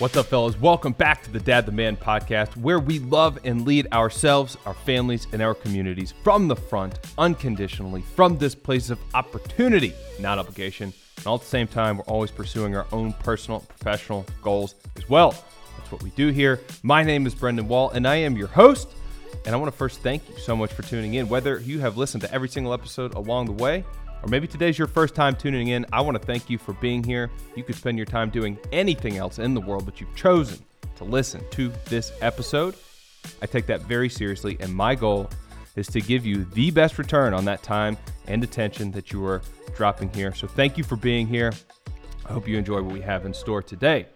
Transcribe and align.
What's 0.00 0.16
up, 0.16 0.28
fellas? 0.28 0.58
Welcome 0.58 0.94
back 0.94 1.22
to 1.24 1.30
the 1.30 1.40
Dad 1.40 1.66
the 1.66 1.72
Man 1.72 1.94
podcast, 1.94 2.56
where 2.56 2.78
we 2.78 3.00
love 3.00 3.38
and 3.44 3.66
lead 3.66 3.86
ourselves, 3.92 4.56
our 4.64 4.72
families, 4.72 5.26
and 5.34 5.42
our 5.42 5.54
communities 5.54 6.14
from 6.24 6.48
the 6.48 6.56
front, 6.56 6.98
unconditionally, 7.18 8.00
from 8.16 8.38
this 8.38 8.54
place 8.54 8.88
of 8.88 8.98
opportunity, 9.12 9.92
not 10.18 10.38
obligation. 10.38 10.94
And 11.18 11.26
all 11.26 11.34
at 11.34 11.42
the 11.42 11.48
same 11.48 11.66
time, 11.66 11.98
we're 11.98 12.04
always 12.04 12.30
pursuing 12.30 12.74
our 12.74 12.86
own 12.92 13.12
personal 13.12 13.60
professional 13.60 14.24
goals 14.40 14.74
as 14.96 15.06
well. 15.06 15.32
That's 15.76 15.92
what 15.92 16.02
we 16.02 16.08
do 16.12 16.28
here. 16.28 16.60
My 16.82 17.02
name 17.02 17.26
is 17.26 17.34
Brendan 17.34 17.68
Wall, 17.68 17.90
and 17.90 18.08
I 18.08 18.14
am 18.14 18.38
your 18.38 18.48
host. 18.48 18.88
And 19.44 19.54
I 19.54 19.58
want 19.58 19.70
to 19.70 19.76
first 19.76 20.00
thank 20.00 20.26
you 20.30 20.38
so 20.38 20.56
much 20.56 20.72
for 20.72 20.80
tuning 20.80 21.12
in. 21.12 21.28
Whether 21.28 21.58
you 21.58 21.80
have 21.80 21.98
listened 21.98 22.22
to 22.22 22.32
every 22.32 22.48
single 22.48 22.72
episode 22.72 23.12
along 23.12 23.46
the 23.46 23.52
way, 23.52 23.84
or 24.22 24.28
maybe 24.28 24.46
today's 24.46 24.78
your 24.78 24.88
first 24.88 25.14
time 25.14 25.34
tuning 25.34 25.68
in, 25.68 25.86
I 25.92 26.00
want 26.00 26.20
to 26.20 26.24
thank 26.24 26.50
you 26.50 26.58
for 26.58 26.74
being 26.74 27.02
here. 27.02 27.30
You 27.54 27.64
could 27.64 27.74
spend 27.74 27.96
your 27.96 28.06
time 28.06 28.30
doing 28.30 28.58
anything 28.72 29.16
else 29.16 29.38
in 29.38 29.54
the 29.54 29.60
world, 29.60 29.84
but 29.84 30.00
you've 30.00 30.14
chosen 30.14 30.64
to 30.96 31.04
listen 31.04 31.42
to 31.52 31.72
this 31.86 32.12
episode. 32.20 32.74
I 33.42 33.46
take 33.46 33.66
that 33.66 33.82
very 33.82 34.08
seriously, 34.08 34.56
and 34.60 34.74
my 34.74 34.94
goal 34.94 35.30
is 35.76 35.86
to 35.88 36.00
give 36.00 36.26
you 36.26 36.44
the 36.44 36.70
best 36.70 36.98
return 36.98 37.32
on 37.32 37.44
that 37.46 37.62
time 37.62 37.96
and 38.26 38.42
attention 38.42 38.90
that 38.92 39.12
you 39.12 39.24
are 39.24 39.42
dropping 39.76 40.12
here. 40.12 40.34
So 40.34 40.46
thank 40.46 40.76
you 40.76 40.84
for 40.84 40.96
being 40.96 41.26
here. 41.26 41.52
I 42.26 42.32
hope 42.32 42.46
you 42.46 42.58
enjoy 42.58 42.82
what 42.82 42.92
we 42.92 43.00
have 43.00 43.26
in 43.26 43.34
store 43.34 43.62
today. 43.62 44.06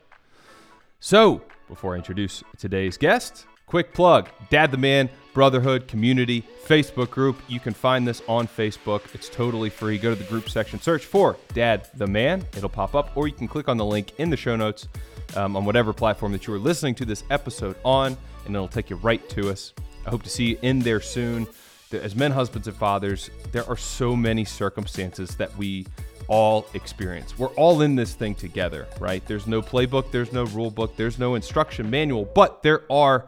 So, 1.01 1.43
before 1.69 1.95
I 1.95 1.97
introduce 1.97 2.43
today's 2.59 2.97
guest, 2.97 3.47
quick 3.67 3.93
plug 3.93 4.29
Dad 4.51 4.71
the 4.71 4.77
Man 4.77 5.09
Brotherhood 5.35 5.89
Community 5.89 6.45
Facebook 6.65 7.11
group. 7.11 7.37
You 7.49 7.61
can 7.61 7.75
find 7.75 8.07
this 8.07 8.23
on 8.29 8.47
Facebook. 8.47 9.03
It's 9.15 9.29
totally 9.29 9.69
free. 9.69 9.99
Go 9.99 10.15
to 10.15 10.17
the 10.17 10.29
group 10.29 10.49
section, 10.49 10.81
search 10.81 11.05
for 11.05 11.37
Dad 11.53 11.89
the 11.95 12.07
Man. 12.07 12.47
It'll 12.57 12.69
pop 12.69 12.95
up, 12.95 13.15
or 13.17 13.27
you 13.27 13.35
can 13.35 13.49
click 13.49 13.69
on 13.69 13.77
the 13.77 13.85
link 13.85 14.13
in 14.19 14.31
the 14.31 14.37
show 14.37 14.57
notes 14.57 14.89
um, 15.37 15.57
on 15.57 15.65
whatever 15.65 15.93
platform 15.93 16.33
that 16.33 16.47
you 16.47 16.55
are 16.55 16.59
listening 16.59 16.95
to 16.95 17.05
this 17.05 17.25
episode 17.31 17.77
on, 17.85 18.17
and 18.47 18.55
it'll 18.55 18.69
take 18.69 18.89
you 18.91 18.97
right 18.97 19.29
to 19.31 19.51
us. 19.51 19.75
I 20.07 20.11
hope 20.11 20.23
to 20.23 20.31
see 20.31 20.51
you 20.51 20.59
in 20.63 20.79
there 20.79 21.01
soon. 21.01 21.47
As 21.93 22.17
men, 22.17 22.33
husbands, 22.33 22.67
and 22.67 22.77
fathers, 22.77 23.31
there 23.53 23.69
are 23.69 23.77
so 23.77 24.17
many 24.17 24.45
circumstances 24.45 25.37
that 25.37 25.57
we 25.57 25.87
all 26.29 26.67
experience. 26.75 27.39
We're 27.39 27.49
all 27.49 27.83
in 27.83 27.95
this 27.95 28.15
thing 28.15 28.35
together, 28.35 28.87
right? 28.99 29.25
There's 29.27 29.47
no 29.47 29.63
playbook, 29.63 30.11
there's 30.11 30.33
no 30.33 30.45
rule 30.47 30.71
book, 30.71 30.97
there's 30.97 31.19
no 31.19 31.35
instruction 31.35 31.91
manual, 31.91 32.25
but 32.25 32.63
there 32.63 32.83
are 32.91 33.27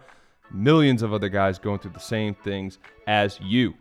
millions 0.50 1.02
of 1.02 1.12
other 1.12 1.28
guys 1.28 1.58
going 1.58 1.78
through 1.78 1.92
the 1.92 2.00
same 2.00 2.34
things 2.34 2.78
as 3.06 3.38
you. 3.40 3.74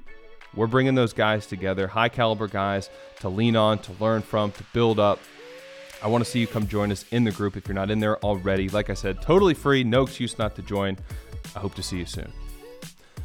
We're 0.56 0.68
bringing 0.68 0.96
those 0.96 1.14
guys 1.14 1.46
together, 1.46 1.88
high 1.88 2.10
caliber 2.10 2.48
guys 2.48 2.90
to 3.20 3.30
lean 3.30 3.56
on, 3.56 3.80
to 3.80 3.92
learn 4.00 4.22
from, 4.22 4.52
to 4.54 4.64
build 4.74 5.00
up. 5.00 5.20
I 6.02 6.08
want 6.08 6.24
to 6.24 6.30
see 6.30 6.40
you 6.40 6.48
come 6.48 6.68
join 6.68 6.92
us 6.92 7.06
in 7.12 7.24
the 7.24 7.32
group 7.32 7.58
if 7.58 7.68
you're 7.68 7.76
not 7.76 7.92
in 7.92 8.00
there 8.00 8.18
already. 8.24 8.70
Like 8.70 8.90
I 8.90 8.94
said, 8.94 9.22
totally 9.22 9.54
free, 9.54 9.84
no 9.84 10.04
excuse 10.04 10.38
not 10.38 10.56
to 10.56 10.62
join. 10.62 10.98
I 11.56 11.60
hope 11.60 11.76
to 11.76 11.84
see 11.84 11.98
you 11.98 12.06
soon. 12.06 12.32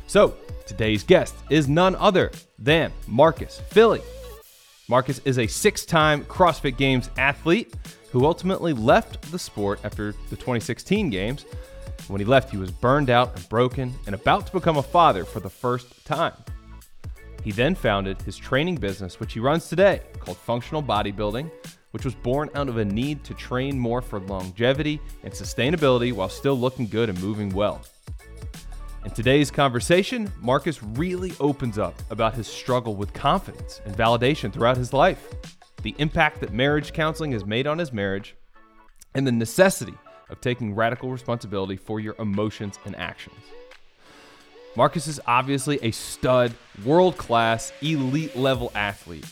So, 0.06 0.34
today's 0.66 1.05
guest 1.05 1.36
is 1.50 1.68
none 1.68 1.94
other 1.96 2.33
than 2.58 2.92
Marcus 3.06 3.61
Filly. 3.68 4.02
Marcus 4.88 5.20
is 5.24 5.38
a 5.38 5.46
six 5.46 5.84
time 5.84 6.24
CrossFit 6.24 6.77
Games 6.77 7.11
athlete 7.16 7.74
who 8.11 8.24
ultimately 8.27 8.72
left 8.72 9.30
the 9.30 9.38
sport 9.38 9.78
after 9.84 10.12
the 10.30 10.36
2016 10.36 11.11
Games 11.11 11.46
when 12.08 12.20
he 12.20 12.24
left, 12.24 12.50
he 12.50 12.56
was 12.56 12.70
burned 12.70 13.10
out 13.10 13.34
and 13.36 13.48
broken 13.48 13.94
and 14.06 14.14
about 14.14 14.46
to 14.46 14.52
become 14.52 14.76
a 14.76 14.82
father 14.82 15.24
for 15.24 15.40
the 15.40 15.50
first 15.50 16.04
time. 16.04 16.34
He 17.42 17.52
then 17.52 17.74
founded 17.74 18.20
his 18.22 18.36
training 18.36 18.76
business, 18.76 19.18
which 19.18 19.32
he 19.32 19.40
runs 19.40 19.68
today, 19.68 20.02
called 20.18 20.36
Functional 20.36 20.82
Bodybuilding, 20.82 21.50
which 21.92 22.05
was 22.05 22.14
born 22.14 22.50
out 22.55 22.68
of 22.68 22.77
a 22.77 22.84
need 22.84 23.24
to 23.24 23.34
train 23.34 23.78
more 23.78 24.02
for 24.02 24.20
longevity 24.20 25.00
and 25.22 25.33
sustainability 25.33 26.12
while 26.12 26.28
still 26.28 26.58
looking 26.58 26.86
good 26.86 27.08
and 27.08 27.20
moving 27.20 27.50
well. 27.50 27.80
In 29.05 29.10
today's 29.12 29.50
conversation, 29.50 30.30
Marcus 30.40 30.83
really 30.83 31.33
opens 31.40 31.78
up 31.78 31.94
about 32.10 32.34
his 32.34 32.46
struggle 32.46 32.94
with 32.94 33.14
confidence 33.14 33.80
and 33.86 33.96
validation 33.96 34.52
throughout 34.52 34.77
his 34.77 34.92
life, 34.92 35.27
the 35.83 35.94
impact 35.98 36.40
that 36.40 36.52
marriage 36.52 36.92
counseling 36.92 37.33
has 37.33 37.46
made 37.46 37.66
on 37.66 37.78
his 37.78 37.92
marriage, 37.92 38.36
and 39.14 39.27
the 39.27 39.33
necessity 39.33 39.94
of 40.30 40.41
taking 40.41 40.74
radical 40.74 41.11
responsibility 41.11 41.77
for 41.77 42.01
your 42.01 42.14
emotions 42.18 42.79
and 42.85 42.96
actions. 42.96 43.36
Marcus 44.77 45.08
is 45.08 45.20
obviously 45.27 45.79
a 45.83 45.91
stud, 45.91 46.55
world 46.85 47.17
class, 47.17 47.73
elite 47.83 48.36
level 48.36 48.70
athlete. 48.74 49.27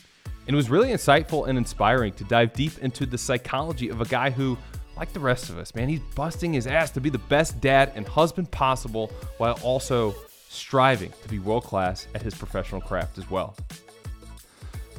And 0.46 0.54
it 0.54 0.56
was 0.56 0.70
really 0.70 0.88
insightful 0.88 1.48
and 1.48 1.56
inspiring 1.56 2.12
to 2.14 2.24
dive 2.24 2.54
deep 2.54 2.78
into 2.78 3.06
the 3.06 3.18
psychology 3.18 3.88
of 3.88 4.00
a 4.00 4.06
guy 4.06 4.30
who, 4.30 4.58
like 4.96 5.12
the 5.12 5.20
rest 5.20 5.50
of 5.50 5.58
us, 5.58 5.74
man, 5.74 5.88
he's 5.88 6.00
busting 6.16 6.52
his 6.52 6.66
ass 6.66 6.90
to 6.92 7.00
be 7.00 7.10
the 7.10 7.18
best 7.18 7.60
dad 7.60 7.92
and 7.94 8.08
husband 8.08 8.50
possible 8.50 9.12
while 9.36 9.58
also 9.62 10.14
striving 10.48 11.12
to 11.22 11.28
be 11.28 11.38
world 11.38 11.64
class 11.64 12.06
at 12.14 12.22
his 12.22 12.34
professional 12.34 12.80
craft 12.80 13.18
as 13.18 13.30
well. 13.30 13.54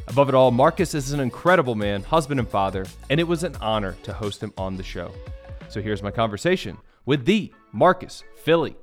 Above 0.07 0.29
it 0.29 0.35
all, 0.35 0.51
Marcus 0.51 0.93
is 0.95 1.11
an 1.11 1.19
incredible 1.19 1.75
man, 1.75 2.01
husband, 2.01 2.39
and 2.39 2.49
father, 2.49 2.85
and 3.09 3.19
it 3.19 3.27
was 3.27 3.43
an 3.43 3.55
honor 3.61 3.95
to 4.03 4.13
host 4.13 4.41
him 4.41 4.53
on 4.57 4.77
the 4.77 4.83
show. 4.83 5.11
So 5.69 5.83
here's 5.83 6.01
my 6.01 6.09
conversation 6.09 6.79
with 7.05 7.25
the 7.25 7.53
Marcus 7.73 8.23
Filly. 8.37 8.75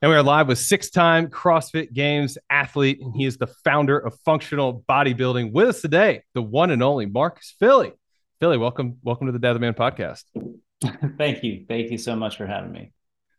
And 0.00 0.08
we 0.08 0.14
are 0.14 0.22
live 0.22 0.46
with 0.46 0.60
six 0.60 0.90
time 0.90 1.26
CrossFit 1.26 1.92
Games 1.92 2.38
athlete, 2.48 3.00
and 3.00 3.12
he 3.16 3.24
is 3.24 3.36
the 3.36 3.48
founder 3.48 3.98
of 3.98 4.16
Functional 4.24 4.84
Bodybuilding. 4.88 5.50
With 5.50 5.70
us 5.70 5.80
today, 5.82 6.22
the 6.34 6.42
one 6.42 6.70
and 6.70 6.84
only 6.84 7.06
Marcus 7.06 7.52
Filly. 7.58 7.94
Filly, 8.38 8.58
welcome, 8.58 8.98
welcome 9.02 9.26
to 9.26 9.32
the 9.32 9.40
Dad 9.40 9.54
the 9.54 9.58
Man 9.58 9.74
podcast. 9.74 10.22
Thank 11.18 11.42
you. 11.42 11.64
Thank 11.68 11.90
you 11.90 11.98
so 11.98 12.14
much 12.14 12.36
for 12.36 12.46
having 12.46 12.70
me. 12.70 12.92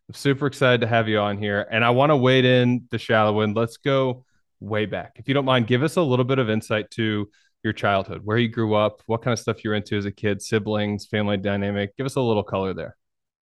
I'm 0.09 0.15
super 0.15 0.47
excited 0.47 0.81
to 0.81 0.87
have 0.87 1.07
you 1.07 1.19
on 1.19 1.37
here. 1.37 1.65
And 1.71 1.85
I 1.85 1.91
want 1.91 2.09
to 2.09 2.17
wade 2.17 2.43
in 2.43 2.89
the 2.91 2.97
shallow 2.97 3.39
end. 3.39 3.55
Let's 3.55 3.77
go 3.77 4.25
way 4.59 4.85
back. 4.85 5.13
If 5.15 5.29
you 5.29 5.33
don't 5.33 5.45
mind, 5.45 5.67
give 5.67 5.83
us 5.83 5.95
a 5.95 6.01
little 6.01 6.25
bit 6.25 6.39
of 6.39 6.49
insight 6.49 6.91
to 6.91 7.29
your 7.63 7.73
childhood, 7.73 8.21
where 8.23 8.37
you 8.37 8.47
grew 8.47 8.75
up, 8.75 9.01
what 9.05 9.21
kind 9.21 9.33
of 9.33 9.39
stuff 9.39 9.63
you're 9.63 9.73
into 9.73 9.97
as 9.97 10.05
a 10.05 10.11
kid, 10.11 10.41
siblings, 10.41 11.05
family 11.05 11.37
dynamic. 11.37 11.95
Give 11.97 12.05
us 12.05 12.15
a 12.15 12.21
little 12.21 12.43
color 12.43 12.73
there. 12.73 12.95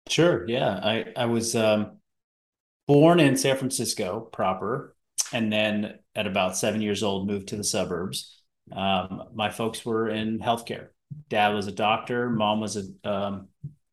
Sure. 0.08 0.48
Yeah. 0.48 0.80
I, 0.82 1.06
I 1.16 1.26
was 1.26 1.56
um, 1.56 1.98
born 2.88 3.20
in 3.20 3.36
San 3.36 3.58
Francisco 3.58 4.22
proper, 4.32 4.96
and 5.34 5.52
then 5.52 6.00
at 6.16 6.28
about 6.28 6.56
seven 6.56 6.82
years 6.82 7.04
old, 7.04 7.28
moved 7.28 7.50
to 7.50 7.58
the 7.58 7.64
suburbs. 7.64 8.42
Um, 8.72 9.24
my 9.34 9.50
folks 9.50 9.86
were 9.86 10.10
in 10.10 10.40
healthcare. 10.40 10.88
Dad 11.30 11.54
was 11.54 11.68
a 11.68 11.72
doctor, 11.72 12.30
mom 12.30 12.60
was 12.60 12.76
an 12.76 12.96
um, 13.04 13.48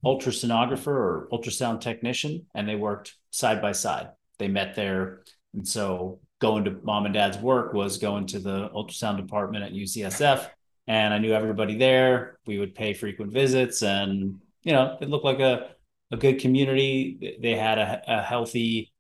ultrasonographer 0.05 0.89
or 0.89 1.29
ultrasound 1.33 1.81
technician, 1.81 2.47
and 2.55 2.69
they 2.69 2.77
worked 2.77 3.15
side 3.31 3.63
by 3.63 3.73
side. 3.73 4.09
They 4.39 4.49
met 4.49 4.75
there. 4.75 5.23
And 5.55 5.67
so 5.67 6.21
going 6.45 6.65
to 6.65 6.77
mom 6.83 7.07
and 7.07 7.15
dad's 7.15 7.39
work 7.39 7.73
was 7.73 7.97
going 7.97 8.27
to 8.27 8.39
the 8.39 8.69
ultrasound 8.75 9.17
department 9.17 9.65
at 9.65 9.73
UCSF. 9.73 10.47
And 10.87 11.15
I 11.15 11.19
knew 11.19 11.33
everybody 11.33 11.79
there. 11.79 12.39
We 12.47 12.59
would 12.59 12.75
pay 12.75 12.93
frequent 12.93 13.33
visits 13.33 13.81
and, 13.83 14.41
you 14.63 14.73
know, 14.75 14.99
it 15.01 15.09
looked 15.09 15.25
like 15.25 15.41
a, 15.41 15.71
a 16.13 16.19
good 16.19 16.41
community. 16.41 17.39
They 17.41 17.55
had 17.55 17.79
a, 17.79 18.03
a 18.07 18.23
healthy, 18.23 18.93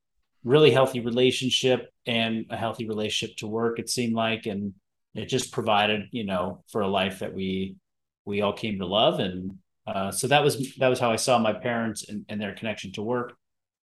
really 0.42 0.70
healthy 0.70 1.00
relationship 1.00 1.90
and 2.06 2.46
a 2.48 2.56
healthy 2.56 2.88
relationship 2.88 3.36
to 3.36 3.46
work, 3.46 3.78
it 3.78 3.90
seemed 3.90 4.14
like. 4.14 4.46
And 4.46 4.72
it 5.14 5.26
just 5.26 5.52
provided, 5.52 6.08
you 6.12 6.24
know, 6.24 6.64
for 6.72 6.80
a 6.80 6.88
life 6.88 7.18
that 7.18 7.34
we, 7.34 7.76
we 8.24 8.40
all 8.40 8.54
came 8.54 8.78
to 8.78 8.86
love. 8.86 9.20
And 9.20 9.58
uh, 9.86 10.12
so 10.12 10.28
that 10.28 10.42
was, 10.42 10.74
that 10.76 10.88
was 10.88 10.98
how 10.98 11.10
I 11.10 11.16
saw 11.16 11.38
my 11.38 11.52
parents 11.52 12.08
and, 12.08 12.24
and 12.30 12.40
their 12.40 12.54
connection 12.54 12.90
to 12.92 13.02
work. 13.02 13.34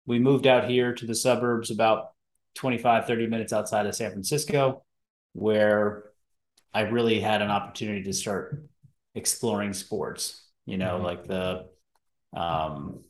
We 0.06 0.19
moved 0.19 0.48
out 0.48 0.69
here 0.69 0.92
to 0.92 1.06
the 1.06 1.15
suburbs 1.15 1.71
about 1.71 2.14
25, 2.54 3.06
30 3.06 3.27
minutes 3.27 3.53
outside 3.53 3.86
of 3.86 3.95
San 3.95 4.10
Francisco, 4.10 4.84
where 5.33 6.04
I 6.72 6.83
really 6.83 7.21
had 7.21 7.42
an 7.42 7.51
opportunity 7.51 8.03
to 8.04 8.12
start 8.12 8.65
exploring 9.15 9.72
sports, 9.72 10.48
you 10.66 10.77
know, 10.77 10.97
mm-hmm. 10.97 11.04
like 11.04 11.27
the, 11.27 11.66
um, 12.36 13.01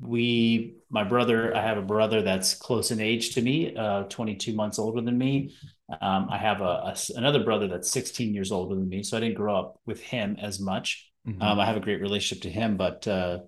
we, 0.00 0.76
my 0.88 1.04
brother, 1.04 1.56
I 1.56 1.62
have 1.62 1.78
a 1.78 1.82
brother 1.82 2.22
that's 2.22 2.54
close 2.54 2.90
in 2.90 3.00
age 3.00 3.34
to 3.34 3.42
me, 3.42 3.74
uh, 3.74 4.04
22 4.04 4.54
months 4.54 4.78
older 4.78 5.00
than 5.00 5.18
me. 5.18 5.54
Um, 6.00 6.28
I 6.30 6.38
have 6.38 6.60
a, 6.60 6.64
a, 6.64 6.96
another 7.16 7.42
brother 7.42 7.66
that's 7.66 7.90
16 7.90 8.32
years 8.32 8.52
older 8.52 8.74
than 8.74 8.88
me, 8.88 9.02
so 9.02 9.16
I 9.16 9.20
didn't 9.20 9.36
grow 9.36 9.56
up 9.56 9.80
with 9.86 10.00
him 10.00 10.36
as 10.40 10.60
much. 10.60 11.10
Mm-hmm. 11.26 11.42
Um, 11.42 11.58
I 11.58 11.66
have 11.66 11.76
a 11.76 11.80
great 11.80 12.00
relationship 12.00 12.42
to 12.42 12.50
him, 12.50 12.76
but 12.76 13.06
uh, 13.08 13.40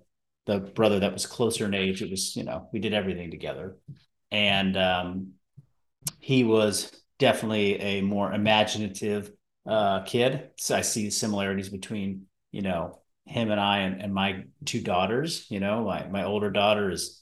the 0.45 0.59
brother 0.59 0.99
that 0.99 1.13
was 1.13 1.25
closer 1.25 1.65
in 1.65 1.73
age, 1.73 2.01
it 2.01 2.11
was 2.11 2.35
you 2.35 2.43
know 2.43 2.67
we 2.73 2.79
did 2.79 2.93
everything 2.93 3.31
together 3.31 3.77
and 4.33 4.75
um, 4.75 5.33
he 6.19 6.43
was 6.43 6.91
definitely 7.19 7.79
a 7.79 8.01
more 8.01 8.33
imaginative 8.33 9.31
uh, 9.65 10.01
kid. 10.01 10.49
So 10.57 10.75
I 10.75 10.81
see 10.81 11.09
similarities 11.09 11.69
between 11.69 12.25
you 12.51 12.63
know 12.63 12.99
him 13.25 13.51
and 13.51 13.59
I 13.59 13.79
and, 13.79 14.01
and 14.01 14.13
my 14.13 14.43
two 14.65 14.81
daughters. 14.81 15.45
You 15.49 15.61
know, 15.61 15.85
my 15.85 16.07
my 16.07 16.25
older 16.25 16.49
daughter 16.49 16.89
is 16.89 17.21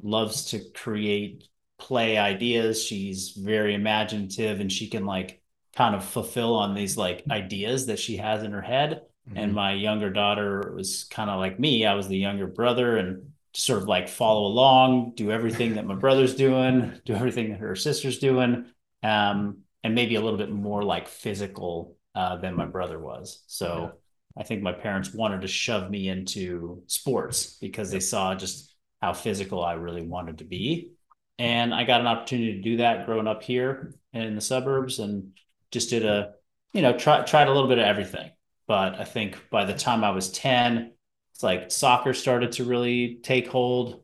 loves 0.00 0.46
to 0.50 0.60
create 0.74 1.48
play 1.78 2.18
ideas. 2.18 2.84
She's 2.84 3.30
very 3.30 3.74
imaginative 3.74 4.60
and 4.60 4.70
she 4.70 4.88
can 4.88 5.04
like 5.06 5.42
kind 5.74 5.94
of 5.94 6.04
fulfill 6.04 6.54
on 6.54 6.74
these 6.74 6.96
like 6.96 7.24
ideas 7.30 7.86
that 7.86 7.98
she 7.98 8.18
has 8.18 8.42
in 8.42 8.52
her 8.52 8.62
head. 8.62 9.02
Mm-hmm. 9.28 9.38
And 9.38 9.54
my 9.54 9.72
younger 9.72 10.10
daughter 10.10 10.72
was 10.76 11.04
kind 11.04 11.30
of 11.30 11.38
like 11.38 11.58
me. 11.58 11.86
I 11.86 11.94
was 11.94 12.08
the 12.08 12.18
younger 12.18 12.46
brother 12.46 12.96
and 12.96 13.31
sort 13.54 13.82
of 13.82 13.88
like 13.88 14.08
follow 14.08 14.46
along, 14.46 15.12
do 15.14 15.30
everything 15.30 15.74
that 15.74 15.86
my 15.86 15.94
brother's 15.94 16.34
doing, 16.34 16.92
do 17.04 17.14
everything 17.14 17.50
that 17.50 17.60
her 17.60 17.76
sister's 17.76 18.18
doing, 18.18 18.66
um, 19.02 19.58
and 19.84 19.94
maybe 19.94 20.14
a 20.14 20.20
little 20.20 20.38
bit 20.38 20.50
more 20.50 20.82
like 20.82 21.08
physical 21.08 21.96
uh, 22.14 22.36
than 22.36 22.54
my 22.54 22.66
brother 22.66 22.98
was. 22.98 23.42
So 23.46 23.92
I 24.36 24.42
think 24.44 24.62
my 24.62 24.72
parents 24.72 25.12
wanted 25.12 25.42
to 25.42 25.48
shove 25.48 25.90
me 25.90 26.08
into 26.08 26.82
sports 26.86 27.58
because 27.60 27.90
they 27.90 28.00
saw 28.00 28.34
just 28.34 28.74
how 29.00 29.12
physical 29.12 29.62
I 29.62 29.74
really 29.74 30.06
wanted 30.06 30.38
to 30.38 30.44
be. 30.44 30.92
And 31.38 31.74
I 31.74 31.84
got 31.84 32.00
an 32.00 32.06
opportunity 32.06 32.54
to 32.54 32.62
do 32.62 32.76
that 32.78 33.06
growing 33.06 33.26
up 33.26 33.42
here 33.42 33.94
in 34.12 34.34
the 34.34 34.40
suburbs 34.40 34.98
and 34.98 35.32
just 35.70 35.90
did 35.90 36.04
a, 36.06 36.34
you 36.72 36.82
know, 36.82 36.96
try, 36.96 37.22
tried 37.22 37.48
a 37.48 37.52
little 37.52 37.68
bit 37.68 37.78
of 37.78 37.84
everything. 37.84 38.30
But 38.66 38.98
I 39.00 39.04
think 39.04 39.38
by 39.50 39.64
the 39.64 39.74
time 39.74 40.04
I 40.04 40.10
was 40.10 40.30
10, 40.30 40.92
it's 41.32 41.42
like 41.42 41.70
soccer 41.70 42.14
started 42.14 42.52
to 42.52 42.64
really 42.64 43.20
take 43.22 43.48
hold, 43.48 44.02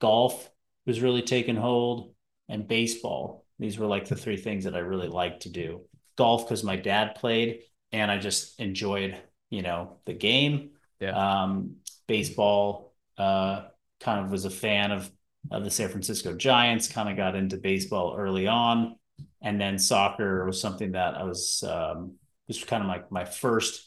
golf 0.00 0.50
was 0.86 1.00
really 1.00 1.22
taking 1.22 1.56
hold, 1.56 2.14
and 2.48 2.68
baseball. 2.68 3.44
These 3.58 3.78
were 3.78 3.86
like 3.86 4.06
the 4.06 4.16
three 4.16 4.36
things 4.36 4.64
that 4.64 4.76
I 4.76 4.80
really 4.80 5.08
liked 5.08 5.42
to 5.42 5.48
do. 5.48 5.82
Golf 6.16 6.44
because 6.44 6.62
my 6.62 6.76
dad 6.76 7.14
played 7.16 7.60
and 7.92 8.10
I 8.10 8.18
just 8.18 8.60
enjoyed, 8.60 9.16
you 9.50 9.62
know, 9.62 9.98
the 10.06 10.12
game. 10.12 10.70
Yeah. 11.00 11.42
Um, 11.42 11.76
baseball, 12.06 12.94
uh, 13.18 13.64
kind 14.00 14.24
of 14.24 14.30
was 14.30 14.44
a 14.44 14.50
fan 14.50 14.92
of 14.92 15.10
of 15.50 15.64
the 15.64 15.70
San 15.70 15.88
Francisco 15.88 16.34
Giants, 16.34 16.88
kind 16.88 17.08
of 17.08 17.16
got 17.16 17.36
into 17.36 17.56
baseball 17.56 18.16
early 18.18 18.46
on. 18.46 18.96
And 19.42 19.60
then 19.60 19.78
soccer 19.78 20.44
was 20.44 20.60
something 20.60 20.92
that 20.92 21.14
I 21.14 21.22
was 21.22 21.62
um 21.62 22.14
was 22.48 22.62
kind 22.64 22.82
of 22.82 22.88
like 22.88 23.10
my, 23.10 23.22
my 23.22 23.24
first 23.24 23.85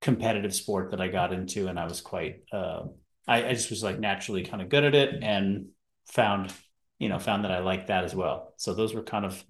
competitive 0.00 0.54
sport 0.54 0.90
that 0.90 1.00
I 1.00 1.08
got 1.08 1.32
into, 1.32 1.68
and 1.68 1.78
I 1.78 1.84
was 1.84 2.00
quite 2.00 2.42
uh, 2.52 2.84
I, 3.26 3.48
I 3.48 3.52
just 3.52 3.70
was 3.70 3.82
like 3.82 3.98
naturally 3.98 4.44
kind 4.44 4.62
of 4.62 4.68
good 4.68 4.84
at 4.84 4.94
it 4.94 5.22
and 5.22 5.66
found 6.06 6.52
you 6.98 7.08
know 7.08 7.18
found 7.18 7.44
that 7.44 7.52
I 7.52 7.60
liked 7.60 7.88
that 7.88 8.04
as 8.04 8.14
well. 8.14 8.54
So 8.56 8.74
those 8.74 8.94
were 8.94 9.02
kind 9.02 9.24
of 9.24 9.42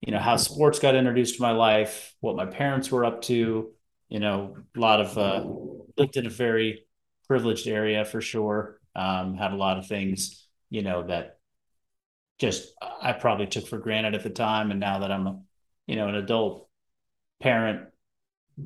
you 0.00 0.12
know 0.12 0.20
how 0.20 0.36
sports 0.36 0.78
got 0.78 0.94
introduced 0.94 1.36
to 1.36 1.42
my 1.42 1.52
life, 1.52 2.14
what 2.20 2.36
my 2.36 2.46
parents 2.46 2.90
were 2.90 3.04
up 3.04 3.22
to. 3.22 3.70
You 4.08 4.20
know, 4.20 4.56
a 4.76 4.80
lot 4.80 5.00
of 5.00 5.18
uh, 5.18 5.44
lived 5.96 6.16
in 6.16 6.26
a 6.26 6.30
very 6.30 6.84
privileged 7.26 7.66
area 7.66 8.04
for 8.04 8.20
sure. 8.20 8.80
Um, 8.94 9.36
had 9.36 9.52
a 9.52 9.56
lot 9.56 9.78
of 9.78 9.86
things 9.86 10.46
you 10.70 10.82
know 10.82 11.06
that 11.06 11.38
just 12.38 12.72
I 13.00 13.12
probably 13.12 13.46
took 13.46 13.66
for 13.66 13.78
granted 13.78 14.14
at 14.14 14.22
the 14.22 14.30
time, 14.30 14.70
and 14.70 14.80
now 14.80 15.00
that 15.00 15.10
I'm 15.10 15.44
you 15.86 15.96
know 15.96 16.08
an 16.08 16.14
adult 16.14 16.68
parent 17.40 17.88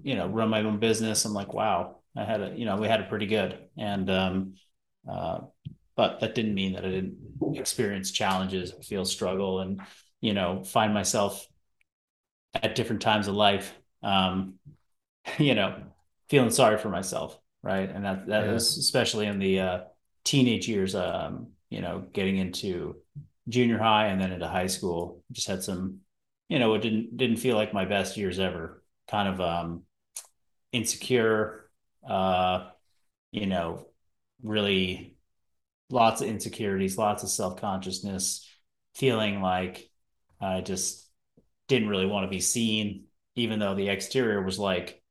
you 0.02 0.14
know, 0.14 0.26
run 0.26 0.48
my 0.48 0.62
own 0.62 0.78
business. 0.78 1.24
I'm 1.24 1.32
like, 1.32 1.52
wow, 1.54 1.96
I 2.16 2.24
had 2.24 2.40
a, 2.40 2.52
you 2.54 2.64
know, 2.64 2.76
we 2.76 2.88
had 2.88 3.00
it 3.00 3.08
pretty 3.08 3.26
good. 3.26 3.58
And, 3.76 4.10
um, 4.10 4.54
uh, 5.10 5.40
but 5.96 6.20
that 6.20 6.34
didn't 6.34 6.54
mean 6.54 6.74
that 6.74 6.84
I 6.84 6.90
didn't 6.90 7.16
experience 7.54 8.10
challenges, 8.10 8.72
feel 8.86 9.04
struggle, 9.04 9.60
and, 9.60 9.80
you 10.20 10.34
know, 10.34 10.62
find 10.64 10.94
myself 10.94 11.46
at 12.54 12.74
different 12.74 13.02
times 13.02 13.28
of 13.28 13.34
life, 13.34 13.72
um, 14.02 14.54
you 15.38 15.54
know, 15.54 15.82
feeling 16.28 16.50
sorry 16.50 16.78
for 16.78 16.88
myself. 16.88 17.38
Right. 17.62 17.90
And 17.90 18.04
that, 18.04 18.26
that 18.28 18.46
yeah. 18.46 18.52
was 18.52 18.78
especially 18.78 19.26
in 19.26 19.38
the, 19.38 19.60
uh, 19.60 19.80
teenage 20.24 20.68
years, 20.68 20.94
um, 20.94 21.48
you 21.70 21.80
know, 21.80 22.04
getting 22.12 22.36
into 22.36 22.96
junior 23.48 23.78
high 23.78 24.08
and 24.08 24.20
then 24.20 24.30
into 24.30 24.46
high 24.46 24.66
school, 24.66 25.24
just 25.32 25.48
had 25.48 25.62
some, 25.62 26.00
you 26.48 26.58
know, 26.58 26.74
it 26.74 26.82
didn't, 26.82 27.16
didn't 27.16 27.38
feel 27.38 27.56
like 27.56 27.72
my 27.72 27.86
best 27.86 28.16
years 28.16 28.38
ever 28.38 28.77
kind 29.10 29.28
of 29.28 29.40
um, 29.40 29.82
insecure, 30.72 31.70
uh, 32.08 32.68
you 33.32 33.46
know, 33.46 33.86
really 34.42 35.16
lots 35.90 36.20
of 36.20 36.28
insecurities, 36.28 36.98
lots 36.98 37.22
of 37.22 37.30
self 37.30 37.60
consciousness, 37.60 38.48
feeling 38.94 39.40
like 39.40 39.88
I 40.40 40.60
just 40.60 41.08
didn't 41.66 41.88
really 41.88 42.06
want 42.06 42.24
to 42.24 42.30
be 42.30 42.40
seen, 42.40 43.04
even 43.36 43.58
though 43.58 43.74
the 43.74 43.88
exterior 43.88 44.42
was 44.42 44.58
like 44.58 45.02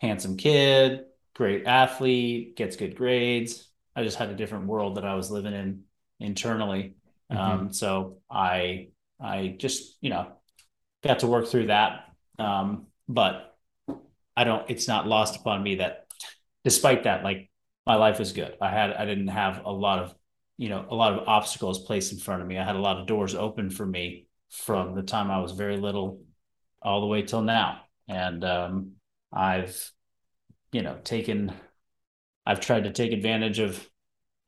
handsome 0.00 0.36
kid, 0.36 1.04
great 1.34 1.66
athlete, 1.66 2.56
gets 2.56 2.76
good 2.76 2.96
grades. 2.96 3.68
I 3.96 4.02
just 4.02 4.18
had 4.18 4.30
a 4.30 4.34
different 4.34 4.66
world 4.66 4.96
that 4.96 5.04
I 5.04 5.14
was 5.14 5.30
living 5.30 5.54
in 5.54 5.82
internally. 6.20 6.96
Mm-hmm. 7.30 7.40
Um, 7.40 7.72
so 7.72 8.18
I 8.30 8.88
I 9.20 9.54
just 9.58 9.96
you 10.00 10.10
know 10.10 10.32
got 11.02 11.20
to 11.20 11.26
work 11.26 11.48
through 11.48 11.68
that. 11.68 12.12
Um, 12.38 12.86
but 13.08 13.56
I 14.36 14.44
don't, 14.44 14.68
it's 14.68 14.88
not 14.88 15.06
lost 15.06 15.36
upon 15.36 15.62
me 15.62 15.76
that 15.76 16.06
despite 16.64 17.04
that, 17.04 17.22
like 17.22 17.50
my 17.86 17.96
life 17.96 18.18
was 18.18 18.32
good. 18.32 18.56
I 18.60 18.70
had, 18.70 18.92
I 18.92 19.04
didn't 19.04 19.28
have 19.28 19.62
a 19.64 19.72
lot 19.72 20.00
of, 20.00 20.14
you 20.56 20.68
know, 20.68 20.86
a 20.88 20.94
lot 20.94 21.12
of 21.12 21.28
obstacles 21.28 21.84
placed 21.84 22.12
in 22.12 22.18
front 22.18 22.42
of 22.42 22.48
me. 22.48 22.58
I 22.58 22.64
had 22.64 22.76
a 22.76 22.80
lot 22.80 22.98
of 22.98 23.06
doors 23.06 23.34
open 23.34 23.70
for 23.70 23.84
me 23.84 24.26
from 24.50 24.94
the 24.94 25.02
time 25.02 25.30
I 25.30 25.40
was 25.40 25.52
very 25.52 25.76
little 25.76 26.22
all 26.80 27.00
the 27.00 27.06
way 27.06 27.22
till 27.22 27.42
now. 27.42 27.80
And 28.08 28.44
um, 28.44 28.92
I've, 29.32 29.90
you 30.72 30.82
know, 30.82 30.98
taken, 31.04 31.52
I've 32.46 32.60
tried 32.60 32.84
to 32.84 32.92
take 32.92 33.12
advantage 33.12 33.58
of, 33.58 33.88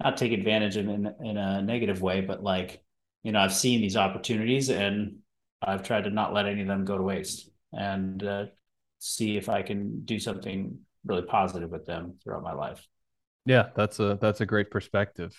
not 0.02 0.16
take 0.16 0.32
advantage 0.32 0.76
of 0.76 0.88
in, 0.88 1.12
in 1.24 1.36
a 1.36 1.62
negative 1.62 2.02
way, 2.02 2.20
but 2.20 2.42
like, 2.42 2.82
you 3.22 3.32
know, 3.32 3.40
I've 3.40 3.54
seen 3.54 3.80
these 3.80 3.96
opportunities 3.96 4.68
and 4.70 5.18
I've 5.62 5.82
tried 5.82 6.04
to 6.04 6.10
not 6.10 6.34
let 6.34 6.46
any 6.46 6.62
of 6.62 6.68
them 6.68 6.84
go 6.84 6.96
to 6.96 7.02
waste 7.02 7.50
and 7.72 8.22
uh, 8.22 8.46
see 8.98 9.36
if 9.36 9.48
I 9.48 9.62
can 9.62 10.04
do 10.04 10.18
something 10.18 10.78
really 11.04 11.22
positive 11.22 11.70
with 11.70 11.86
them 11.86 12.14
throughout 12.22 12.42
my 12.42 12.52
life. 12.52 12.86
Yeah, 13.44 13.68
that's 13.76 14.00
a 14.00 14.18
that's 14.20 14.40
a 14.40 14.46
great 14.46 14.70
perspective. 14.70 15.32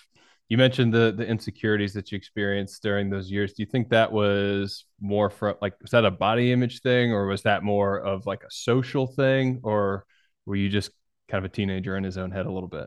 You 0.48 0.56
mentioned 0.56 0.94
the 0.94 1.12
the 1.12 1.26
insecurities 1.26 1.92
that 1.92 2.10
you 2.10 2.16
experienced 2.16 2.82
during 2.82 3.10
those 3.10 3.30
years. 3.30 3.52
Do 3.52 3.62
you 3.62 3.68
think 3.70 3.90
that 3.90 4.10
was 4.10 4.86
more 5.00 5.28
from 5.28 5.56
like 5.60 5.74
was 5.82 5.90
that 5.90 6.06
a 6.06 6.10
body 6.10 6.52
image 6.52 6.80
thing 6.80 7.12
or 7.12 7.26
was 7.26 7.42
that 7.42 7.62
more 7.62 7.98
of 7.98 8.24
like 8.24 8.42
a 8.44 8.50
social 8.50 9.06
thing 9.06 9.60
or 9.62 10.06
were 10.46 10.56
you 10.56 10.70
just 10.70 10.90
kind 11.28 11.44
of 11.44 11.50
a 11.50 11.54
teenager 11.54 11.96
in 11.96 12.04
his 12.04 12.16
own 12.16 12.30
head 12.30 12.46
a 12.46 12.52
little 12.52 12.68
bit? 12.68 12.86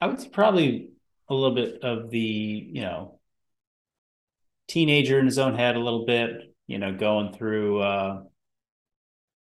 I 0.00 0.06
would 0.06 0.20
say 0.20 0.28
probably 0.28 0.90
a 1.28 1.34
little 1.34 1.54
bit 1.54 1.82
of 1.82 2.10
the, 2.10 2.18
you 2.18 2.82
know, 2.82 3.20
teenager 4.66 5.18
in 5.18 5.26
his 5.26 5.38
own 5.38 5.54
head 5.54 5.76
a 5.76 5.80
little 5.80 6.04
bit, 6.04 6.47
you 6.68 6.78
know, 6.78 6.94
going 6.94 7.32
through 7.32 7.80
uh, 7.80 8.22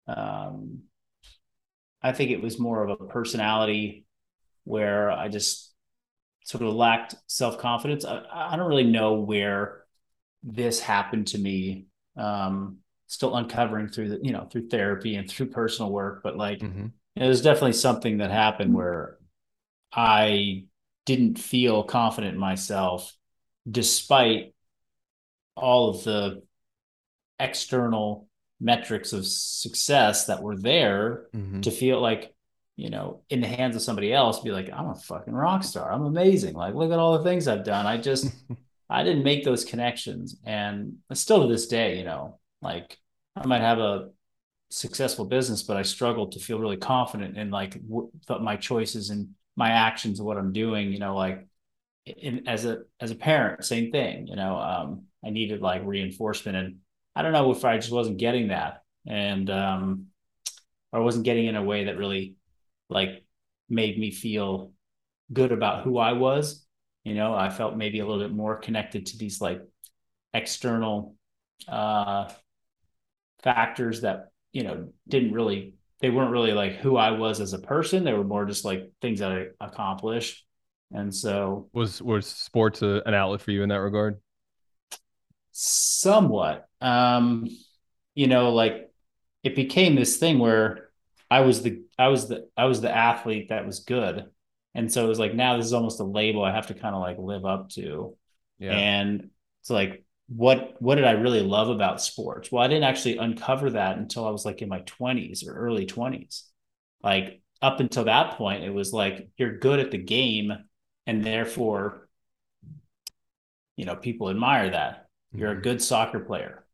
um, 0.08 0.84
I 2.02 2.14
think 2.14 2.32
it 2.32 2.42
was 2.42 2.58
more 2.58 2.84
of 2.84 2.90
a 2.90 3.06
personality 3.06 4.06
where 4.64 5.12
I 5.12 5.28
just 5.28 5.74
sort 6.46 6.64
of 6.64 6.74
lacked 6.74 7.16
self 7.28 7.60
confidence. 7.60 8.06
I, 8.06 8.24
I, 8.32 8.56
don't 8.56 8.68
really 8.68 8.84
know 8.86 9.16
where 9.16 9.84
this 10.44 10.80
happened 10.80 11.28
to 11.28 11.38
me. 11.38 11.88
Um, 12.16 12.78
still 13.08 13.36
uncovering 13.36 13.88
through 13.90 14.10
the 14.10 14.20
you 14.24 14.32
know 14.32 14.48
through 14.52 14.70
therapy 14.70 15.16
and 15.16 15.30
through 15.30 15.48
personal 15.48 15.92
work, 15.92 16.22
but 16.24 16.38
like 16.38 16.60
mm-hmm. 16.60 16.88
there's 17.16 17.42
definitely 17.42 17.74
something 17.74 18.20
that 18.20 18.32
happened 18.32 18.74
where 18.74 19.18
I 19.92 20.66
didn't 21.06 21.40
feel 21.40 21.84
confident 21.84 22.34
in 22.34 22.40
myself 22.40 23.14
despite 23.70 24.54
all 25.56 25.90
of 25.90 26.04
the 26.04 26.44
external 27.40 28.28
metrics 28.60 29.14
of 29.14 29.26
success 29.26 30.26
that 30.26 30.42
were 30.42 30.58
there 30.58 31.28
mm-hmm. 31.36 31.62
to 31.62 31.72
feel 31.72 32.02
like 32.02 32.34
you 32.76 32.90
know 32.90 33.22
in 33.30 33.42
the 33.42 33.48
hands 33.48 33.76
of 33.76 33.82
somebody 33.82 34.12
else 34.12 34.40
be 34.40 34.52
like 34.52 34.72
i'm 34.74 34.90
a 34.90 34.96
fucking 34.96 35.34
rock 35.34 35.64
star. 35.64 35.92
I'm 35.92 36.06
amazing. 36.06 36.56
Like 36.56 36.74
look 36.74 36.92
at 36.92 37.00
all 37.00 37.18
the 37.18 37.24
things 37.24 37.48
i've 37.48 37.64
done. 37.64 37.86
I 37.86 37.98
just 37.98 38.32
i 38.90 39.04
didn't 39.04 39.24
make 39.24 39.44
those 39.44 39.66
connections. 39.66 40.38
And 40.46 40.98
still 41.14 41.42
to 41.42 41.48
this 41.48 41.68
day 41.68 41.98
you 41.98 42.04
know 42.04 42.40
like 42.62 42.98
i 43.36 43.46
might 43.46 43.62
have 43.62 43.80
a 43.80 44.10
successful 44.70 45.24
business 45.24 45.64
but 45.64 45.78
i 45.78 45.82
struggle 45.82 46.28
to 46.28 46.40
feel 46.40 46.60
really 46.60 46.78
confident 46.78 47.38
in 47.38 47.50
like 47.50 47.82
w- 47.88 48.12
my 48.42 48.58
choices 48.58 49.10
and 49.12 49.30
my 49.56 49.70
actions 49.70 50.20
and 50.20 50.28
what 50.28 50.38
i'm 50.38 50.52
doing 50.52 50.92
you 50.92 51.00
know 51.00 51.16
like 51.16 51.48
in, 52.06 52.46
as 52.48 52.66
a 52.66 52.80
as 53.00 53.12
a 53.12 53.16
parent 53.16 53.64
same 53.64 53.92
thing 53.92 54.28
you 54.28 54.36
know 54.36 54.58
um 54.58 55.04
i 55.24 55.30
needed 55.30 55.62
like 55.62 55.82
reinforcement 55.86 56.58
and 56.58 56.76
I 57.18 57.24
don't 57.24 57.32
know 57.32 57.50
if 57.52 57.66
I 57.66 57.78
just 57.78 57.92
wasn't 57.92 58.18
getting 58.18 58.50
that, 58.50 58.84
and 59.08 59.50
um, 59.50 60.06
or 60.92 61.02
wasn't 61.02 61.26
getting 61.26 61.48
in 61.48 61.56
a 61.56 61.64
way 61.64 61.86
that 61.86 61.98
really 61.98 62.36
like 62.90 63.26
made 63.68 63.98
me 63.98 64.12
feel 64.12 64.72
good 65.34 65.52
about 65.52 65.84
who 65.84 65.98
I 65.98 66.14
was. 66.14 66.64
You 67.04 67.16
know, 67.16 67.34
I 67.34 67.50
felt 67.50 67.76
maybe 67.76 68.02
a 68.02 68.06
little 68.06 68.22
bit 68.22 68.36
more 68.36 68.58
connected 68.58 69.08
to 69.08 69.18
these 69.18 69.42
like 69.42 69.62
external 70.32 71.16
uh, 71.68 72.30
factors 73.42 74.02
that 74.02 74.28
you 74.52 74.62
know 74.62 74.90
didn't 75.08 75.34
really 75.34 75.74
they 76.02 76.12
weren't 76.12 76.32
really 76.32 76.54
like 76.54 76.76
who 76.76 76.98
I 76.98 77.12
was 77.12 77.42
as 77.42 77.54
a 77.54 77.60
person. 77.60 78.04
They 78.04 78.14
were 78.14 78.24
more 78.24 78.46
just 78.46 78.64
like 78.64 78.92
things 79.02 79.22
that 79.22 79.32
I 79.32 79.46
accomplished. 79.60 80.46
And 80.94 81.14
so 81.14 81.68
was 81.74 82.00
was 82.00 82.28
sports 82.28 82.84
a, 82.84 83.02
an 83.08 83.16
outlet 83.16 83.42
for 83.42 83.50
you 83.50 83.64
in 83.64 83.70
that 83.70 83.82
regard? 83.82 84.22
Somewhat. 85.52 86.67
Um, 86.82 87.48
you 88.16 88.28
know, 88.28 88.54
like 88.54 88.92
it 89.44 89.56
became 89.56 89.96
this 89.96 90.18
thing 90.18 90.40
where 90.40 90.90
I 91.30 91.42
was 91.42 91.62
the 91.62 91.84
I 91.98 92.08
was 92.08 92.28
the 92.28 92.48
I 92.58 92.66
was 92.66 92.82
the 92.82 92.96
athlete 92.96 93.50
that 93.50 93.66
was 93.66 93.80
good. 93.80 94.26
And 94.76 94.92
so 94.92 95.06
it 95.06 95.10
was 95.10 95.20
like 95.20 95.34
now 95.34 95.58
this 95.58 95.66
is 95.66 95.74
almost 95.74 96.00
a 96.00 96.04
label 96.04 96.44
I 96.44 96.54
have 96.54 96.68
to 96.68 96.74
kind 96.74 96.96
of 96.96 97.02
like 97.02 97.18
live 97.18 97.46
up 97.46 97.70
to. 97.72 98.16
Yeah. 98.60 98.72
And 98.74 99.30
it's 99.62 99.70
like 99.70 100.04
what 100.28 100.76
what 100.82 100.96
did 100.96 101.06
I 101.06 101.12
really 101.12 101.42
love 101.42 101.70
about 101.70 102.02
sports? 102.02 102.52
Well, 102.52 102.64
I 102.64 102.68
didn't 102.68 102.84
actually 102.84 103.18
uncover 103.18 103.72
that 103.72 103.98
until 103.98 104.28
I 104.28 104.32
was 104.32 104.46
like 104.46 104.62
in 104.62 104.70
my 104.70 104.82
20s 104.82 105.48
or 105.48 105.54
early 105.54 105.86
20s. 105.86 106.44
Like 107.02 107.42
up 107.62 107.80
until 107.80 108.06
that 108.06 108.38
point, 108.38 108.64
it 108.64 108.74
was 108.74 108.94
like 108.94 109.30
you're 109.38 109.58
good 109.58 109.80
at 109.80 109.92
the 109.92 109.98
game, 109.98 110.52
and 111.06 111.24
therefore, 111.24 112.08
you 113.78 113.86
know, 113.86 113.96
people 113.96 114.30
admire 114.30 114.70
that. 114.70 115.08
You're 115.34 115.52
mm-hmm. 115.52 115.60
a 115.60 115.64
good 115.64 115.82
soccer 115.82 116.20
player. 116.20 116.66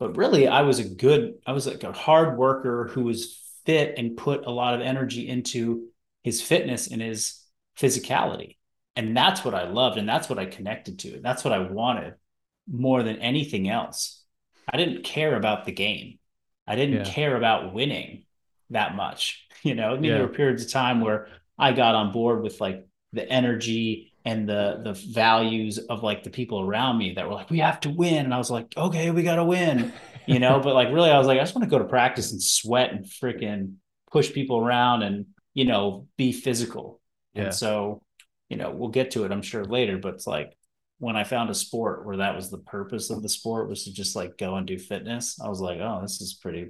But 0.00 0.16
really, 0.16 0.48
I 0.48 0.62
was 0.62 0.78
a 0.78 0.88
good, 0.88 1.34
I 1.46 1.52
was 1.52 1.66
like 1.66 1.84
a 1.84 1.92
hard 1.92 2.36
worker 2.38 2.88
who 2.90 3.04
was 3.04 3.38
fit 3.66 3.94
and 3.98 4.16
put 4.16 4.46
a 4.46 4.50
lot 4.50 4.74
of 4.74 4.80
energy 4.80 5.28
into 5.28 5.88
his 6.24 6.40
fitness 6.40 6.88
and 6.88 7.02
his 7.02 7.44
physicality. 7.78 8.56
And 8.96 9.16
that's 9.16 9.44
what 9.44 9.54
I 9.54 9.68
loved. 9.68 9.98
And 9.98 10.08
that's 10.08 10.28
what 10.28 10.38
I 10.38 10.46
connected 10.46 10.98
to. 11.00 11.14
And 11.16 11.24
that's 11.24 11.44
what 11.44 11.52
I 11.52 11.60
wanted 11.60 12.14
more 12.66 13.02
than 13.02 13.16
anything 13.16 13.68
else. 13.68 14.24
I 14.68 14.78
didn't 14.78 15.04
care 15.04 15.36
about 15.36 15.66
the 15.66 15.72
game. 15.72 16.18
I 16.66 16.76
didn't 16.76 17.04
yeah. 17.04 17.12
care 17.12 17.36
about 17.36 17.74
winning 17.74 18.24
that 18.70 18.96
much. 18.96 19.46
You 19.62 19.74
know, 19.74 19.90
I 19.90 19.94
mean, 19.96 20.04
yeah. 20.04 20.14
there 20.14 20.26
were 20.26 20.32
periods 20.32 20.64
of 20.64 20.70
time 20.70 21.02
where 21.02 21.28
I 21.58 21.72
got 21.72 21.94
on 21.94 22.12
board 22.12 22.42
with 22.42 22.62
like 22.62 22.86
the 23.12 23.28
energy 23.28 24.09
and 24.24 24.48
the 24.48 24.80
the 24.84 24.92
values 24.92 25.78
of 25.78 26.02
like 26.02 26.22
the 26.22 26.30
people 26.30 26.60
around 26.60 26.98
me 26.98 27.14
that 27.14 27.26
were 27.26 27.34
like, 27.34 27.50
we 27.50 27.58
have 27.58 27.80
to 27.80 27.90
win. 27.90 28.24
And 28.24 28.34
I 28.34 28.38
was 28.38 28.50
like, 28.50 28.72
okay, 28.76 29.10
we 29.10 29.22
gotta 29.22 29.44
win. 29.44 29.92
You 30.26 30.38
know, 30.38 30.60
but 30.64 30.74
like 30.74 30.88
really 30.92 31.10
I 31.10 31.18
was 31.18 31.26
like, 31.26 31.38
I 31.38 31.42
just 31.42 31.54
want 31.54 31.64
to 31.64 31.70
go 31.70 31.78
to 31.78 31.88
practice 31.88 32.32
and 32.32 32.42
sweat 32.42 32.92
and 32.92 33.04
freaking 33.04 33.74
push 34.10 34.32
people 34.32 34.58
around 34.58 35.02
and 35.02 35.26
you 35.54 35.64
know 35.64 36.06
be 36.16 36.32
physical. 36.32 37.00
Yeah. 37.34 37.44
And 37.44 37.54
so, 37.54 38.02
you 38.48 38.56
know, 38.56 38.70
we'll 38.70 38.90
get 38.90 39.12
to 39.12 39.24
it, 39.24 39.32
I'm 39.32 39.42
sure 39.42 39.64
later, 39.64 39.98
but 39.98 40.14
it's 40.14 40.26
like 40.26 40.56
when 40.98 41.16
I 41.16 41.24
found 41.24 41.48
a 41.48 41.54
sport 41.54 42.04
where 42.04 42.18
that 42.18 42.36
was 42.36 42.50
the 42.50 42.58
purpose 42.58 43.08
of 43.10 43.22
the 43.22 43.28
sport 43.28 43.68
was 43.68 43.84
to 43.84 43.92
just 43.92 44.14
like 44.14 44.36
go 44.36 44.56
and 44.56 44.66
do 44.66 44.78
fitness, 44.78 45.38
I 45.42 45.48
was 45.48 45.60
like, 45.60 45.78
oh, 45.80 46.00
this 46.02 46.20
is 46.20 46.34
pretty 46.34 46.66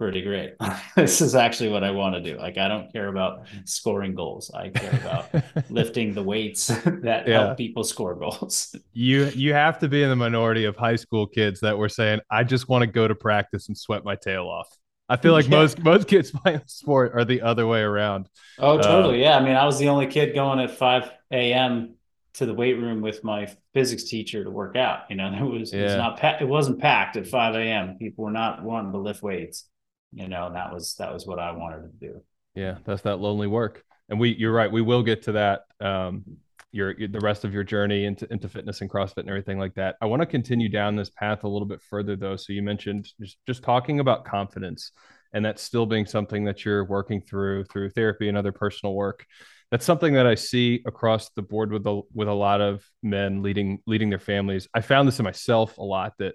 pretty 0.00 0.22
great. 0.22 0.54
this 0.96 1.20
is 1.20 1.34
actually 1.34 1.68
what 1.68 1.84
I 1.84 1.90
want 1.90 2.14
to 2.14 2.22
do. 2.22 2.38
Like 2.38 2.56
I 2.56 2.68
don't 2.68 2.90
care 2.90 3.08
about 3.08 3.46
scoring 3.66 4.14
goals. 4.14 4.50
I 4.54 4.70
care 4.70 4.98
about 4.98 5.28
lifting 5.70 6.14
the 6.14 6.22
weights 6.22 6.66
that 6.84 7.28
yeah. 7.28 7.44
help 7.44 7.58
people 7.58 7.84
score 7.84 8.14
goals. 8.14 8.74
you 8.94 9.26
you 9.34 9.52
have 9.52 9.78
to 9.80 9.88
be 9.88 10.02
in 10.02 10.08
the 10.08 10.16
minority 10.16 10.64
of 10.64 10.74
high 10.74 10.96
school 10.96 11.26
kids 11.26 11.60
that 11.60 11.76
were 11.76 11.90
saying, 11.90 12.20
I 12.30 12.44
just 12.44 12.66
want 12.66 12.80
to 12.80 12.86
go 12.86 13.06
to 13.06 13.14
practice 13.14 13.68
and 13.68 13.76
sweat 13.76 14.02
my 14.02 14.16
tail 14.16 14.46
off. 14.46 14.74
I 15.06 15.18
feel 15.18 15.32
like 15.32 15.44
yeah. 15.44 15.58
most 15.58 15.78
most 15.80 16.08
kids 16.08 16.30
playing 16.30 16.62
sport 16.64 17.12
are 17.14 17.26
the 17.26 17.42
other 17.42 17.66
way 17.66 17.80
around. 17.80 18.26
Oh, 18.58 18.80
totally. 18.80 19.16
Uh, 19.16 19.28
yeah. 19.28 19.36
I 19.36 19.44
mean, 19.44 19.54
I 19.54 19.66
was 19.66 19.78
the 19.78 19.90
only 19.90 20.06
kid 20.06 20.34
going 20.34 20.60
at 20.60 20.70
5 20.70 21.10
a.m. 21.32 21.96
to 22.34 22.46
the 22.46 22.54
weight 22.54 22.78
room 22.78 23.02
with 23.02 23.22
my 23.22 23.54
physics 23.74 24.04
teacher 24.04 24.44
to 24.44 24.50
work 24.50 24.76
out. 24.76 25.10
You 25.10 25.16
know, 25.16 25.26
it 25.26 25.60
was 25.60 25.74
yeah. 25.74 25.80
it 25.80 25.84
was 25.84 25.96
not 25.96 26.40
it 26.40 26.48
wasn't 26.48 26.78
packed 26.78 27.18
at 27.18 27.26
5 27.26 27.54
a.m. 27.56 27.98
People 27.98 28.24
were 28.24 28.30
not 28.30 28.62
wanting 28.62 28.92
to 28.92 28.98
lift 28.98 29.22
weights 29.22 29.66
you 30.12 30.28
know, 30.28 30.46
and 30.46 30.56
that 30.56 30.72
was 30.72 30.94
that 30.98 31.12
was 31.12 31.26
what 31.26 31.38
I 31.38 31.52
wanted 31.52 31.82
to 31.82 32.06
do. 32.06 32.22
Yeah, 32.54 32.78
that's 32.84 33.02
that 33.02 33.20
lonely 33.20 33.46
work. 33.46 33.82
And 34.08 34.18
we 34.18 34.30
you're 34.30 34.52
right, 34.52 34.70
we 34.70 34.82
will 34.82 35.02
get 35.02 35.22
to 35.22 35.32
that 35.32 35.62
um 35.80 36.24
your, 36.72 36.94
the 36.94 37.18
rest 37.18 37.44
of 37.44 37.52
your 37.52 37.64
journey 37.64 38.04
into 38.04 38.32
into 38.32 38.48
fitness 38.48 38.80
and 38.80 38.88
CrossFit 38.88 39.18
and 39.18 39.28
everything 39.28 39.58
like 39.58 39.74
that. 39.74 39.96
I 40.00 40.06
want 40.06 40.22
to 40.22 40.26
continue 40.26 40.68
down 40.68 40.94
this 40.94 41.10
path 41.10 41.42
a 41.42 41.48
little 41.48 41.66
bit 41.66 41.82
further 41.82 42.14
though. 42.14 42.36
So 42.36 42.52
you 42.52 42.62
mentioned 42.62 43.08
just 43.20 43.38
just 43.46 43.62
talking 43.62 43.98
about 43.98 44.24
confidence 44.24 44.92
and 45.32 45.44
that's 45.44 45.62
still 45.62 45.86
being 45.86 46.06
something 46.06 46.44
that 46.44 46.64
you're 46.64 46.84
working 46.84 47.20
through 47.20 47.64
through 47.64 47.90
therapy 47.90 48.28
and 48.28 48.36
other 48.36 48.52
personal 48.52 48.94
work 48.94 49.26
that's 49.70 49.84
something 49.84 50.14
that 50.14 50.26
I 50.26 50.34
see 50.34 50.82
across 50.84 51.30
the 51.30 51.42
board 51.42 51.72
with 51.72 51.86
a 51.86 52.02
with 52.12 52.28
a 52.28 52.32
lot 52.34 52.60
of 52.60 52.84
men 53.02 53.42
leading 53.42 53.78
leading 53.86 54.10
their 54.10 54.18
families. 54.18 54.68
I 54.74 54.80
found 54.80 55.06
this 55.06 55.18
in 55.20 55.24
myself 55.24 55.78
a 55.78 55.82
lot 55.82 56.14
that 56.18 56.34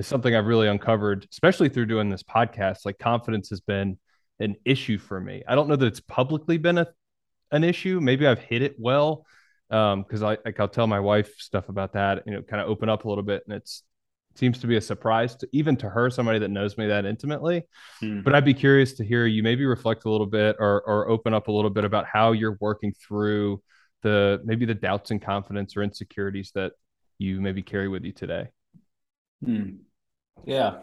is 0.00 0.06
something 0.06 0.34
I've 0.34 0.46
really 0.46 0.66
uncovered, 0.66 1.28
especially 1.30 1.68
through 1.68 1.86
doing 1.86 2.08
this 2.08 2.22
podcast. 2.22 2.86
Like 2.86 2.98
confidence 2.98 3.50
has 3.50 3.60
been 3.60 3.98
an 4.40 4.56
issue 4.64 4.96
for 4.96 5.20
me. 5.20 5.42
I 5.46 5.54
don't 5.54 5.68
know 5.68 5.76
that 5.76 5.86
it's 5.86 6.00
publicly 6.00 6.56
been 6.56 6.78
a, 6.78 6.88
an 7.52 7.64
issue. 7.64 8.00
Maybe 8.00 8.26
I've 8.26 8.38
hit 8.38 8.62
it 8.62 8.76
well 8.78 9.26
because 9.68 10.22
um, 10.22 10.24
I 10.24 10.38
like 10.44 10.58
I'll 10.58 10.68
tell 10.68 10.86
my 10.86 11.00
wife 11.00 11.34
stuff 11.38 11.68
about 11.68 11.92
that. 11.92 12.22
You 12.26 12.32
know, 12.32 12.42
kind 12.42 12.62
of 12.62 12.68
open 12.68 12.88
up 12.88 13.04
a 13.04 13.08
little 13.08 13.22
bit, 13.22 13.42
and 13.46 13.54
it's 13.54 13.82
it 14.32 14.38
seems 14.38 14.58
to 14.60 14.66
be 14.66 14.76
a 14.76 14.80
surprise 14.80 15.36
to 15.36 15.48
even 15.52 15.76
to 15.76 15.90
her, 15.90 16.08
somebody 16.08 16.38
that 16.38 16.50
knows 16.50 16.78
me 16.78 16.86
that 16.86 17.04
intimately. 17.04 17.64
Hmm. 18.00 18.22
But 18.22 18.34
I'd 18.34 18.44
be 18.44 18.54
curious 18.54 18.94
to 18.94 19.04
hear 19.04 19.26
you 19.26 19.42
maybe 19.42 19.66
reflect 19.66 20.06
a 20.06 20.10
little 20.10 20.26
bit 20.26 20.56
or 20.58 20.80
or 20.86 21.10
open 21.10 21.34
up 21.34 21.48
a 21.48 21.52
little 21.52 21.70
bit 21.70 21.84
about 21.84 22.06
how 22.06 22.32
you're 22.32 22.56
working 22.58 22.94
through 22.94 23.62
the 24.00 24.40
maybe 24.46 24.64
the 24.64 24.74
doubts 24.74 25.10
and 25.10 25.20
confidence 25.20 25.76
or 25.76 25.82
insecurities 25.82 26.52
that 26.54 26.72
you 27.18 27.38
maybe 27.38 27.60
carry 27.60 27.88
with 27.88 28.02
you 28.02 28.12
today. 28.12 28.48
Hmm. 29.44 29.70
Yeah. 30.44 30.80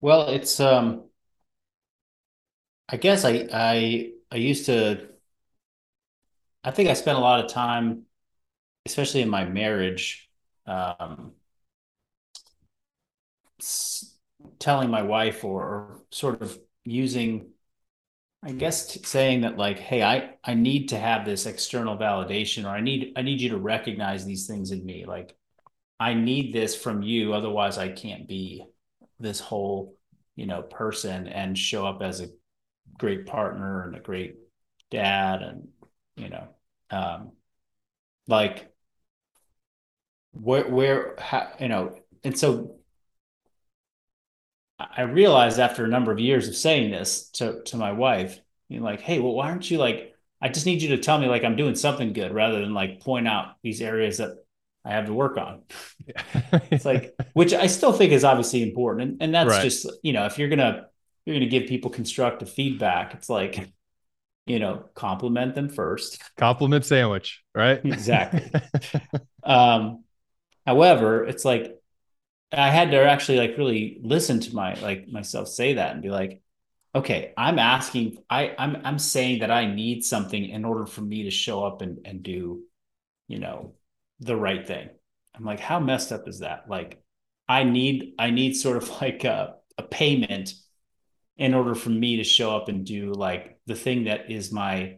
Well, 0.00 0.28
it's 0.30 0.60
um 0.60 1.10
I 2.88 2.96
guess 2.96 3.24
I 3.24 3.48
I 3.52 4.12
I 4.30 4.36
used 4.36 4.66
to 4.66 5.08
I 6.64 6.70
think 6.70 6.88
I 6.88 6.94
spent 6.94 7.18
a 7.18 7.20
lot 7.20 7.44
of 7.44 7.50
time, 7.50 8.06
especially 8.86 9.22
in 9.22 9.28
my 9.30 9.44
marriage, 9.44 10.28
um 10.66 11.34
telling 14.58 14.90
my 14.90 15.02
wife 15.02 15.44
or, 15.44 15.62
or 15.62 16.02
sort 16.10 16.42
of 16.42 16.58
using 16.84 17.50
I 18.42 18.52
guess 18.52 18.98
saying 19.08 19.42
that 19.42 19.56
like, 19.58 19.78
hey, 19.80 20.02
I 20.02 20.34
I 20.44 20.54
need 20.54 20.90
to 20.90 20.98
have 20.98 21.24
this 21.26 21.46
external 21.46 21.96
validation, 21.98 22.64
or 22.64 22.68
I 22.70 22.80
need 22.80 23.12
I 23.16 23.22
need 23.22 23.40
you 23.40 23.50
to 23.50 23.58
recognize 23.58 24.24
these 24.24 24.46
things 24.46 24.70
in 24.72 24.84
me. 24.86 25.04
Like, 25.06 25.36
I 25.98 26.14
need 26.14 26.52
this 26.52 26.74
from 26.76 27.02
you, 27.02 27.32
otherwise 27.32 27.78
I 27.78 27.88
can't 27.88 28.28
be 28.28 28.64
this 29.18 29.40
whole, 29.40 29.96
you 30.34 30.46
know, 30.46 30.62
person 30.62 31.26
and 31.26 31.56
show 31.56 31.86
up 31.86 32.02
as 32.02 32.20
a 32.20 32.28
great 32.98 33.26
partner 33.26 33.84
and 33.84 33.96
a 33.96 34.00
great 34.00 34.36
dad 34.90 35.42
and, 35.42 35.68
you 36.16 36.28
know, 36.28 36.48
um, 36.90 37.32
like 38.28 38.72
where 40.32 40.68
where 40.68 41.14
how, 41.18 41.52
you 41.60 41.68
know, 41.68 41.98
and 42.24 42.38
so 42.38 42.76
I 44.78 45.02
realized 45.02 45.58
after 45.58 45.84
a 45.84 45.88
number 45.88 46.12
of 46.12 46.18
years 46.18 46.48
of 46.48 46.56
saying 46.56 46.90
this 46.90 47.30
to 47.32 47.62
to 47.64 47.76
my 47.76 47.92
wife, 47.92 48.38
you 48.68 48.78
know, 48.78 48.84
like, 48.84 49.00
hey, 49.00 49.18
well, 49.20 49.32
why 49.34 49.48
aren't 49.50 49.70
you 49.70 49.78
like 49.78 50.14
I 50.40 50.48
just 50.50 50.66
need 50.66 50.82
you 50.82 50.90
to 50.90 50.98
tell 50.98 51.18
me 51.18 51.28
like 51.28 51.44
I'm 51.44 51.56
doing 51.56 51.74
something 51.74 52.12
good 52.12 52.32
rather 52.32 52.60
than 52.60 52.74
like 52.74 53.00
point 53.00 53.26
out 53.26 53.56
these 53.62 53.80
areas 53.80 54.18
that 54.18 54.44
I 54.86 54.92
have 54.92 55.06
to 55.06 55.12
work 55.12 55.36
on. 55.36 55.62
it's 56.70 56.84
like, 56.84 57.14
which 57.32 57.52
I 57.52 57.66
still 57.66 57.92
think 57.92 58.12
is 58.12 58.22
obviously 58.22 58.62
important. 58.62 59.10
And, 59.10 59.22
and 59.22 59.34
that's 59.34 59.50
right. 59.50 59.62
just, 59.62 59.90
you 60.02 60.12
know, 60.12 60.26
if 60.26 60.38
you're 60.38 60.48
going 60.48 60.60
to, 60.60 60.86
you're 61.24 61.34
going 61.34 61.48
to 61.48 61.58
give 61.58 61.68
people 61.68 61.90
constructive 61.90 62.48
feedback, 62.48 63.12
it's 63.14 63.28
like, 63.28 63.68
you 64.46 64.60
know, 64.60 64.84
compliment 64.94 65.56
them 65.56 65.68
first. 65.68 66.22
Compliment 66.36 66.84
sandwich, 66.84 67.42
right? 67.52 67.80
exactly. 67.84 68.48
um, 69.42 70.04
however, 70.64 71.24
it's 71.24 71.44
like, 71.44 71.72
I 72.52 72.70
had 72.70 72.92
to 72.92 73.02
actually 73.02 73.38
like 73.38 73.58
really 73.58 73.98
listen 74.00 74.38
to 74.38 74.54
my, 74.54 74.74
like 74.74 75.08
myself 75.08 75.48
say 75.48 75.74
that 75.74 75.94
and 75.94 76.02
be 76.02 76.10
like, 76.10 76.42
okay, 76.94 77.32
I'm 77.36 77.58
asking, 77.58 78.18
I 78.30 78.54
I'm, 78.56 78.80
I'm 78.84 79.00
saying 79.00 79.40
that 79.40 79.50
I 79.50 79.66
need 79.66 80.04
something 80.04 80.48
in 80.48 80.64
order 80.64 80.86
for 80.86 81.00
me 81.00 81.24
to 81.24 81.30
show 81.30 81.64
up 81.64 81.82
and, 81.82 81.98
and 82.06 82.22
do, 82.22 82.62
you 83.26 83.40
know, 83.40 83.74
the 84.20 84.36
right 84.36 84.66
thing. 84.66 84.88
I'm 85.34 85.44
like, 85.44 85.60
how 85.60 85.80
messed 85.80 86.12
up 86.12 86.28
is 86.28 86.40
that? 86.40 86.68
Like, 86.68 87.02
I 87.48 87.64
need 87.64 88.14
I 88.18 88.30
need 88.30 88.54
sort 88.54 88.76
of 88.76 88.88
like 89.00 89.24
a, 89.24 89.56
a 89.78 89.82
payment 89.82 90.54
in 91.36 91.54
order 91.54 91.74
for 91.74 91.90
me 91.90 92.16
to 92.16 92.24
show 92.24 92.56
up 92.56 92.68
and 92.68 92.86
do 92.86 93.12
like 93.12 93.58
the 93.66 93.74
thing 93.74 94.04
that 94.04 94.30
is 94.30 94.52
my 94.52 94.96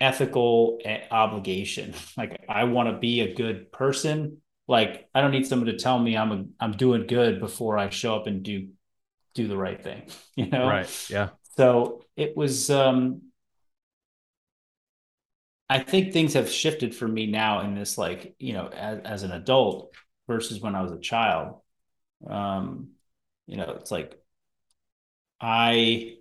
ethical 0.00 0.78
obligation. 1.10 1.94
Like, 2.16 2.44
I 2.48 2.64
want 2.64 2.88
to 2.90 2.98
be 2.98 3.20
a 3.20 3.34
good 3.34 3.72
person. 3.72 4.38
Like, 4.66 5.08
I 5.14 5.20
don't 5.20 5.30
need 5.30 5.46
someone 5.46 5.66
to 5.66 5.78
tell 5.78 5.98
me 5.98 6.16
I'm 6.16 6.32
a, 6.32 6.44
I'm 6.58 6.72
doing 6.72 7.06
good 7.06 7.40
before 7.40 7.78
I 7.78 7.90
show 7.90 8.16
up 8.16 8.26
and 8.26 8.42
do 8.42 8.68
do 9.34 9.48
the 9.48 9.56
right 9.56 9.82
thing. 9.82 10.02
You 10.36 10.46
know? 10.46 10.66
Right. 10.66 11.10
Yeah. 11.10 11.30
So 11.56 12.02
it 12.16 12.36
was 12.36 12.70
um 12.70 13.22
I 15.74 15.80
think 15.80 16.12
things 16.12 16.34
have 16.34 16.48
shifted 16.48 16.94
for 16.94 17.08
me 17.08 17.26
now 17.26 17.62
in 17.62 17.74
this, 17.74 17.98
like, 17.98 18.36
you 18.38 18.52
know, 18.52 18.68
as, 18.68 19.00
as 19.00 19.22
an 19.24 19.32
adult 19.32 19.92
versus 20.28 20.60
when 20.60 20.76
I 20.76 20.82
was 20.82 20.92
a 20.92 21.00
child. 21.00 21.56
Um, 22.24 22.90
you 23.48 23.56
know, 23.56 23.76
it's 23.80 23.90
like 23.90 24.16
I, 25.40 26.14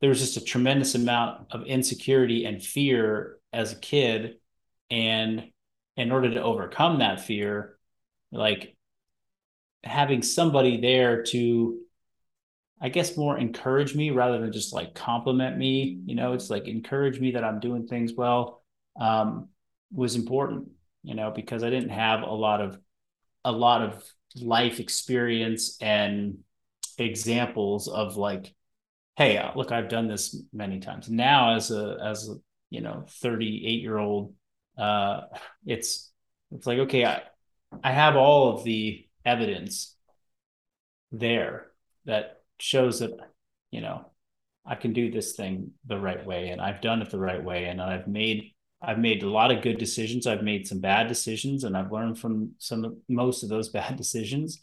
there 0.00 0.08
was 0.08 0.20
just 0.20 0.38
a 0.38 0.44
tremendous 0.44 0.94
amount 0.94 1.48
of 1.52 1.66
insecurity 1.66 2.46
and 2.46 2.62
fear 2.62 3.36
as 3.52 3.74
a 3.74 3.76
kid. 3.76 4.36
And 4.90 5.50
in 5.98 6.10
order 6.10 6.32
to 6.32 6.42
overcome 6.42 7.00
that 7.00 7.20
fear, 7.20 7.76
like 8.32 8.74
having 9.84 10.22
somebody 10.22 10.80
there 10.80 11.24
to 11.24 11.78
I 12.80 12.88
guess 12.90 13.16
more 13.16 13.38
encourage 13.38 13.94
me 13.94 14.10
rather 14.10 14.38
than 14.38 14.52
just 14.52 14.72
like 14.72 14.94
compliment 14.94 15.56
me. 15.56 16.00
You 16.04 16.14
know, 16.14 16.32
it's 16.34 16.50
like 16.50 16.68
encourage 16.68 17.18
me 17.20 17.32
that 17.32 17.44
I'm 17.44 17.60
doing 17.60 17.86
things 17.86 18.12
well 18.14 18.62
um, 19.00 19.48
was 19.92 20.14
important. 20.14 20.68
You 21.02 21.14
know, 21.14 21.30
because 21.30 21.62
I 21.62 21.70
didn't 21.70 21.90
have 21.90 22.22
a 22.22 22.32
lot 22.32 22.60
of 22.60 22.78
a 23.44 23.52
lot 23.52 23.82
of 23.82 24.04
life 24.34 24.80
experience 24.80 25.78
and 25.80 26.38
examples 26.98 27.88
of 27.88 28.16
like, 28.16 28.52
hey, 29.16 29.38
uh, 29.38 29.52
look, 29.54 29.72
I've 29.72 29.88
done 29.88 30.08
this 30.08 30.36
many 30.52 30.80
times. 30.80 31.08
Now, 31.08 31.54
as 31.54 31.70
a 31.70 31.98
as 32.02 32.28
a 32.28 32.34
you 32.70 32.80
know 32.80 33.04
38 33.08 33.80
year 33.80 33.96
old, 33.96 34.34
uh, 34.76 35.22
it's 35.64 36.10
it's 36.50 36.66
like 36.66 36.80
okay, 36.80 37.04
I 37.04 37.22
I 37.82 37.92
have 37.92 38.16
all 38.16 38.56
of 38.56 38.64
the 38.64 39.06
evidence 39.24 39.96
there 41.12 41.66
that 42.04 42.35
shows 42.58 43.00
that 43.00 43.12
you 43.70 43.80
know 43.80 44.06
I 44.64 44.74
can 44.74 44.92
do 44.92 45.10
this 45.10 45.34
thing 45.36 45.72
the 45.86 45.98
right 45.98 46.24
way 46.24 46.48
and 46.48 46.60
I've 46.60 46.80
done 46.80 47.00
it 47.02 47.10
the 47.10 47.18
right 47.18 47.42
way 47.42 47.66
and 47.66 47.80
I've 47.80 48.08
made 48.08 48.52
I've 48.82 48.98
made 48.98 49.22
a 49.22 49.30
lot 49.30 49.50
of 49.50 49.62
good 49.62 49.78
decisions. 49.78 50.26
I've 50.26 50.42
made 50.42 50.66
some 50.66 50.80
bad 50.80 51.08
decisions 51.08 51.64
and 51.64 51.76
I've 51.76 51.92
learned 51.92 52.18
from 52.18 52.52
some 52.58 52.98
most 53.08 53.42
of 53.42 53.48
those 53.48 53.68
bad 53.80 53.96
decisions. 53.96 54.62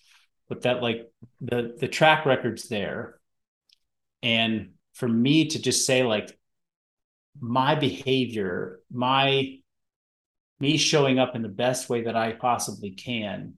But 0.49 0.61
that 0.61 0.81
like 0.81 1.09
the 1.41 1.75
the 1.79 1.87
track 1.87 2.25
record's 2.25 2.67
there. 2.67 3.19
And 4.21 4.71
for 4.93 5.07
me 5.07 5.47
to 5.47 5.61
just 5.61 5.85
say 5.85 6.03
like 6.03 6.37
my 7.39 7.75
behavior 7.75 8.79
my 8.91 9.57
me 10.59 10.77
showing 10.77 11.19
up 11.19 11.35
in 11.35 11.41
the 11.41 11.49
best 11.49 11.89
way 11.89 12.03
that 12.03 12.15
I 12.15 12.33
possibly 12.33 12.91
can 12.91 13.55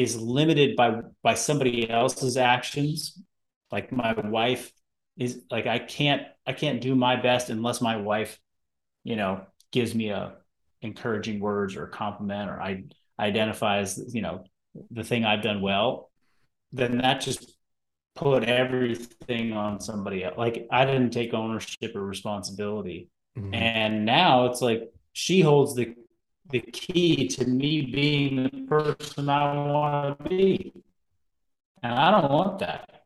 is 0.00 0.20
limited 0.20 0.76
by 0.76 1.00
by 1.22 1.34
somebody 1.34 1.88
else's 1.88 2.36
actions 2.36 3.22
like 3.70 3.92
my 3.92 4.12
wife 4.12 4.72
is 5.18 5.42
like 5.50 5.66
i 5.66 5.78
can't 5.78 6.22
i 6.46 6.52
can't 6.52 6.80
do 6.80 6.94
my 6.94 7.16
best 7.16 7.50
unless 7.50 7.80
my 7.80 7.96
wife 7.96 8.38
you 9.04 9.16
know 9.16 9.42
gives 9.72 9.94
me 9.94 10.08
a 10.08 10.34
encouraging 10.82 11.38
words 11.38 11.76
or 11.76 11.84
a 11.84 11.90
compliment 11.90 12.48
or 12.48 12.60
i 12.60 12.82
identifies 13.18 14.00
you 14.14 14.22
know 14.22 14.42
the 14.90 15.04
thing 15.04 15.24
i've 15.24 15.42
done 15.42 15.60
well 15.60 16.10
then 16.72 16.98
that 16.98 17.20
just 17.20 17.56
put 18.14 18.44
everything 18.44 19.52
on 19.52 19.80
somebody 19.80 20.24
else 20.24 20.38
like 20.38 20.66
i 20.70 20.84
didn't 20.86 21.10
take 21.10 21.34
ownership 21.34 21.94
or 21.94 22.04
responsibility 22.04 23.10
mm-hmm. 23.38 23.52
and 23.52 24.06
now 24.06 24.46
it's 24.46 24.62
like 24.62 24.90
she 25.12 25.40
holds 25.42 25.74
the 25.74 25.94
the 26.50 26.60
key 26.60 27.28
to 27.28 27.46
me 27.46 27.82
being 27.82 28.44
the 28.44 28.66
person 28.68 29.28
I 29.28 29.54
want 29.54 30.18
to 30.18 30.28
be. 30.28 30.72
And 31.82 31.94
I 31.94 32.10
don't 32.10 32.30
want 32.30 32.58
that. 32.60 33.04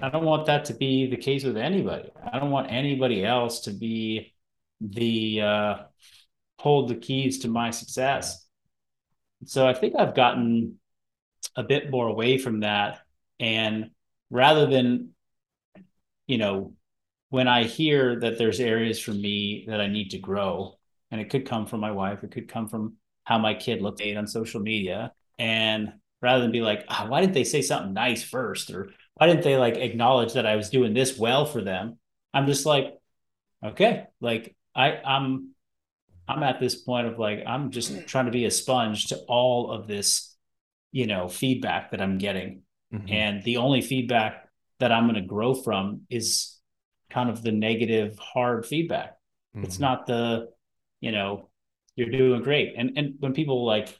I 0.00 0.08
don't 0.08 0.24
want 0.24 0.46
that 0.46 0.66
to 0.66 0.74
be 0.74 1.10
the 1.10 1.16
case 1.16 1.44
with 1.44 1.56
anybody. 1.56 2.10
I 2.32 2.38
don't 2.38 2.50
want 2.50 2.70
anybody 2.70 3.24
else 3.24 3.60
to 3.62 3.72
be 3.72 4.34
the 4.80 5.40
uh, 5.40 5.74
hold 6.58 6.88
the 6.88 6.94
keys 6.94 7.40
to 7.40 7.48
my 7.48 7.70
success. 7.70 8.46
So 9.46 9.66
I 9.66 9.74
think 9.74 9.94
I've 9.98 10.14
gotten 10.14 10.78
a 11.56 11.62
bit 11.62 11.90
more 11.90 12.06
away 12.06 12.38
from 12.38 12.60
that. 12.60 13.00
And 13.38 13.90
rather 14.30 14.66
than, 14.66 15.10
you 16.26 16.38
know, 16.38 16.74
when 17.30 17.48
I 17.48 17.64
hear 17.64 18.20
that 18.20 18.38
there's 18.38 18.60
areas 18.60 19.00
for 19.00 19.12
me 19.12 19.64
that 19.68 19.80
I 19.80 19.86
need 19.86 20.10
to 20.10 20.18
grow, 20.18 20.78
and 21.10 21.20
it 21.20 21.30
could 21.30 21.46
come 21.46 21.66
from 21.66 21.80
my 21.80 21.90
wife. 21.90 22.22
It 22.22 22.30
could 22.30 22.48
come 22.48 22.68
from 22.68 22.94
how 23.24 23.38
my 23.38 23.54
kid 23.54 23.82
looked 23.82 24.00
at 24.00 24.16
on 24.16 24.26
social 24.26 24.60
media. 24.60 25.12
And 25.38 25.92
rather 26.22 26.42
than 26.42 26.52
be 26.52 26.60
like 26.60 26.84
oh, 26.88 27.06
why 27.08 27.20
didn't 27.20 27.34
they 27.34 27.44
say 27.44 27.62
something 27.62 27.92
nice 27.92 28.22
first? 28.22 28.70
or 28.70 28.90
why 29.14 29.26
didn't 29.26 29.42
they 29.42 29.56
like 29.56 29.76
acknowledge 29.76 30.32
that 30.32 30.46
i 30.46 30.56
was 30.56 30.70
doing 30.70 30.94
this 30.94 31.18
well 31.18 31.44
for 31.46 31.62
them? 31.62 31.98
I'm 32.32 32.46
just 32.46 32.66
like 32.66 32.94
okay 33.64 34.04
like 34.20 34.56
i 34.74 34.98
i'm 35.04 35.50
i'm 36.26 36.42
at 36.42 36.60
this 36.60 36.76
point 36.76 37.06
of 37.06 37.18
like 37.18 37.42
i'm 37.46 37.70
just 37.70 38.06
trying 38.06 38.26
to 38.26 38.30
be 38.30 38.46
a 38.46 38.50
sponge 38.50 39.08
to 39.08 39.18
all 39.28 39.70
of 39.70 39.86
this 39.86 40.34
you 40.92 41.06
know 41.06 41.28
feedback 41.28 41.90
that 41.90 42.00
i'm 42.00 42.18
getting. 42.18 42.62
Mm-hmm. 42.92 43.12
and 43.12 43.42
the 43.44 43.58
only 43.58 43.82
feedback 43.82 44.48
that 44.80 44.90
i'm 44.90 45.04
going 45.04 45.14
to 45.14 45.20
grow 45.20 45.54
from 45.54 46.02
is 46.10 46.58
kind 47.08 47.30
of 47.30 47.42
the 47.42 47.52
negative 47.52 48.18
hard 48.18 48.66
feedback. 48.66 49.16
Mm-hmm. 49.54 49.64
it's 49.64 49.78
not 49.78 50.06
the 50.06 50.48
you 51.00 51.12
know, 51.12 51.48
you're 51.96 52.10
doing 52.10 52.42
great. 52.42 52.74
And 52.76 52.96
and 52.96 53.14
when 53.18 53.32
people 53.32 53.64
like, 53.64 53.98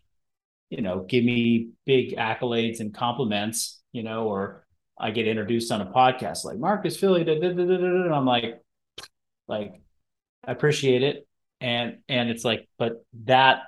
you 0.71 0.83
know, 0.83 1.01
give 1.01 1.25
me 1.25 1.71
big 1.85 2.17
accolades 2.17 2.81
and 2.81 2.95
compliments, 2.95 3.83
you 3.93 4.03
know, 4.03 4.27
or 4.29 4.67
I 4.99 5.11
get 5.11 5.27
introduced 5.27 5.73
on 5.73 5.81
a 5.81 5.87
podcast 5.87 6.45
like 6.45 6.59
Marcus 6.59 6.97
Filly, 6.97 7.25
da, 7.25 7.39
da, 7.39 7.53
da, 7.53 7.63
and 7.63 8.15
I'm 8.15 8.27
like, 8.27 8.61
like, 9.49 9.81
I 10.47 10.53
appreciate 10.53 11.03
it. 11.03 11.27
And 11.61 11.99
and 12.09 12.31
it's 12.31 12.45
like, 12.45 12.69
but 12.79 13.05
that 13.25 13.63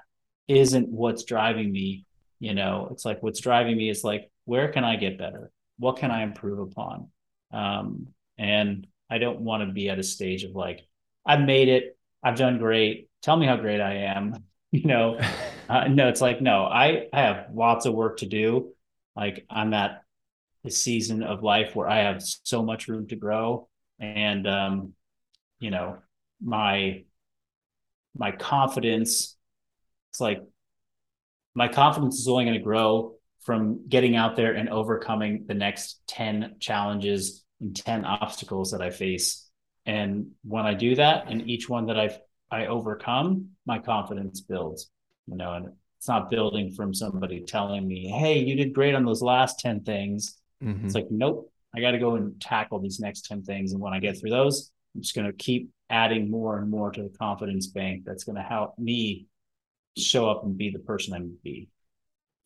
isn't 0.49 0.88
what's 0.88 1.25
driving 1.25 1.71
me. 1.73 2.07
You 2.38 2.55
know, 2.55 2.88
it's 2.90 3.05
like 3.05 3.23
what's 3.23 3.40
driving 3.40 3.77
me 3.77 3.88
is 3.88 4.03
like, 4.03 4.31
where 4.45 4.73
can 4.73 4.85
I 4.85 4.97
get 4.97 5.18
better? 5.18 5.51
What 5.79 5.99
can 5.99 6.11
I 6.11 6.23
improve 6.23 6.59
upon? 6.59 7.09
Um, 7.53 8.09
and 8.38 8.87
I 9.11 9.18
don't 9.18 9.40
want 9.40 9.66
to 9.66 9.73
be 9.73 9.88
at 9.88 9.99
a 9.99 10.03
stage 10.03 10.45
of 10.45 10.53
like, 10.53 10.81
I've 11.25 11.42
made 11.42 11.68
it, 11.68 11.97
I've 12.23 12.37
done 12.37 12.59
great 12.59 13.09
tell 13.22 13.37
me 13.37 13.46
how 13.46 13.56
great 13.56 13.80
I 13.80 13.94
am. 14.16 14.35
You 14.74 14.85
know, 14.85 15.20
uh, 15.68 15.88
no, 15.88 16.08
it's 16.08 16.22
like, 16.22 16.40
no, 16.40 16.64
I, 16.64 17.06
I 17.12 17.20
have 17.20 17.48
lots 17.52 17.85
of 17.85 17.92
work 17.92 18.20
to 18.20 18.26
do. 18.26 18.72
Like 19.14 19.44
I'm 19.50 19.74
at 19.74 20.02
the 20.64 20.70
season 20.70 21.22
of 21.22 21.42
life 21.42 21.76
where 21.76 21.87
I 21.87 22.04
have 22.04 22.22
so 22.22 22.62
much 22.62 22.88
room 22.88 23.06
to 23.08 23.16
grow. 23.16 23.68
And, 23.98 24.48
um, 24.48 24.94
you 25.61 25.70
know, 25.70 25.98
my, 26.42 27.04
my 28.16 28.32
confidence, 28.32 29.37
it's 30.11 30.20
like 30.22 30.42
my 31.54 31.68
confidence 31.68 32.18
is 32.18 32.28
only 32.28 32.44
going 32.44 32.58
to 32.58 32.64
grow 32.64 33.16
from 33.42 33.88
getting 33.88 34.16
out 34.16 34.37
there 34.37 34.54
and 34.54 34.68
overcoming 34.68 35.44
the 35.46 35.54
next 35.54 36.00
10 36.06 36.56
challenges 36.61 37.44
and 37.61 37.76
10 37.76 38.04
obstacles 38.04 38.70
that 38.70 38.80
I 38.80 38.90
face. 38.90 39.50
And 39.85 40.30
when 40.44 40.64
I 40.64 40.74
do 40.74 40.94
that, 40.94 41.24
and 41.28 41.48
each 41.50 41.68
one 41.68 41.87
that 41.87 41.98
I've 41.98 42.18
I 42.53 42.67
overcome, 42.67 43.49
my 43.67 43.79
confidence 43.79 44.41
builds, 44.43 44.91
you 45.27 45.37
know, 45.37 45.55
and 45.55 45.73
it's 45.97 46.09
not 46.09 46.31
building 46.31 46.73
from 46.73 46.93
somebody 46.93 47.41
telling 47.41 47.88
me, 47.88 48.09
Hey, 48.09 48.41
you 48.41 48.55
did 48.55 48.75
great 48.75 48.95
on 48.95 49.05
those 49.05 49.23
last 49.23 49.59
10 49.61 49.85
things. 49.85 50.38
Mm-hmm. 50.62 50.85
It's 50.85 50.95
like, 50.95 51.09
nope, 51.11 51.51
I 51.75 51.81
got 51.81 51.93
to 51.93 51.99
go 51.99 52.17
and 52.17 52.41
tackle 52.41 52.79
these 52.79 53.01
next 53.01 53.25
10 53.25 53.43
things. 53.43 53.73
And 53.73 53.81
when 53.81 53.95
I 53.95 54.01
get 54.01 54.21
through 54.21 54.31
those, 54.31 54.71
I'm 54.95 55.01
just 55.01 55.15
going 55.15 55.27
to 55.27 55.33
keep 55.33 55.71
adding 55.88 56.31
more 56.31 56.59
and 56.59 56.71
more 56.71 56.91
to 56.91 57.03
the 57.03 57.17
confidence 57.19 57.69
bank. 57.69 58.03
That's 58.05 58.25
going 58.25 58.37
to 58.37 58.43
help 58.43 58.79
me 58.79 59.27
show 59.97 60.29
up 60.29 60.45
and 60.45 60.57
be 60.57 60.71
the 60.71 60.79
person 60.79 61.15
I'm 61.15 61.37
be. 61.43 61.69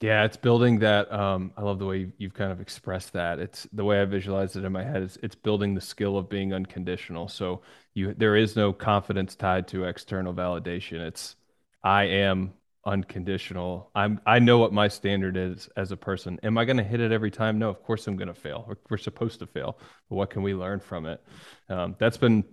Yeah, 0.00 0.24
it's 0.24 0.37
building 0.37 0.80
that. 0.80 1.11
Um, 1.11 1.52
I 1.56 1.62
love 1.62 1.78
the 1.78 1.87
way 1.87 2.12
you've 2.18 2.35
kind 2.35 2.52
of 2.52 2.61
expressed 2.61 3.14
that. 3.14 3.38
It's 3.38 3.66
the 3.72 3.85
way 3.85 4.00
I 4.00 4.04
visualize 4.04 4.54
it 4.54 4.64
in 4.64 4.72
my 4.72 4.85
head. 4.85 5.02
Is 5.02 5.18
it's 5.22 5.35
building 5.35 5.74
the 5.74 5.80
skill 5.80 6.18
of 6.18 6.28
being 6.28 6.52
unconditional. 6.52 7.28
So 7.28 7.62
you, 7.94 8.12
there 8.14 8.37
is 8.37 8.56
no 8.56 8.72
confidence 8.74 9.35
tied 9.35 9.68
to 9.68 9.85
external 9.85 10.35
validation. 10.35 11.00
It's 11.06 11.37
I 11.82 12.04
am 12.04 12.52
unconditional. 12.85 13.90
I'm 13.94 14.20
I 14.26 14.38
know 14.38 14.59
what 14.59 14.72
my 14.74 14.88
standard 14.88 15.37
is 15.38 15.68
as 15.78 15.92
a 15.92 15.96
person. 15.96 16.38
Am 16.42 16.59
I 16.59 16.66
going 16.66 16.76
to 16.76 16.85
hit 16.85 17.00
it 17.00 17.11
every 17.11 17.30
time? 17.30 17.59
No, 17.59 17.70
of 17.70 17.82
course 17.82 18.06
I'm 18.06 18.16
going 18.16 18.28
to 18.28 18.35
fail. 18.35 18.70
We're 18.90 18.98
supposed 18.98 19.38
to 19.38 19.46
fail. 19.46 19.78
But 20.11 20.16
what 20.16 20.30
can 20.30 20.42
we 20.42 20.54
learn 20.54 20.80
from 20.80 21.06
it? 21.06 21.24
Um, 21.70 21.96
that's 21.98 22.18
been 22.18 22.44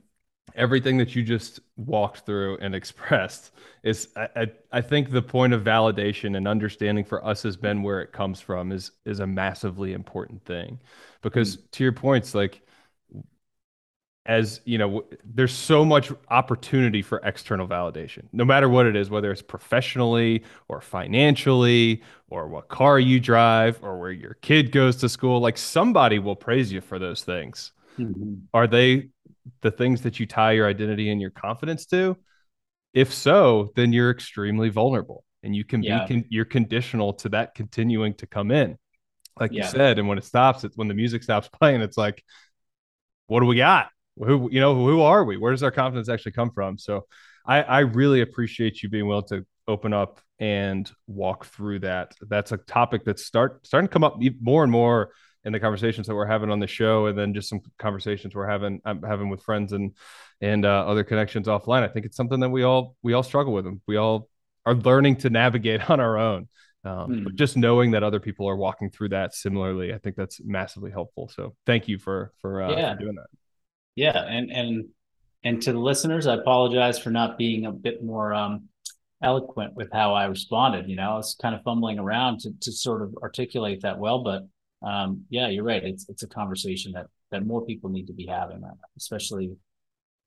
everything 0.56 0.98
that 0.98 1.16
you 1.16 1.24
just 1.24 1.60
walked 1.78 2.26
through 2.26 2.58
and 2.58 2.76
expressed 2.82 3.52
is 3.84 4.10
I, 4.16 4.28
I, 4.36 4.52
I, 4.72 4.82
think 4.82 5.10
the 5.10 5.22
point 5.22 5.54
of 5.54 5.64
validation 5.64 6.38
and 6.38 6.48
understanding 6.48 7.04
for 7.04 7.26
us 7.26 7.44
has 7.44 7.58
been 7.58 7.84
where 7.84 8.02
it 8.02 8.12
comes 8.12 8.40
from 8.40 8.72
is 8.72 8.92
is 9.06 9.20
a 9.20 9.28
massively 9.28 9.94
important 9.94 10.44
thing 10.46 10.80
because 11.22 11.58
mm. 11.58 11.72
to 11.72 11.84
your 11.84 11.94
points 11.94 12.36
like 12.36 12.62
as 14.26 14.62
you 14.64 14.78
know 14.78 15.04
there's 15.26 15.54
so 15.54 15.84
much 15.84 16.12
opportunity 16.30 17.02
for 17.02 17.20
external 17.26 17.68
validation 17.68 18.24
no 18.32 18.46
matter 18.46 18.70
what 18.70 18.86
it 18.86 18.96
is 18.96 19.10
whether 19.10 19.32
it's 19.32 19.42
professionally 19.42 20.44
or 20.70 20.80
financially 20.80 22.02
or 22.30 22.48
what 22.48 22.70
car 22.70 23.00
you 23.00 23.20
drive 23.20 23.78
or 23.84 24.00
where 24.00 24.12
your 24.12 24.36
kid 24.36 24.72
goes 24.72 24.96
to 24.96 25.10
school 25.10 25.42
like 25.42 25.58
somebody 25.58 26.20
will 26.20 26.38
praise 26.38 26.72
you 26.72 26.80
for 26.80 27.00
those 27.00 27.22
things 27.24 27.74
mm-hmm. 28.00 28.36
are 28.54 28.68
they 28.68 29.10
the 29.62 29.72
things 29.72 30.02
that 30.02 30.20
you 30.20 30.26
tie 30.26 30.54
your 30.54 30.68
identity 30.68 31.10
and 31.10 31.22
your 31.22 31.32
confidence 31.32 31.86
to? 31.88 32.18
If 32.94 33.14
so, 33.14 33.72
then 33.76 33.92
you're 33.92 34.12
extremely 34.12 34.70
vulnerable 34.70 35.24
and 35.42 35.56
you 35.56 35.66
can 35.66 35.84
yeah. 35.84 36.06
be 36.06 36.14
con- 36.14 36.26
you're 36.30 36.46
conditional 36.46 37.14
to 37.14 37.30
that 37.30 37.56
continuing 37.56 38.14
to 38.16 38.28
come 38.28 38.52
in. 38.52 38.78
Like 39.40 39.52
yeah. 39.52 39.66
you 39.66 39.70
said, 39.70 40.00
and 40.00 40.08
when 40.08 40.18
it 40.18 40.24
stops, 40.24 40.64
it's 40.64 40.78
when 40.78 40.88
the 40.88 40.94
music 40.94 41.24
stops 41.24 41.50
playing, 41.50 41.82
it's 41.82 41.98
like, 41.98 42.24
what 43.28 43.40
do 43.40 43.46
we 43.46 43.58
got? 43.58 43.90
Who 44.18 44.50
you 44.52 44.62
know, 44.62 44.76
who 44.76 45.02
are 45.02 45.24
we? 45.24 45.38
Where 45.38 45.52
does 45.52 45.64
our 45.64 45.72
confidence 45.72 46.08
actually 46.08 46.34
come 46.34 46.52
from? 46.52 46.78
So 46.78 47.08
I, 47.46 47.64
I 47.64 47.80
really 47.80 48.22
appreciate 48.22 48.84
you 48.84 48.90
being 48.90 49.08
willing 49.08 49.28
to 49.30 49.46
open 49.68 49.94
up 49.94 50.22
and 50.40 50.90
walk 51.08 51.46
through 51.46 51.80
that. 51.80 52.14
That's 52.22 52.52
a 52.52 52.58
topic 52.58 53.04
that's 53.06 53.26
start 53.26 53.66
starting 53.66 53.88
to 53.88 53.92
come 53.92 54.04
up 54.04 54.22
more 54.40 54.64
and 54.64 54.72
more 54.72 55.12
and 55.46 55.54
the 55.54 55.60
conversations 55.60 56.08
that 56.08 56.16
we're 56.16 56.26
having 56.26 56.50
on 56.50 56.60
the 56.60 56.68
show, 56.68 57.08
and 57.08 57.18
then 57.18 57.34
just 57.34 57.50
some 57.50 57.62
conversations 57.78 58.36
we're 58.36 58.48
having 58.48 58.82
I'm 58.86 59.02
having 59.04 59.30
with 59.30 59.42
friends 59.42 59.74
and 59.74 59.94
and 60.42 60.66
uh, 60.66 60.86
other 60.88 61.04
connections 61.04 61.48
offline. 61.48 61.84
I 61.84 61.88
think 61.88 62.06
it's 62.06 62.18
something 62.18 62.40
that 62.40 62.50
we 62.50 62.64
all 62.64 62.96
we 63.04 63.14
all 63.14 63.24
struggle 63.24 63.54
with. 63.54 63.66
Them. 63.66 63.82
We 63.88 63.98
all 63.98 64.30
are 64.66 64.76
learning 64.76 65.18
to 65.18 65.30
navigate 65.30 65.90
on 65.90 66.00
our 66.00 66.18
own. 66.18 66.48
Um, 66.86 67.10
mm. 67.10 67.24
But 67.24 67.36
just 67.36 67.56
knowing 67.56 67.92
that 67.92 68.04
other 68.04 68.20
people 68.20 68.48
are 68.50 68.58
walking 68.58 68.90
through 68.90 69.10
that 69.10 69.34
similarly, 69.34 69.94
I 69.94 70.00
think 70.00 70.16
that's 70.16 70.42
massively 70.44 70.92
helpful. 70.92 71.30
So 71.30 71.56
thank 71.66 71.88
you 71.88 71.98
for 71.98 72.34
for, 72.42 72.62
uh, 72.62 72.72
yeah. 72.72 72.94
for 72.94 73.00
doing 73.00 73.16
that. 73.16 73.28
Yeah, 73.96 74.18
and 74.18 74.52
and 74.52 74.86
and 75.44 75.62
to 75.64 75.74
the 75.74 75.80
listeners, 75.80 76.28
I 76.28 76.36
apologize 76.36 77.00
for 77.00 77.10
not 77.10 77.38
being 77.38 77.66
a 77.66 77.72
bit 77.72 78.04
more 78.04 78.34
um, 78.34 78.70
eloquent 79.22 79.76
with 79.76 79.90
how 79.94 80.14
I 80.14 80.26
responded. 80.26 80.90
You 80.90 80.96
know, 80.96 81.12
I 81.12 81.16
was 81.16 81.36
kind 81.42 81.56
of 81.56 81.62
fumbling 81.64 82.00
around 82.00 82.40
to 82.42 82.52
to 82.62 82.72
sort 82.72 83.02
of 83.02 83.16
articulate 83.22 83.82
that 83.82 84.00
well, 84.00 84.24
but 84.24 84.44
um, 84.84 85.26
yeah, 85.30 85.48
you're 85.48 85.64
right. 85.64 85.84
It's 85.84 86.08
it's 86.10 86.24
a 86.24 86.28
conversation 86.28 86.92
that 86.94 87.08
that 87.32 87.46
more 87.46 87.66
people 87.66 87.90
need 87.90 88.08
to 88.08 88.14
be 88.14 88.28
having, 88.28 88.64
especially 88.98 89.56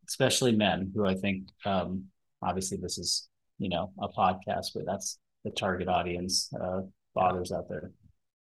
especially 0.08 0.52
men 0.52 0.92
who 0.94 1.06
I 1.06 1.14
think 1.14 1.48
um, 1.64 2.04
obviously 2.42 2.78
this 2.78 2.98
is 2.98 3.28
you 3.58 3.68
know 3.68 3.92
a 4.00 4.08
podcast, 4.08 4.68
but 4.74 4.86
that's 4.86 5.18
the 5.44 5.50
target 5.50 5.88
audience 5.88 6.50
uh, 6.60 6.80
fathers 7.14 7.52
out 7.52 7.68
there. 7.68 7.92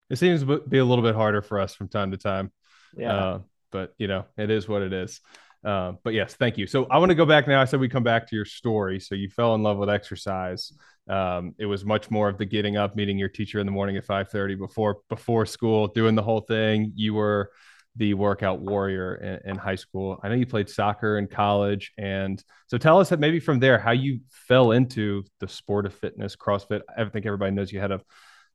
It 0.08 0.16
seems 0.16 0.44
to 0.44 0.60
be 0.60 0.78
a 0.78 0.84
little 0.84 1.04
bit 1.04 1.14
harder 1.14 1.42
for 1.42 1.60
us 1.60 1.74
from 1.74 1.88
time 1.88 2.12
to 2.12 2.16
time. 2.16 2.52
Yeah. 2.96 3.14
Uh, 3.14 3.38
but 3.72 3.94
you 3.98 4.06
know, 4.06 4.24
it 4.36 4.50
is 4.50 4.68
what 4.68 4.82
it 4.82 4.92
is. 4.92 5.20
Uh, 5.64 5.92
but 6.04 6.14
yes, 6.14 6.34
thank 6.34 6.58
you. 6.58 6.66
So 6.66 6.86
I 6.90 6.98
want 6.98 7.10
to 7.10 7.16
go 7.16 7.26
back 7.26 7.48
now. 7.48 7.60
I 7.60 7.64
said 7.64 7.80
we 7.80 7.88
come 7.88 8.04
back 8.04 8.28
to 8.28 8.36
your 8.36 8.44
story. 8.44 9.00
So 9.00 9.14
you 9.14 9.28
fell 9.28 9.54
in 9.54 9.62
love 9.62 9.78
with 9.78 9.90
exercise. 9.90 10.72
Um, 11.08 11.54
it 11.58 11.66
was 11.66 11.84
much 11.84 12.10
more 12.10 12.28
of 12.28 12.38
the 12.38 12.44
getting 12.44 12.76
up, 12.76 12.96
meeting 12.96 13.18
your 13.18 13.28
teacher 13.28 13.60
in 13.60 13.66
the 13.66 13.72
morning 13.72 13.96
at 13.96 14.04
five 14.04 14.28
thirty 14.28 14.54
before 14.54 14.98
before 15.08 15.46
school, 15.46 15.88
doing 15.88 16.14
the 16.14 16.22
whole 16.22 16.40
thing. 16.40 16.92
You 16.94 17.14
were 17.14 17.50
the 17.96 18.14
workout 18.14 18.60
warrior 18.60 19.14
in, 19.16 19.50
in, 19.50 19.56
high 19.56 19.74
school. 19.74 20.20
I 20.22 20.28
know 20.28 20.34
you 20.34 20.46
played 20.46 20.68
soccer 20.68 21.18
in 21.18 21.28
college, 21.28 21.92
and 21.96 22.42
so 22.66 22.76
tell 22.76 23.00
us 23.00 23.08
that 23.08 23.20
maybe 23.20 23.40
from 23.40 23.58
there 23.58 23.78
how 23.78 23.92
you 23.92 24.20
fell 24.30 24.72
into 24.72 25.24
the 25.40 25.48
sport 25.48 25.86
of 25.86 25.94
fitness, 25.94 26.36
CrossFit. 26.36 26.82
I 26.96 27.04
think 27.04 27.24
everybody 27.24 27.52
knows 27.52 27.72
you 27.72 27.80
had 27.80 27.92
a 27.92 28.00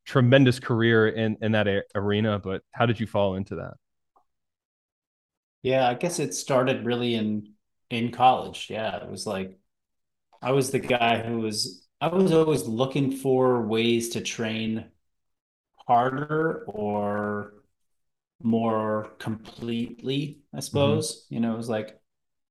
tremendous 0.05 0.59
career 0.59 1.07
in 1.07 1.37
in 1.41 1.53
that 1.53 1.67
a- 1.67 1.83
arena, 1.95 2.39
but 2.39 2.61
how 2.71 2.85
did 2.85 2.99
you 2.99 3.07
fall 3.07 3.35
into 3.35 3.55
that? 3.55 3.73
Yeah, 5.63 5.87
I 5.87 5.93
guess 5.93 6.19
it 6.19 6.33
started 6.33 6.85
really 6.85 7.15
in 7.15 7.53
in 7.89 8.11
college. 8.11 8.67
Yeah, 8.69 9.03
it 9.03 9.09
was 9.09 9.27
like 9.27 9.57
I 10.41 10.51
was 10.51 10.71
the 10.71 10.79
guy 10.79 11.21
who 11.21 11.39
was 11.39 11.80
I 12.01 12.07
was 12.07 12.33
always 12.33 12.63
looking 12.63 13.11
for 13.11 13.61
ways 13.61 14.09
to 14.09 14.21
train 14.21 14.85
harder 15.87 16.63
or 16.67 17.53
more 18.41 19.11
completely, 19.19 20.39
I 20.51 20.57
mm-hmm. 20.57 20.61
suppose. 20.61 21.25
Mm-hmm. 21.25 21.33
You 21.35 21.39
know, 21.41 21.53
it 21.53 21.57
was 21.57 21.69
like, 21.69 21.99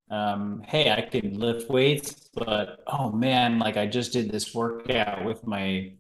um, 0.09 0.63
hey, 0.67 0.91
I 0.91 1.03
can 1.03 1.39
lift 1.39 1.69
weights, 1.69 2.31
but 2.33 2.85
oh 2.87 3.11
man, 3.11 3.59
like 3.59 3.77
I 3.77 3.87
just 3.87 4.13
did 4.13 4.31
this 4.31 4.55
workout 4.55 5.25
with 5.25 5.45
my, 5.45 5.95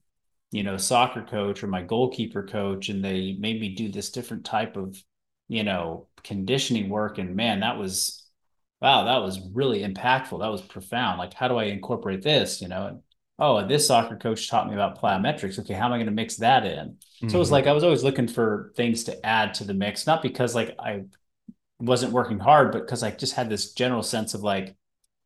you 0.52 0.62
know, 0.62 0.76
soccer 0.76 1.22
coach 1.22 1.62
or 1.64 1.66
my 1.66 1.82
goalkeeper 1.82 2.44
coach, 2.44 2.88
and 2.88 3.04
they 3.04 3.36
made 3.38 3.60
me 3.60 3.74
do 3.74 3.88
this 3.88 4.10
different 4.10 4.44
type 4.44 4.76
of, 4.76 5.02
you 5.48 5.64
know, 5.64 6.06
conditioning 6.22 6.88
work. 6.88 7.18
And 7.18 7.34
man, 7.34 7.60
that 7.60 7.78
was, 7.78 8.28
wow, 8.80 9.04
that 9.04 9.22
was 9.22 9.40
really 9.52 9.80
impactful. 9.82 10.40
That 10.40 10.52
was 10.52 10.62
profound. 10.62 11.18
Like, 11.18 11.34
how 11.34 11.48
do 11.48 11.56
I 11.56 11.64
incorporate 11.64 12.22
this, 12.22 12.62
you 12.62 12.68
know? 12.68 13.02
Oh, 13.40 13.66
this 13.66 13.86
soccer 13.86 14.16
coach 14.16 14.50
taught 14.50 14.68
me 14.68 14.74
about 14.74 15.00
plyometrics. 15.00 15.58
Okay, 15.58 15.72
how 15.72 15.86
am 15.86 15.92
I 15.92 15.96
going 15.96 16.06
to 16.06 16.12
mix 16.12 16.36
that 16.36 16.66
in? 16.66 16.88
Mm-hmm. 16.88 17.28
So 17.28 17.36
it 17.36 17.38
was 17.38 17.48
mm-hmm. 17.48 17.54
like 17.54 17.66
I 17.66 17.72
was 17.72 17.82
always 17.82 18.04
looking 18.04 18.28
for 18.28 18.72
things 18.76 19.04
to 19.04 19.26
add 19.26 19.54
to 19.54 19.64
the 19.64 19.74
mix, 19.74 20.06
not 20.06 20.22
because 20.22 20.54
like 20.54 20.74
I 20.78 21.04
wasn't 21.78 22.12
working 22.12 22.38
hard, 22.38 22.72
but 22.72 22.82
because 22.82 23.02
I 23.02 23.10
just 23.10 23.34
had 23.34 23.48
this 23.48 23.72
general 23.72 24.02
sense 24.02 24.34
of 24.34 24.42
like, 24.42 24.76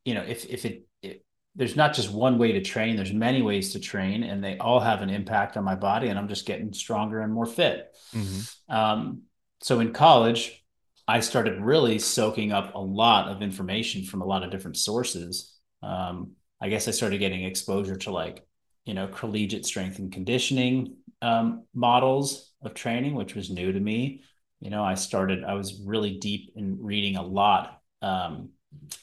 you 0.05 0.15
know, 0.15 0.23
if 0.23 0.47
if 0.47 0.65
it, 0.65 0.87
it 1.03 1.25
there's 1.57 1.77
not 1.77 1.95
just 1.95 2.13
one 2.13 2.39
way 2.39 2.53
to 2.53 2.63
train, 2.63 2.95
there's 2.97 3.13
many 3.13 3.43
ways 3.43 3.73
to 3.73 3.81
train, 3.81 4.23
and 4.23 4.43
they 4.43 4.59
all 4.59 4.81
have 4.81 5.03
an 5.03 5.11
impact 5.11 5.57
on 5.57 5.65
my 5.65 5.75
body, 5.75 6.09
and 6.09 6.19
I'm 6.19 6.29
just 6.29 6.47
getting 6.47 6.73
stronger 6.73 7.21
and 7.21 7.33
more 7.33 7.47
fit. 7.47 7.97
Mm-hmm. 8.15 8.75
Um, 8.75 9.23
so 9.61 9.81
in 9.81 9.93
college, 9.93 10.65
I 11.07 11.21
started 11.21 11.61
really 11.61 11.99
soaking 11.99 12.53
up 12.53 12.75
a 12.75 12.81
lot 12.81 13.29
of 13.29 13.43
information 13.43 14.05
from 14.05 14.23
a 14.23 14.27
lot 14.27 14.43
of 14.43 14.51
different 14.51 14.77
sources. 14.77 15.53
Um, 15.83 16.33
I 16.61 16.69
guess 16.69 16.89
I 16.89 16.93
started 16.93 17.19
getting 17.19 17.45
exposure 17.45 17.97
to 17.97 18.11
like, 18.11 18.47
you 18.85 18.95
know, 18.95 19.09
collegiate 19.09 19.67
strength 19.67 19.99
and 19.99 20.13
conditioning 20.13 20.97
um, 21.23 21.65
models 21.75 22.53
of 22.63 22.75
training, 22.75 23.15
which 23.15 23.35
was 23.35 23.51
new 23.51 23.73
to 23.73 23.81
me. 23.81 24.23
You 24.61 24.71
know, 24.71 24.85
I 24.85 24.95
started, 24.95 25.45
I 25.45 25.55
was 25.55 25.81
really 25.85 26.19
deep 26.19 26.53
in 26.57 26.79
reading 26.81 27.17
a 27.17 27.23
lot 27.23 27.81
um, 28.03 28.51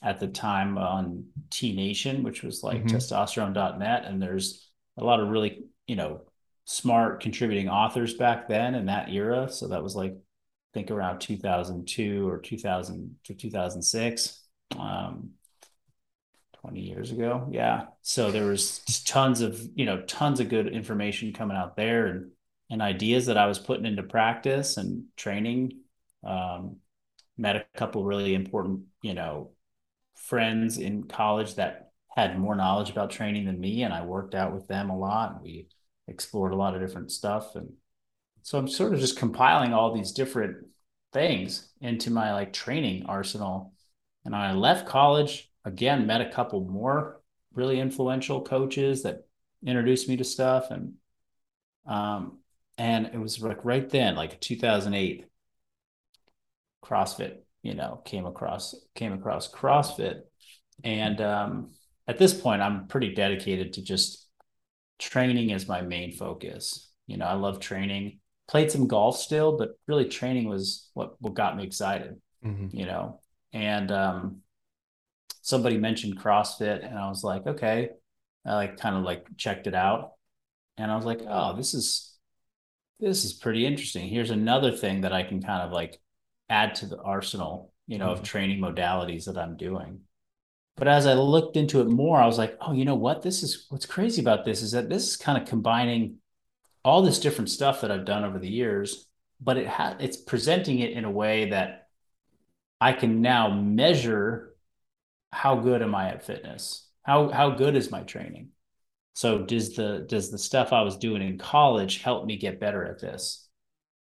at 0.01 0.19
the 0.19 0.27
time 0.27 0.77
on 0.77 1.25
T 1.49 1.73
Nation, 1.73 2.23
which 2.23 2.43
was 2.43 2.63
like 2.63 2.83
mm-hmm. 2.83 2.95
testosterone.net. 2.95 4.05
And 4.05 4.21
there's 4.21 4.69
a 4.97 5.03
lot 5.03 5.19
of 5.19 5.29
really, 5.29 5.65
you 5.87 5.95
know, 5.95 6.21
smart 6.65 7.21
contributing 7.21 7.69
authors 7.69 8.13
back 8.13 8.47
then 8.47 8.75
in 8.75 8.85
that 8.85 9.09
era. 9.09 9.49
So 9.49 9.67
that 9.69 9.83
was 9.83 9.95
like, 9.95 10.13
I 10.13 10.71
think 10.73 10.89
around 10.89 11.19
2002 11.19 12.27
or 12.27 12.37
2000 12.39 13.15
to 13.25 13.33
2006. 13.33 14.47
Um, 14.79 15.31
20 16.61 16.79
years 16.79 17.11
ago. 17.11 17.47
Yeah. 17.51 17.85
So 18.01 18.31
there 18.31 18.45
was 18.45 18.79
tons 19.05 19.41
of, 19.41 19.59
you 19.75 19.85
know, 19.85 20.01
tons 20.01 20.39
of 20.39 20.49
good 20.49 20.67
information 20.67 21.33
coming 21.33 21.57
out 21.57 21.75
there 21.75 22.05
and, 22.07 22.31
and 22.69 22.81
ideas 22.81 23.25
that 23.25 23.37
I 23.37 23.47
was 23.47 23.59
putting 23.59 23.85
into 23.85 24.03
practice 24.03 24.77
and 24.77 25.05
training. 25.17 25.79
Um, 26.23 26.77
met 27.37 27.55
a 27.55 27.65
couple 27.75 28.05
really 28.05 28.35
important, 28.35 28.81
you 29.01 29.15
know, 29.15 29.51
friends 30.15 30.77
in 30.77 31.03
college 31.03 31.55
that 31.55 31.91
had 32.15 32.37
more 32.37 32.55
knowledge 32.55 32.89
about 32.89 33.09
training 33.09 33.45
than 33.45 33.59
me. 33.59 33.83
And 33.83 33.93
I 33.93 34.05
worked 34.05 34.35
out 34.35 34.53
with 34.53 34.67
them 34.67 34.89
a 34.89 34.97
lot. 34.97 35.41
We 35.41 35.67
explored 36.07 36.51
a 36.51 36.57
lot 36.57 36.75
of 36.75 36.81
different 36.81 37.11
stuff. 37.11 37.55
And 37.55 37.73
so 38.43 38.57
I'm 38.57 38.67
sort 38.67 38.93
of 38.93 38.99
just 38.99 39.17
compiling 39.17 39.73
all 39.73 39.93
these 39.93 40.11
different 40.11 40.67
things 41.13 41.69
into 41.81 42.11
my 42.11 42.33
like 42.33 42.53
training 42.53 43.05
arsenal. 43.07 43.73
And 44.25 44.35
I 44.35 44.53
left 44.53 44.87
college 44.87 45.50
again, 45.65 46.07
met 46.07 46.21
a 46.21 46.29
couple 46.29 46.65
more 46.65 47.21
really 47.53 47.79
influential 47.79 48.41
coaches 48.41 49.03
that 49.03 49.25
introduced 49.65 50.07
me 50.07 50.17
to 50.17 50.23
stuff. 50.23 50.71
And, 50.71 50.93
um, 51.85 52.39
and 52.77 53.07
it 53.07 53.19
was 53.19 53.41
like 53.41 53.63
right 53.63 53.89
then, 53.89 54.15
like 54.15 54.39
2008, 54.39 55.25
CrossFit, 56.83 57.37
you 57.61 57.75
know, 57.75 58.01
came 58.05 58.25
across, 58.25 58.75
came 58.95 59.13
across 59.13 59.51
CrossFit. 59.51 60.21
And, 60.83 61.21
um, 61.21 61.71
at 62.07 62.17
this 62.17 62.33
point, 62.33 62.61
I'm 62.61 62.87
pretty 62.87 63.13
dedicated 63.13 63.73
to 63.73 63.81
just 63.81 64.27
training 64.99 65.51
as 65.51 65.67
my 65.67 65.81
main 65.81 66.11
focus. 66.11 66.91
You 67.07 67.17
know, 67.17 67.25
I 67.25 67.33
love 67.33 67.59
training. 67.59 68.19
Played 68.47 68.71
some 68.71 68.87
golf 68.87 69.17
still, 69.17 69.57
but 69.57 69.71
really 69.87 70.05
training 70.05 70.49
was 70.49 70.89
what 70.93 71.15
what 71.21 71.33
got 71.33 71.55
me 71.55 71.63
excited. 71.63 72.19
Mm-hmm. 72.45 72.75
You 72.75 72.85
know, 72.85 73.19
and 73.53 73.91
um, 73.91 74.37
somebody 75.41 75.77
mentioned 75.77 76.19
CrossFit 76.19 76.85
and 76.85 76.97
I 76.97 77.09
was 77.09 77.23
like, 77.23 77.45
okay. 77.45 77.89
I 78.45 78.55
like 78.55 78.77
kind 78.77 78.95
of 78.95 79.03
like 79.03 79.25
checked 79.37 79.67
it 79.67 79.75
out. 79.75 80.13
And 80.77 80.91
I 80.91 80.95
was 80.95 81.05
like, 81.05 81.21
oh, 81.27 81.55
this 81.55 81.73
is 81.73 82.15
this 82.99 83.25
is 83.25 83.33
pretty 83.33 83.65
interesting. 83.65 84.07
Here's 84.07 84.29
another 84.29 84.71
thing 84.71 85.01
that 85.01 85.13
I 85.13 85.23
can 85.23 85.41
kind 85.41 85.63
of 85.63 85.71
like 85.71 85.99
add 86.49 86.75
to 86.75 86.85
the 86.85 86.99
arsenal, 86.99 87.73
you 87.87 87.97
know, 87.97 88.09
mm-hmm. 88.09 88.19
of 88.19 88.23
training 88.23 88.59
modalities 88.59 89.25
that 89.25 89.37
I'm 89.37 89.57
doing. 89.57 90.01
But 90.77 90.87
as 90.87 91.05
I 91.05 91.13
looked 91.13 91.57
into 91.57 91.81
it 91.81 91.87
more, 91.87 92.19
I 92.19 92.25
was 92.25 92.37
like, 92.37 92.57
oh, 92.61 92.73
you 92.73 92.85
know 92.85 92.95
what? 92.95 93.21
This 93.21 93.43
is 93.43 93.65
what's 93.69 93.85
crazy 93.85 94.21
about 94.21 94.45
this 94.45 94.61
is 94.61 94.71
that 94.71 94.89
this 94.89 95.09
is 95.09 95.17
kind 95.17 95.41
of 95.41 95.47
combining 95.47 96.17
all 96.83 97.01
this 97.01 97.19
different 97.19 97.49
stuff 97.49 97.81
that 97.81 97.91
I've 97.91 98.05
done 98.05 98.23
over 98.23 98.39
the 98.39 98.49
years, 98.49 99.07
but 99.39 99.57
it 99.57 99.67
ha- 99.67 99.97
it's 99.99 100.17
presenting 100.17 100.79
it 100.79 100.91
in 100.91 101.05
a 101.05 101.11
way 101.11 101.49
that 101.49 101.89
I 102.79 102.93
can 102.93 103.21
now 103.21 103.49
measure 103.53 104.50
how 105.31 105.55
good 105.55 105.81
am 105.81 105.95
I 105.95 106.09
at 106.09 106.25
fitness? 106.25 106.87
How 107.03 107.29
how 107.29 107.51
good 107.51 107.75
is 107.75 107.91
my 107.91 108.03
training? 108.03 108.49
So 109.13 109.39
does 109.39 109.75
the 109.75 110.05
does 110.07 110.31
the 110.31 110.37
stuff 110.37 110.73
I 110.73 110.81
was 110.81 110.97
doing 110.97 111.21
in 111.21 111.37
college 111.37 112.01
help 112.01 112.25
me 112.25 112.37
get 112.37 112.59
better 112.59 112.85
at 112.85 112.99
this? 112.99 113.47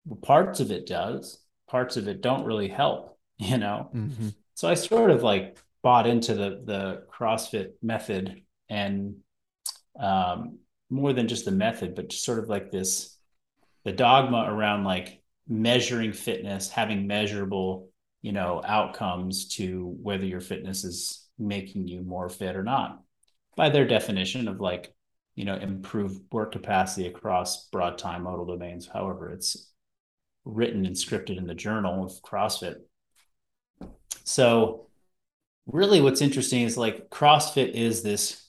Well, 0.04 0.18
parts 0.20 0.60
of 0.60 0.70
it 0.70 0.86
does. 0.86 1.40
Parts 1.68 1.96
of 1.96 2.08
it 2.08 2.20
don't 2.20 2.44
really 2.44 2.68
help, 2.68 3.18
you 3.38 3.58
know. 3.58 3.90
Mm-hmm. 3.94 4.28
So 4.54 4.68
I 4.68 4.74
sort 4.74 5.10
of 5.10 5.22
like 5.22 5.58
bought 5.82 6.06
into 6.06 6.34
the 6.34 6.62
the 6.64 7.02
CrossFit 7.12 7.72
method 7.82 8.42
and 8.68 9.16
um, 9.98 10.58
more 10.90 11.12
than 11.12 11.28
just 11.28 11.44
the 11.44 11.50
method, 11.50 11.94
but 11.94 12.08
just 12.08 12.24
sort 12.24 12.38
of 12.38 12.48
like 12.48 12.70
this 12.70 13.16
the 13.84 13.92
dogma 13.92 14.46
around 14.48 14.84
like 14.84 15.20
measuring 15.46 16.12
fitness, 16.12 16.70
having 16.70 17.06
measurable 17.06 17.90
you 18.24 18.32
know 18.32 18.60
outcomes 18.64 19.48
to 19.56 19.96
whether 20.02 20.24
your 20.24 20.40
fitness 20.40 20.84
is 20.84 21.28
making 21.38 21.86
you 21.88 22.00
more 22.02 22.28
fit 22.28 22.56
or 22.56 22.62
not 22.62 23.02
by 23.56 23.68
their 23.68 23.86
definition 23.86 24.48
of 24.48 24.60
like 24.60 24.92
you 25.34 25.44
know 25.44 25.56
improve 25.56 26.20
work 26.32 26.52
capacity 26.52 27.06
across 27.06 27.68
broad 27.68 27.98
time 27.98 28.22
modal 28.22 28.46
domains 28.46 28.88
however 28.92 29.30
it's 29.30 29.72
written 30.44 30.84
and 30.86 30.96
scripted 30.96 31.38
in 31.38 31.46
the 31.46 31.54
journal 31.54 32.04
of 32.04 32.22
CrossFit. 32.22 32.76
So, 34.24 34.88
really, 35.66 36.00
what's 36.00 36.22
interesting 36.22 36.62
is 36.62 36.76
like 36.76 37.10
CrossFit 37.10 37.72
is 37.72 38.02
this 38.02 38.46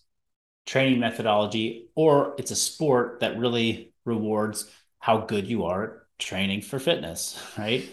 training 0.65 0.99
methodology, 0.99 1.89
or 1.95 2.35
it's 2.37 2.51
a 2.51 2.55
sport 2.55 3.19
that 3.21 3.37
really 3.37 3.93
rewards 4.03 4.69
how 4.99 5.19
good 5.19 5.47
you 5.47 5.65
are 5.65 5.83
at 5.83 5.91
training 6.19 6.61
for 6.61 6.79
fitness, 6.79 7.41
right? 7.57 7.89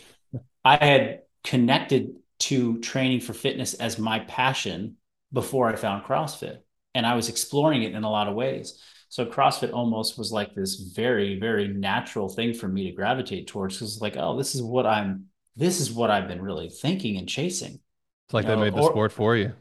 I 0.64 0.76
had 0.76 1.22
connected 1.44 2.16
to 2.40 2.78
training 2.80 3.20
for 3.20 3.32
fitness 3.32 3.74
as 3.74 3.98
my 3.98 4.20
passion 4.20 4.96
before 5.32 5.68
I 5.68 5.76
found 5.76 6.04
CrossFit, 6.04 6.58
and 6.94 7.06
I 7.06 7.14
was 7.14 7.28
exploring 7.28 7.82
it 7.82 7.94
in 7.94 8.04
a 8.04 8.10
lot 8.10 8.28
of 8.28 8.34
ways. 8.34 8.80
So 9.08 9.26
CrossFit 9.26 9.72
almost 9.72 10.16
was 10.16 10.32
like 10.32 10.54
this 10.54 10.74
very, 10.74 11.38
very 11.38 11.68
natural 11.68 12.28
thing 12.28 12.54
for 12.54 12.66
me 12.66 12.84
to 12.90 12.96
gravitate 12.96 13.46
towards 13.46 13.76
because 13.76 14.00
like, 14.00 14.16
oh, 14.16 14.36
this 14.38 14.54
is 14.54 14.62
what 14.62 14.86
I'm 14.86 15.26
this 15.54 15.80
is 15.80 15.92
what 15.92 16.10
I've 16.10 16.28
been 16.28 16.40
really 16.40 16.70
thinking 16.70 17.18
and 17.18 17.28
chasing. 17.28 17.78
It's 18.26 18.34
like 18.34 18.44
you 18.44 18.48
know, 18.48 18.56
that 18.56 18.64
made 18.64 18.74
the 18.74 18.82
or, 18.82 18.90
sport 18.90 19.12
for 19.12 19.36
you. 19.36 19.52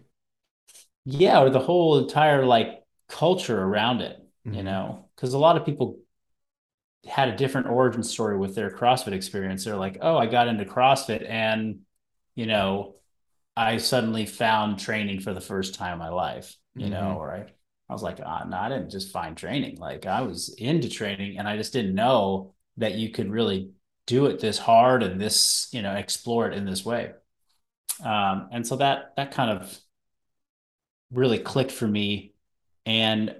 Yeah, 1.03 1.41
or 1.41 1.49
the 1.49 1.59
whole 1.59 1.99
entire 1.99 2.45
like 2.45 2.81
culture 3.09 3.61
around 3.61 4.01
it, 4.01 4.17
mm-hmm. 4.47 4.57
you 4.57 4.63
know, 4.63 5.09
because 5.15 5.33
a 5.33 5.37
lot 5.39 5.57
of 5.57 5.65
people 5.65 5.99
had 7.05 7.29
a 7.29 7.35
different 7.35 7.67
origin 7.67 8.03
story 8.03 8.37
with 8.37 8.55
their 8.55 8.69
CrossFit 8.69 9.13
experience. 9.13 9.65
They're 9.65 9.75
like, 9.75 9.97
oh, 10.01 10.17
I 10.17 10.27
got 10.27 10.47
into 10.47 10.65
CrossFit 10.65 11.27
and, 11.27 11.79
you 12.35 12.45
know, 12.45 12.95
I 13.57 13.77
suddenly 13.77 14.25
found 14.25 14.79
training 14.79 15.21
for 15.21 15.33
the 15.33 15.41
first 15.41 15.75
time 15.75 15.93
in 15.93 15.99
my 15.99 16.09
life, 16.09 16.55
you 16.75 16.85
mm-hmm. 16.85 16.93
know, 16.93 17.19
right? 17.19 17.49
I 17.89 17.93
was 17.93 18.03
like, 18.03 18.19
oh, 18.19 18.47
no, 18.47 18.57
I 18.57 18.69
didn't 18.69 18.91
just 18.91 19.11
find 19.11 19.35
training. 19.35 19.77
Like 19.77 20.05
I 20.05 20.21
was 20.21 20.55
into 20.57 20.89
training 20.89 21.37
and 21.37 21.47
I 21.47 21.57
just 21.57 21.73
didn't 21.73 21.95
know 21.95 22.53
that 22.77 22.95
you 22.95 23.09
could 23.09 23.29
really 23.29 23.71
do 24.07 24.27
it 24.27 24.39
this 24.39 24.57
hard 24.57 25.03
and 25.03 25.19
this, 25.19 25.67
you 25.71 25.81
know, 25.81 25.93
explore 25.93 26.47
it 26.47 26.57
in 26.57 26.65
this 26.65 26.85
way. 26.85 27.11
Um, 28.03 28.49
and 28.51 28.65
so 28.65 28.77
that, 28.77 29.13
that 29.17 29.31
kind 29.31 29.59
of 29.59 29.77
really 31.11 31.39
clicked 31.39 31.71
for 31.71 31.87
me. 31.87 32.33
And 32.85 33.35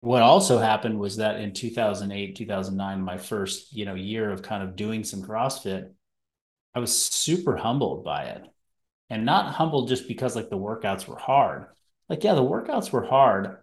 what 0.00 0.22
also 0.22 0.58
happened 0.58 0.98
was 0.98 1.16
that 1.16 1.40
in 1.40 1.52
2008, 1.52 2.36
2009, 2.36 3.00
my 3.00 3.18
first, 3.18 3.72
you 3.72 3.84
know, 3.84 3.94
year 3.94 4.30
of 4.30 4.42
kind 4.42 4.62
of 4.62 4.76
doing 4.76 5.04
some 5.04 5.22
CrossFit, 5.22 5.90
I 6.74 6.78
was 6.78 6.96
super 6.96 7.56
humbled 7.56 8.04
by 8.04 8.24
it 8.24 8.42
and 9.10 9.24
not 9.24 9.54
humbled 9.54 9.88
just 9.88 10.06
because 10.06 10.36
like 10.36 10.50
the 10.50 10.58
workouts 10.58 11.08
were 11.08 11.18
hard 11.18 11.66
like, 12.08 12.24
yeah, 12.24 12.34
the 12.34 12.42
workouts 12.42 12.90
were 12.90 13.04
hard. 13.04 13.58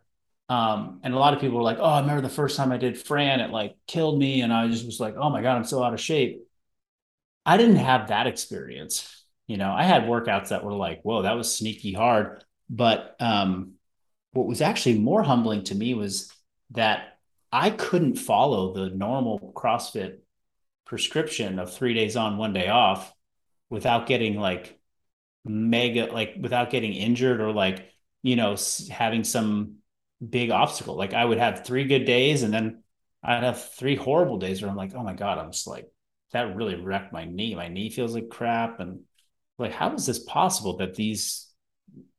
Um, 0.48 1.00
and 1.04 1.14
a 1.14 1.18
lot 1.18 1.34
of 1.34 1.42
people 1.42 1.58
were 1.58 1.64
like, 1.64 1.80
oh, 1.80 1.86
I 1.86 2.02
remember 2.02 2.22
the 2.22 2.30
first 2.30 2.56
time 2.56 2.72
I 2.72 2.78
did 2.78 2.98
Fran, 2.98 3.40
it 3.40 3.50
like 3.50 3.76
killed 3.88 4.20
me. 4.20 4.42
And 4.42 4.54
I 4.54 4.68
just 4.68 4.86
was 4.86 5.00
like, 5.00 5.16
oh 5.18 5.30
my 5.30 5.42
God, 5.42 5.56
I'm 5.56 5.64
so 5.64 5.84
out 5.84 5.94
of 5.94 6.00
shape. 6.00 6.44
I 7.46 7.58
didn't 7.58 7.78
have 7.78 8.10
that 8.10 8.28
experience. 8.28 9.26
You 9.48 9.58
know, 9.58 9.72
I 9.72 9.84
had 9.84 10.04
workouts 10.04 10.50
that 10.50 10.64
were 10.64 10.74
like, 10.74 11.02
whoa, 11.02 11.24
that 11.24 11.38
was 11.38 11.54
sneaky 11.54 11.94
hard. 11.94 12.44
But 12.70 13.16
um, 13.20 13.74
what 14.36 14.48
was 14.48 14.62
actually 14.62 15.00
more 15.00 15.24
humbling 15.24 15.64
to 15.66 15.76
me 15.76 15.94
was 15.94 16.32
that 16.72 17.18
I 17.52 17.70
couldn't 17.70 18.16
follow 18.16 18.74
the 18.74 18.90
normal 18.90 19.54
CrossFit 19.56 20.20
prescription 20.86 21.58
of 21.58 21.74
three 21.74 21.94
days 21.94 22.16
on, 22.16 22.38
one 22.38 22.54
day 22.54 22.68
off 22.68 23.14
without 23.70 24.08
getting 24.08 24.40
like 24.40 24.80
mega, 25.44 26.06
like 26.06 26.36
without 26.40 26.70
getting 26.70 26.94
injured 26.94 27.42
or 27.42 27.52
like 27.52 27.92
you 28.26 28.36
know, 28.36 28.56
having 28.90 29.24
some 29.24 29.76
big 30.28 30.50
obstacle. 30.50 30.96
Like 30.96 31.14
I 31.14 31.24
would 31.24 31.38
have 31.38 31.64
three 31.64 31.84
good 31.84 32.06
days 32.06 32.42
and 32.42 32.52
then 32.52 32.82
I'd 33.24 33.44
have 33.44 33.70
three 33.74 33.96
horrible 33.96 34.40
days 34.40 34.64
where 34.64 34.72
I'm 34.72 34.76
like, 34.76 34.96
oh 34.96 35.04
my 35.04 35.14
God, 35.14 35.38
I'm 35.38 35.52
just 35.52 35.68
like, 35.68 35.86
that 36.32 36.56
really 36.56 36.74
wrecked 36.74 37.14
my 37.14 37.26
knee. 37.26 37.54
My 37.54 37.68
knee 37.68 37.92
feels 37.92 38.16
like 38.16 38.30
crap. 38.30 38.80
And 38.80 39.02
like, 39.60 39.74
how 39.74 39.94
is 39.94 40.08
this 40.08 40.18
possible 40.18 40.78
that 40.78 40.96
these 40.96 41.48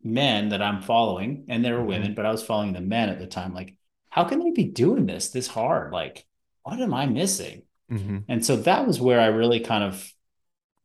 men 0.02 0.50
that 0.50 0.62
I'm 0.62 0.82
following, 0.82 1.46
and 1.48 1.64
there 1.64 1.74
were 1.74 1.80
mm-hmm. 1.80 1.88
women, 1.88 2.14
but 2.14 2.26
I 2.26 2.30
was 2.30 2.42
following 2.42 2.72
the 2.72 2.80
men 2.80 3.08
at 3.08 3.18
the 3.18 3.26
time, 3.26 3.54
like, 3.54 3.76
how 4.08 4.24
can 4.24 4.38
they 4.38 4.50
be 4.50 4.64
doing 4.64 5.06
this 5.06 5.30
this 5.30 5.46
hard? 5.46 5.92
Like, 5.92 6.24
what 6.62 6.80
am 6.80 6.94
I 6.94 7.06
missing? 7.06 7.62
Mm-hmm. 7.90 8.18
And 8.28 8.44
so 8.44 8.56
that 8.56 8.86
was 8.86 9.00
where 9.00 9.20
I 9.20 9.26
really 9.26 9.60
kind 9.60 9.84
of 9.84 10.12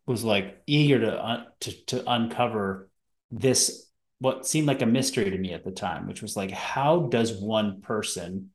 was 0.06 0.24
like 0.24 0.62
eager 0.67 1.00
to, 1.00 1.13
uh, 1.13 1.44
to, 1.62 1.86
to 1.86 2.12
uncover 2.12 2.89
this 3.32 3.88
what 4.20 4.46
seemed 4.46 4.67
like 4.67 4.84
a 4.84 4.86
mystery 4.86 5.32
to 5.32 5.38
me 5.38 5.54
at 5.54 5.63
the 5.63 5.72
time, 5.72 6.08
which 6.08 6.22
was 6.22 6.38
like, 6.38 6.52
how 6.52 7.08
does 7.08 7.41
one 7.41 7.82
person 7.82 8.52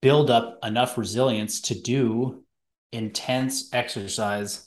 build 0.00 0.30
up 0.30 0.58
enough 0.64 0.96
resilience 0.96 1.60
to 1.60 1.78
do 1.78 2.42
intense 2.92 3.68
exercise 3.74 4.66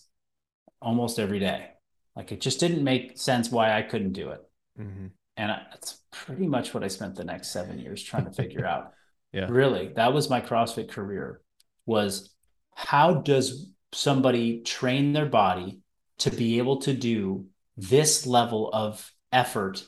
almost 0.80 1.18
every 1.18 1.40
day? 1.40 1.73
Like 2.16 2.32
it 2.32 2.42
just 2.42 2.60
didn't 2.60 2.84
make 2.84 3.18
sense 3.18 3.52
why 3.52 3.78
I 3.78 3.82
couldn't 3.82 4.14
do 4.14 4.30
it. 4.30 4.42
Mm-hmm. 4.80 5.08
And 5.38 5.52
I, 5.52 5.62
that's 5.72 6.02
pretty 6.12 6.48
much 6.48 6.74
what 6.74 6.84
I 6.84 6.88
spent 6.88 7.16
the 7.16 7.24
next 7.24 7.50
seven 7.50 7.80
years 7.80 8.04
trying 8.04 8.26
to 8.26 8.32
figure 8.32 8.66
out. 8.66 8.94
Yeah. 9.36 9.48
Really, 9.50 9.88
that 9.96 10.14
was 10.14 10.30
my 10.30 10.42
CrossFit 10.42 10.92
career 10.92 11.42
was 11.88 12.30
how 12.76 13.16
does 13.16 13.72
somebody 13.92 14.62
train 14.62 15.12
their 15.12 15.26
body 15.26 15.80
to 16.20 16.30
be 16.30 16.60
able 16.60 16.82
to 16.82 16.94
do 16.94 17.48
this 17.76 18.28
level 18.28 18.70
of 18.72 19.12
effort 19.32 19.84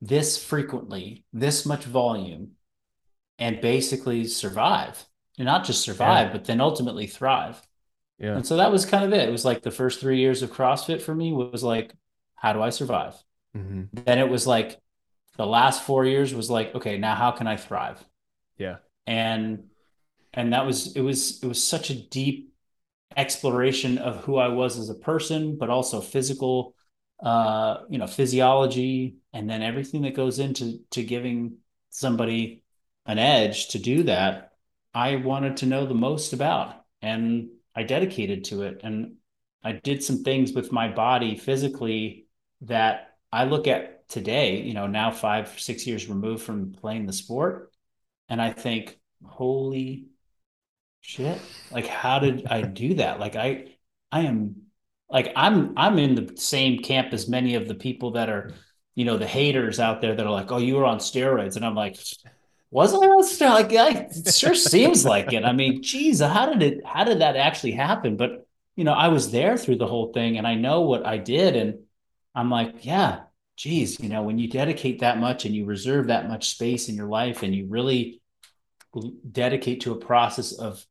this 0.00 0.42
frequently, 0.42 1.24
this 1.32 1.66
much 1.66 1.84
volume, 1.84 2.52
and 3.38 3.60
basically 3.60 4.26
survive. 4.26 5.04
And 5.38 5.46
not 5.46 5.64
just 5.64 5.82
survive, 5.82 6.28
yeah. 6.28 6.32
but 6.32 6.44
then 6.44 6.60
ultimately 6.60 7.06
thrive. 7.06 7.60
Yeah. 8.18 8.36
And 8.36 8.46
so 8.46 8.56
that 8.56 8.72
was 8.72 8.86
kind 8.86 9.04
of 9.04 9.12
it. 9.12 9.28
It 9.28 9.32
was 9.32 9.44
like 9.44 9.62
the 9.62 9.70
first 9.70 10.00
three 10.00 10.18
years 10.18 10.42
of 10.42 10.52
CrossFit 10.52 11.02
for 11.02 11.14
me 11.14 11.32
was 11.32 11.62
like, 11.62 11.92
how 12.34 12.52
do 12.52 12.62
I 12.62 12.70
survive? 12.70 13.14
Mm-hmm. 13.56 13.84
Then 13.92 14.18
it 14.18 14.28
was 14.28 14.46
like 14.46 14.80
the 15.36 15.46
last 15.46 15.82
four 15.82 16.04
years 16.04 16.34
was 16.34 16.50
like, 16.50 16.74
okay, 16.74 16.98
now 16.98 17.14
how 17.14 17.30
can 17.30 17.46
I 17.46 17.56
thrive? 17.56 18.02
Yeah. 18.56 18.76
And 19.06 19.64
and 20.32 20.52
that 20.52 20.66
was 20.66 20.96
it 20.96 21.00
was 21.02 21.42
it 21.42 21.46
was 21.46 21.62
such 21.62 21.90
a 21.90 21.94
deep 21.94 22.52
exploration 23.16 23.98
of 23.98 24.24
who 24.24 24.36
I 24.36 24.48
was 24.48 24.78
as 24.78 24.90
a 24.90 24.94
person, 24.94 25.56
but 25.58 25.70
also 25.70 26.00
physical 26.00 26.74
uh, 27.20 27.78
you 27.88 27.98
know, 27.98 28.06
physiology, 28.06 29.16
and 29.32 29.48
then 29.48 29.62
everything 29.62 30.02
that 30.02 30.14
goes 30.14 30.38
into 30.38 30.80
to 30.90 31.02
giving 31.02 31.56
somebody 31.88 32.62
an 33.06 33.18
edge 33.18 33.68
to 33.68 33.78
do 33.78 34.02
that, 34.02 34.52
I 34.92 35.16
wanted 35.16 35.58
to 35.58 35.66
know 35.66 35.86
the 35.86 35.94
most 35.94 36.32
about, 36.32 36.84
and 37.00 37.48
I 37.76 37.82
dedicated 37.82 38.44
to 38.44 38.62
it, 38.62 38.80
and 38.82 39.16
I 39.62 39.72
did 39.72 40.02
some 40.02 40.24
things 40.24 40.52
with 40.52 40.72
my 40.72 40.88
body 40.88 41.36
physically 41.36 42.26
that 42.62 43.16
I 43.30 43.44
look 43.44 43.68
at 43.68 44.08
today. 44.08 44.62
You 44.62 44.72
know, 44.74 44.86
now 44.86 45.10
five, 45.10 45.60
six 45.60 45.86
years 45.86 46.08
removed 46.08 46.42
from 46.42 46.72
playing 46.72 47.06
the 47.06 47.12
sport, 47.12 47.72
and 48.30 48.40
I 48.40 48.52
think, 48.52 48.98
holy 49.22 50.06
shit! 51.02 51.40
Like, 51.70 51.86
how 51.86 52.18
did 52.18 52.46
I 52.46 52.62
do 52.82 52.94
that? 52.94 53.20
Like, 53.20 53.36
I, 53.36 53.76
I 54.10 54.22
am 54.22 54.62
like 55.08 55.32
I'm 55.36 55.74
I'm 55.76 55.98
in 55.98 56.14
the 56.14 56.36
same 56.36 56.78
camp 56.78 57.12
as 57.12 57.28
many 57.28 57.54
of 57.54 57.68
the 57.68 57.74
people 57.74 58.12
that 58.12 58.28
are, 58.30 58.52
you 58.94 59.04
know, 59.04 59.18
the 59.18 59.26
haters 59.26 59.78
out 59.78 60.00
there 60.00 60.14
that 60.14 60.26
are 60.26 60.32
like, 60.32 60.50
oh, 60.50 60.58
you 60.58 60.76
were 60.76 60.86
on 60.86 60.98
steroids, 60.98 61.56
and 61.56 61.64
I'm 61.64 61.74
like, 61.74 61.96
was 62.70 62.94
I 62.94 62.98
on 62.98 63.24
steroids? 63.24 63.72
Like, 63.72 64.10
it 64.10 64.34
sure 64.34 64.54
seems 64.54 65.04
like 65.04 65.32
it. 65.32 65.44
I 65.44 65.52
mean, 65.52 65.82
geez, 65.82 66.20
how 66.20 66.52
did 66.52 66.62
it? 66.62 66.86
How 66.86 67.04
did 67.04 67.20
that 67.20 67.36
actually 67.36 67.72
happen? 67.72 68.16
But 68.16 68.46
you 68.74 68.84
know, 68.84 68.92
I 68.92 69.08
was 69.08 69.30
there 69.30 69.56
through 69.56 69.76
the 69.76 69.86
whole 69.86 70.12
thing, 70.12 70.38
and 70.38 70.46
I 70.46 70.54
know 70.54 70.82
what 70.82 71.06
I 71.06 71.18
did, 71.18 71.56
and 71.56 71.80
I'm 72.34 72.50
like, 72.50 72.84
yeah, 72.84 73.20
geez, 73.56 73.98
you 74.00 74.08
know, 74.08 74.22
when 74.22 74.38
you 74.38 74.48
dedicate 74.48 75.00
that 75.00 75.18
much 75.18 75.44
and 75.44 75.54
you 75.54 75.64
reserve 75.64 76.08
that 76.08 76.28
much 76.28 76.50
space 76.50 76.88
in 76.88 76.96
your 76.96 77.08
life, 77.08 77.42
and 77.42 77.54
you 77.54 77.66
really 77.68 78.20
dedicate 79.30 79.82
to 79.82 79.92
a 79.92 79.96
process 79.96 80.52
of, 80.52 80.84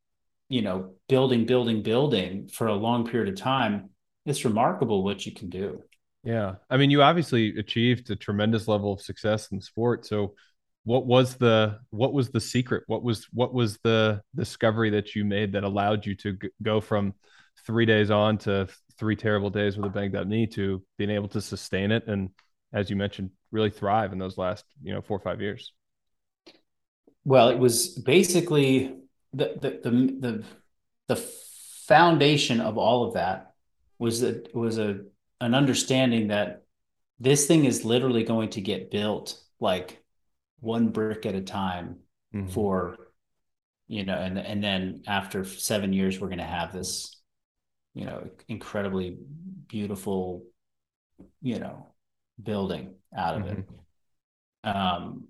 you 0.50 0.62
know, 0.62 0.94
building, 1.10 1.46
building, 1.46 1.82
building 1.84 2.48
for 2.48 2.68
a 2.68 2.76
long 2.76 3.06
period 3.08 3.30
of 3.30 3.40
time 3.40 3.90
it's 4.26 4.44
remarkable 4.44 5.04
what 5.04 5.26
you 5.26 5.32
can 5.32 5.50
do. 5.50 5.82
Yeah. 6.24 6.56
I 6.70 6.78
mean, 6.78 6.90
you 6.90 7.04
obviously 7.04 7.58
achieved 7.58 8.10
a 8.10 8.16
tremendous 8.16 8.68
level 8.68 8.94
of 8.94 9.02
success 9.02 9.52
in 9.52 9.62
sport. 9.62 10.06
So 10.06 10.34
what 10.86 11.06
was 11.06 11.36
the 11.36 11.80
what 11.90 12.14
was 12.14 12.30
the 12.30 12.40
secret? 12.40 12.84
What 12.88 13.04
was 13.04 13.28
what 13.34 13.54
was 13.54 13.78
the 13.84 14.22
discovery 14.36 14.92
that 14.92 15.16
you 15.16 15.26
made 15.26 15.52
that 15.54 15.64
allowed 15.64 16.06
you 16.06 16.16
to 16.18 16.34
g- 16.34 16.50
go 16.62 16.80
from 16.80 17.14
3 17.66 17.86
days 17.86 18.12
on 18.12 18.38
to 18.40 18.68
three 18.98 19.16
terrible 19.16 19.50
days 19.50 19.76
with 19.76 19.88
a 19.88 19.90
banged 19.90 20.16
up 20.16 20.28
knee 20.28 20.48
to 20.48 20.82
being 20.98 21.10
able 21.10 21.28
to 21.28 21.42
sustain 21.42 21.92
it 21.92 22.08
and 22.08 22.30
as 22.72 22.90
you 22.90 22.96
mentioned 22.96 23.32
really 23.52 23.70
thrive 23.70 24.14
in 24.14 24.20
those 24.20 24.38
last, 24.38 24.66
you 24.84 24.94
know, 24.94 25.02
4 25.02 25.18
or 25.18 25.20
5 25.20 25.42
years? 25.42 25.74
Well, 27.24 27.50
it 27.50 27.58
was 27.58 27.90
basically 27.90 28.96
the 29.34 29.58
the 29.60 29.90
the 29.90 30.18
the, 30.20 30.44
the 31.08 31.16
foundation 31.88 32.62
of 32.62 32.78
all 32.78 33.08
of 33.08 33.16
that 33.16 33.54
was 33.98 34.22
a 34.22 34.42
was 34.54 34.78
a 34.78 35.00
an 35.42 35.56
understanding 35.56 36.28
that 36.28 36.64
this 37.20 37.48
thing 37.48 37.66
is 37.66 37.86
literally 37.86 38.24
going 38.24 38.50
to 38.50 38.62
get 38.62 38.92
built 38.92 39.40
like 39.60 40.05
one 40.66 40.90
brick 40.90 41.26
at 41.26 41.36
a 41.36 41.42
time 41.42 42.00
mm-hmm. 42.34 42.48
for 42.50 42.98
you 43.88 44.04
know, 44.04 44.16
and 44.16 44.38
and 44.38 44.64
then 44.64 45.04
after 45.08 45.46
seven 45.46 45.94
years, 45.94 46.20
we're 46.20 46.28
going 46.28 46.40
to 46.40 46.44
have 46.44 46.74
this, 46.74 47.16
you 47.94 48.06
know, 48.06 48.28
incredibly 48.48 49.18
beautiful, 49.68 50.44
you 51.42 51.60
know, 51.60 51.94
building 52.42 52.96
out 53.16 53.38
of 53.38 53.44
mm-hmm. 53.44 53.60
it. 53.60 54.70
Um, 54.70 55.28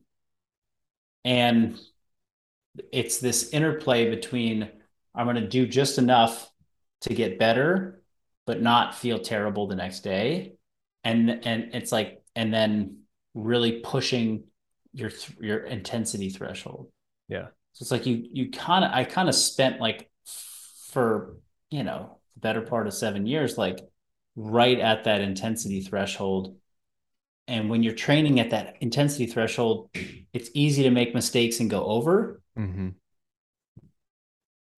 and 1.25 1.77
it's 2.91 3.17
this 3.17 3.49
interplay 3.49 4.09
between 4.09 4.69
I'm 5.13 5.25
going 5.25 5.35
to 5.35 5.47
do 5.47 5.67
just 5.67 5.97
enough 5.97 6.49
to 7.01 7.13
get 7.13 7.39
better, 7.39 8.01
but 8.45 8.61
not 8.61 8.95
feel 8.95 9.19
terrible 9.19 9.67
the 9.67 9.75
next 9.75 9.99
day, 9.99 10.53
and 11.03 11.45
and 11.45 11.75
it's 11.75 11.91
like, 11.91 12.23
and 12.37 12.53
then 12.53 12.99
really 13.33 13.81
pushing 13.81 14.45
your 14.95 15.11
your 15.39 15.59
intensity 15.59 16.29
threshold. 16.29 16.89
Yeah. 17.27 17.47
So 17.73 17.83
it's 17.83 17.91
like 17.91 18.05
you 18.05 18.27
you 18.31 18.49
kind 18.49 18.85
of 18.85 18.91
I 18.91 19.03
kind 19.03 19.29
of 19.29 19.35
spent 19.35 19.79
like 19.79 20.09
for 20.89 21.35
you 21.69 21.83
know 21.83 22.17
the 22.33 22.39
better 22.39 22.61
part 22.61 22.87
of 22.87 22.93
seven 22.93 23.27
years 23.27 23.57
like 23.57 23.79
right 24.35 24.79
at 24.79 25.03
that 25.03 25.21
intensity 25.21 25.81
threshold. 25.81 26.55
And 27.47 27.69
when 27.69 27.83
you're 27.83 27.93
training 27.93 28.39
at 28.39 28.51
that 28.51 28.77
intensity 28.79 29.27
threshold, 29.27 29.89
it's 30.33 30.49
easy 30.53 30.83
to 30.83 30.89
make 30.89 31.13
mistakes 31.13 31.59
and 31.59 31.69
go 31.69 31.85
over 31.85 32.41
mm-hmm. 32.57 32.89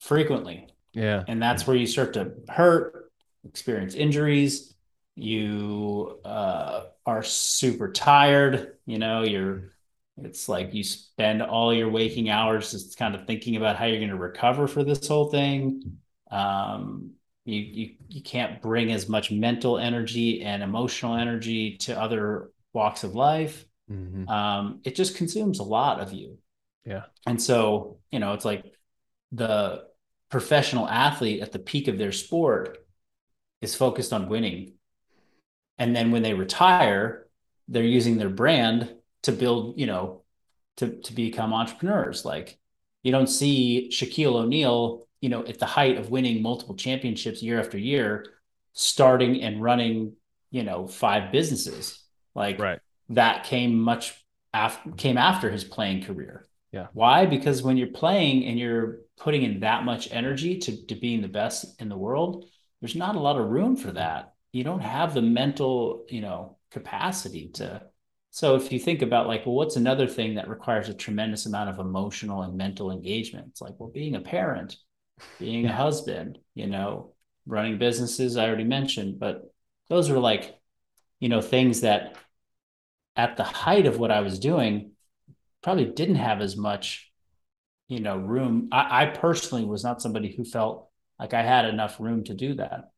frequently. 0.01 0.67
Yeah. 0.91 1.23
And 1.27 1.41
that's 1.41 1.65
where 1.65 1.77
you 1.77 1.87
start 1.87 2.13
to 2.13 2.31
hurt, 2.49 3.11
experience 3.45 3.93
injuries. 3.95 4.73
You 5.15 6.19
uh, 6.25 6.85
are 7.05 7.23
super 7.23 7.91
tired. 7.91 8.77
You 8.85 8.99
know, 8.99 9.23
you're 9.23 9.76
it's 10.23 10.49
like 10.49 10.73
you 10.73 10.83
spend 10.83 11.41
all 11.41 11.73
your 11.73 11.89
waking 11.89 12.29
hours 12.29 12.71
just 12.71 12.97
kind 12.97 13.15
of 13.15 13.27
thinking 13.27 13.55
about 13.55 13.75
how 13.75 13.85
you're 13.85 13.99
going 13.99 14.09
to 14.09 14.15
recover 14.17 14.67
for 14.67 14.83
this 14.83 15.07
whole 15.07 15.29
thing. 15.29 15.99
Um, 16.31 17.11
you, 17.45 17.59
you 17.59 17.89
you 18.09 18.21
can't 18.21 18.61
bring 18.61 18.91
as 18.91 19.07
much 19.07 19.31
mental 19.31 19.77
energy 19.77 20.41
and 20.41 20.61
emotional 20.61 21.15
energy 21.15 21.77
to 21.77 21.99
other 21.99 22.51
walks 22.73 23.03
of 23.03 23.15
life. 23.15 23.65
Mm-hmm. 23.89 24.27
Um, 24.27 24.81
it 24.83 24.95
just 24.95 25.15
consumes 25.15 25.59
a 25.59 25.63
lot 25.63 26.01
of 26.01 26.11
you. 26.11 26.39
Yeah. 26.83 27.03
And 27.25 27.41
so, 27.41 27.99
you 28.11 28.19
know, 28.19 28.33
it's 28.33 28.45
like 28.45 28.65
the 29.31 29.85
professional 30.29 30.87
athlete 30.87 31.41
at 31.41 31.51
the 31.51 31.59
peak 31.59 31.87
of 31.87 31.97
their 31.97 32.11
sport 32.11 32.79
is 33.61 33.75
focused 33.75 34.13
on 34.13 34.29
winning. 34.29 34.73
And 35.77 35.95
then 35.95 36.11
when 36.11 36.23
they 36.23 36.33
retire, 36.33 37.27
they're 37.67 37.83
using 37.83 38.17
their 38.17 38.29
brand 38.29 38.93
to 39.23 39.31
build, 39.31 39.79
you 39.79 39.85
know, 39.85 40.23
to 40.77 41.01
to 41.01 41.13
become 41.13 41.53
entrepreneurs. 41.53 42.25
Like 42.25 42.57
you 43.03 43.11
don't 43.11 43.27
see 43.27 43.89
Shaquille 43.91 44.35
O'Neal, 44.35 45.07
you 45.21 45.29
know, 45.29 45.45
at 45.45 45.59
the 45.59 45.65
height 45.65 45.97
of 45.97 46.09
winning 46.09 46.41
multiple 46.41 46.75
championships 46.75 47.41
year 47.41 47.59
after 47.59 47.77
year, 47.77 48.25
starting 48.73 49.41
and 49.41 49.61
running, 49.61 50.13
you 50.51 50.63
know, 50.63 50.87
five 50.87 51.31
businesses. 51.31 52.03
Like 52.35 52.59
right. 52.59 52.79
that 53.09 53.43
came 53.43 53.79
much 53.79 54.13
after 54.53 54.91
came 54.91 55.17
after 55.17 55.49
his 55.49 55.63
playing 55.63 56.03
career. 56.03 56.45
Yeah. 56.71 56.87
Why? 56.93 57.25
Because 57.25 57.63
when 57.63 57.77
you're 57.77 57.87
playing 57.87 58.45
and 58.45 58.59
you're 58.59 58.99
putting 59.17 59.43
in 59.43 59.61
that 59.61 59.83
much 59.83 60.11
energy 60.11 60.59
to, 60.59 60.85
to 60.87 60.95
being 60.95 61.21
the 61.21 61.27
best 61.27 61.81
in 61.81 61.89
the 61.89 61.97
world, 61.97 62.45
there's 62.81 62.95
not 62.95 63.15
a 63.15 63.19
lot 63.19 63.39
of 63.39 63.49
room 63.49 63.75
for 63.75 63.91
that. 63.93 64.33
You 64.51 64.63
don't 64.63 64.81
have 64.81 65.13
the 65.13 65.21
mental, 65.21 66.05
you 66.09 66.21
know, 66.21 66.57
capacity 66.71 67.49
to 67.55 67.83
so 68.37 68.53
if 68.53 68.71
you 68.71 68.77
think 68.77 69.01
about 69.01 69.25
like, 69.25 69.47
well, 69.47 69.55
what's 69.55 69.77
another 69.77 70.05
thing 70.05 70.35
that 70.35 70.47
requires 70.47 70.89
a 70.89 70.93
tremendous 70.93 71.47
amount 71.47 71.71
of 71.71 71.79
emotional 71.79 72.43
and 72.43 72.55
mental 72.55 72.91
engagement? 72.91 73.47
It's 73.49 73.61
like, 73.61 73.73
well, 73.79 73.89
being 73.89 74.13
a 74.13 74.21
parent, 74.21 74.77
being 75.39 75.65
a 75.65 75.73
husband, 75.73 76.37
you 76.53 76.67
know, 76.67 77.15
running 77.47 77.79
businesses, 77.79 78.37
I 78.37 78.45
already 78.45 78.63
mentioned, 78.63 79.17
but 79.17 79.51
those 79.89 80.11
are 80.11 80.19
like, 80.19 80.55
you 81.19 81.29
know, 81.29 81.41
things 81.41 81.81
that 81.81 82.15
at 83.15 83.37
the 83.37 83.43
height 83.43 83.87
of 83.87 83.97
what 83.97 84.11
I 84.11 84.19
was 84.19 84.37
doing 84.37 84.91
probably 85.63 85.85
didn't 85.85 86.17
have 86.17 86.39
as 86.39 86.55
much, 86.55 87.11
you 87.87 88.01
know, 88.01 88.17
room. 88.17 88.69
I, 88.71 89.01
I 89.01 89.05
personally 89.07 89.65
was 89.65 89.83
not 89.83 89.99
somebody 89.99 90.31
who 90.31 90.43
felt 90.43 90.91
like 91.19 91.33
I 91.33 91.41
had 91.41 91.65
enough 91.65 91.99
room 91.99 92.23
to 92.25 92.35
do 92.35 92.53
that. 92.53 92.91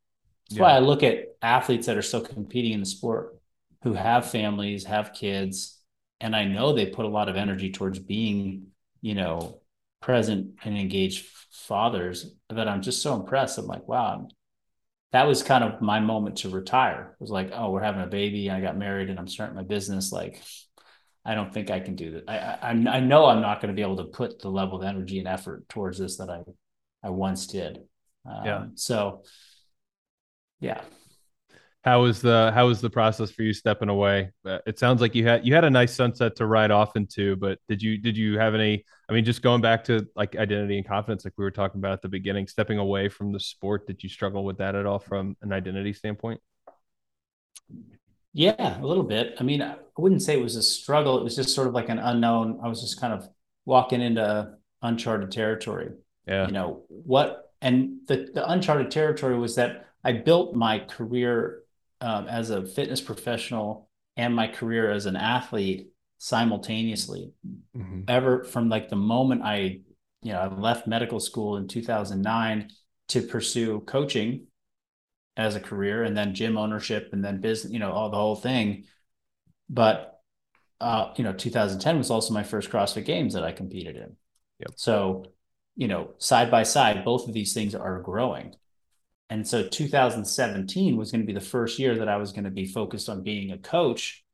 That's 0.50 0.58
yeah. 0.58 0.62
why 0.64 0.72
I 0.72 0.80
look 0.80 1.02
at 1.02 1.28
athletes 1.40 1.86
that 1.86 1.96
are 1.96 2.02
still 2.02 2.20
competing 2.20 2.72
in 2.72 2.80
the 2.80 2.84
sport 2.84 3.39
who 3.82 3.94
have 3.94 4.30
families, 4.30 4.84
have 4.84 5.12
kids, 5.12 5.80
and 6.20 6.36
I 6.36 6.44
know 6.44 6.72
they 6.72 6.86
put 6.86 7.06
a 7.06 7.08
lot 7.08 7.28
of 7.28 7.36
energy 7.36 7.70
towards 7.70 7.98
being, 7.98 8.68
you 9.00 9.14
know, 9.14 9.60
present 10.00 10.56
and 10.64 10.76
engaged 10.76 11.26
fathers 11.50 12.34
that 12.48 12.68
I'm 12.68 12.82
just 12.82 13.02
so 13.02 13.14
impressed. 13.14 13.58
I'm 13.58 13.66
like, 13.66 13.88
wow, 13.88 14.28
that 15.12 15.26
was 15.26 15.42
kind 15.42 15.64
of 15.64 15.80
my 15.80 16.00
moment 16.00 16.38
to 16.38 16.50
retire. 16.50 17.16
It 17.18 17.22
was 17.22 17.30
like, 17.30 17.50
oh, 17.52 17.70
we're 17.70 17.82
having 17.82 18.02
a 18.02 18.06
baby. 18.06 18.50
I 18.50 18.60
got 18.60 18.76
married 18.76 19.10
and 19.10 19.18
I'm 19.18 19.28
starting 19.28 19.56
my 19.56 19.62
business. 19.62 20.12
Like, 20.12 20.42
I 21.24 21.34
don't 21.34 21.52
think 21.52 21.70
I 21.70 21.80
can 21.80 21.96
do 21.96 22.12
that. 22.12 22.24
I, 22.28 22.70
I, 22.70 22.70
I 22.70 23.00
know 23.00 23.26
I'm 23.26 23.42
not 23.42 23.60
going 23.60 23.74
to 23.74 23.76
be 23.76 23.82
able 23.82 23.96
to 23.98 24.04
put 24.04 24.40
the 24.40 24.50
level 24.50 24.80
of 24.80 24.86
energy 24.86 25.18
and 25.18 25.28
effort 25.28 25.68
towards 25.68 25.98
this 25.98 26.18
that 26.18 26.30
I, 26.30 26.42
I 27.02 27.10
once 27.10 27.46
did. 27.46 27.80
Um, 28.24 28.44
yeah. 28.44 28.64
So, 28.74 29.24
yeah, 30.60 30.80
how 31.82 32.02
was 32.02 32.20
the 32.20 32.52
how 32.54 32.66
was 32.66 32.80
the 32.80 32.90
process 32.90 33.30
for 33.30 33.42
you 33.42 33.54
stepping 33.54 33.88
away? 33.88 34.30
Uh, 34.44 34.58
it 34.66 34.78
sounds 34.78 35.00
like 35.00 35.14
you 35.14 35.26
had 35.26 35.46
you 35.46 35.54
had 35.54 35.64
a 35.64 35.70
nice 35.70 35.94
sunset 35.94 36.36
to 36.36 36.46
ride 36.46 36.70
off 36.70 36.94
into, 36.94 37.36
but 37.36 37.58
did 37.68 37.82
you 37.82 37.96
did 37.96 38.16
you 38.16 38.38
have 38.38 38.54
any? 38.54 38.84
I 39.08 39.12
mean, 39.14 39.24
just 39.24 39.40
going 39.40 39.62
back 39.62 39.84
to 39.84 40.06
like 40.14 40.36
identity 40.36 40.76
and 40.76 40.86
confidence, 40.86 41.24
like 41.24 41.34
we 41.38 41.44
were 41.44 41.50
talking 41.50 41.80
about 41.80 41.92
at 41.92 42.02
the 42.02 42.08
beginning, 42.08 42.46
stepping 42.48 42.78
away 42.78 43.08
from 43.08 43.32
the 43.32 43.40
sport. 43.40 43.86
Did 43.86 44.02
you 44.02 44.10
struggle 44.10 44.44
with 44.44 44.58
that 44.58 44.74
at 44.74 44.84
all 44.84 44.98
from 44.98 45.36
an 45.40 45.52
identity 45.52 45.94
standpoint? 45.94 46.40
Yeah, 48.34 48.80
a 48.80 48.86
little 48.86 49.02
bit. 49.02 49.34
I 49.40 49.42
mean, 49.42 49.62
I 49.62 49.76
wouldn't 49.96 50.22
say 50.22 50.34
it 50.38 50.42
was 50.42 50.56
a 50.56 50.62
struggle. 50.62 51.18
It 51.18 51.24
was 51.24 51.34
just 51.34 51.54
sort 51.54 51.66
of 51.66 51.74
like 51.74 51.88
an 51.88 51.98
unknown. 51.98 52.60
I 52.62 52.68
was 52.68 52.82
just 52.82 53.00
kind 53.00 53.14
of 53.14 53.26
walking 53.64 54.02
into 54.02 54.52
uncharted 54.82 55.32
territory. 55.32 55.92
Yeah. 56.26 56.46
You 56.46 56.52
know 56.52 56.82
what? 56.88 57.52
And 57.62 58.00
the 58.06 58.28
the 58.34 58.48
uncharted 58.48 58.90
territory 58.90 59.38
was 59.38 59.56
that 59.56 59.86
I 60.04 60.12
built 60.12 60.54
my 60.54 60.78
career 60.78 61.62
um, 62.00 62.26
as 62.28 62.50
a 62.50 62.64
fitness 62.64 63.00
professional 63.00 63.88
and 64.16 64.34
my 64.34 64.48
career 64.48 64.90
as 64.90 65.06
an 65.06 65.16
athlete 65.16 65.88
simultaneously. 66.18 67.32
Mm-hmm. 67.76 68.02
Ever 68.08 68.44
from 68.44 68.68
like 68.68 68.88
the 68.88 68.96
moment 68.96 69.42
I, 69.42 69.80
you 70.22 70.32
know, 70.32 70.38
I 70.38 70.46
left 70.48 70.86
medical 70.86 71.20
school 71.20 71.56
in 71.56 71.68
2009 71.68 72.70
to 73.08 73.22
pursue 73.22 73.80
coaching 73.80 74.46
as 75.36 75.56
a 75.56 75.60
career 75.60 76.02
and 76.02 76.16
then 76.16 76.34
gym 76.34 76.58
ownership 76.58 77.10
and 77.12 77.24
then 77.24 77.40
business, 77.40 77.72
you 77.72 77.78
know, 77.78 77.92
all 77.92 78.10
the 78.10 78.16
whole 78.16 78.36
thing. 78.36 78.84
But 79.68 80.20
uh, 80.80 81.12
you 81.16 81.24
know, 81.24 81.32
2010 81.32 81.98
was 81.98 82.10
also 82.10 82.32
my 82.32 82.42
first 82.42 82.70
CrossFit 82.70 83.04
Games 83.04 83.34
that 83.34 83.44
I 83.44 83.52
competed 83.52 83.96
in. 83.96 84.16
Yep. 84.60 84.70
So, 84.76 85.24
you 85.76 85.88
know, 85.88 86.10
side 86.18 86.50
by 86.50 86.62
side, 86.62 87.04
both 87.04 87.28
of 87.28 87.34
these 87.34 87.52
things 87.52 87.74
are 87.74 88.00
growing. 88.00 88.54
And 89.30 89.46
so 89.46 89.66
2017 89.66 90.96
was 90.96 91.12
going 91.12 91.20
to 91.20 91.26
be 91.26 91.32
the 91.32 91.40
first 91.40 91.78
year 91.78 91.96
that 91.98 92.08
I 92.08 92.16
was 92.16 92.32
going 92.32 92.44
to 92.44 92.50
be 92.50 92.66
focused 92.66 93.08
on 93.08 93.22
being 93.22 93.52
a 93.52 93.58
coach 93.58 94.24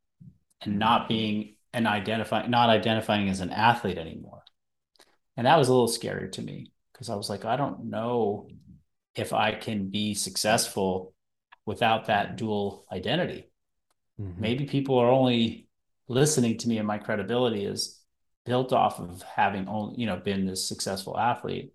and 0.63 0.79
not 0.79 1.07
being 1.07 1.57
and 1.75 1.87
identifying, 1.87 2.51
not 2.51 2.71
identifying 2.71 3.29
as 3.29 3.41
an 3.41 3.51
athlete 3.51 3.99
anymore. 3.99 4.43
And 5.37 5.47
that 5.47 5.59
was 5.59 5.69
a 5.69 5.73
little 5.73 5.87
scary 5.87 6.31
to 6.31 6.43
me 6.43 6.73
because 6.93 7.11
I 7.11 7.15
was 7.15 7.29
like, 7.29 7.45
I 7.45 7.57
don't 7.57 7.91
know 7.91 8.49
if 9.15 9.35
I 9.35 9.53
can 9.53 9.91
be 9.91 10.15
successful 10.15 11.13
without 11.67 12.07
that 12.07 12.37
dual 12.37 12.87
identity. 12.91 13.51
Mm-hmm. 14.19 14.41
Maybe 14.41 14.65
people 14.65 14.99
are 14.99 15.11
only 15.11 15.69
listening 16.09 16.57
to 16.59 16.69
me 16.69 16.79
and 16.79 16.87
my 16.87 16.97
credibility 16.97 17.67
is 17.67 18.01
built 18.47 18.73
off 18.73 18.99
of 18.99 19.23
having 19.23 19.69
only, 19.69 20.01
you 20.01 20.07
know, 20.07 20.17
been 20.17 20.47
this 20.47 20.67
successful 20.67 21.19
athlete. 21.19 21.75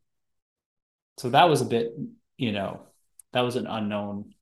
So 1.18 1.30
that 1.30 1.50
was 1.50 1.62
a 1.62 1.66
bit, 1.66 1.94
you 2.38 2.52
know, 2.52 2.88
that 3.34 3.42
was 3.42 3.56
an 3.56 3.68
unknown, 3.68 4.34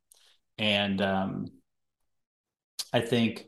and 0.58 1.02
um, 1.02 1.52
I 2.92 3.02
think 3.02 3.46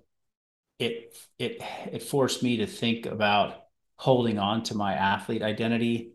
it 0.80 1.16
it 1.38 1.62
it 1.92 2.04
forced 2.04 2.44
me 2.44 2.58
to 2.58 2.68
think 2.68 3.06
about 3.06 3.56
holding 3.96 4.40
on 4.40 4.64
to 4.64 4.76
my 4.76 4.94
athlete 4.94 5.42
identity 5.42 6.14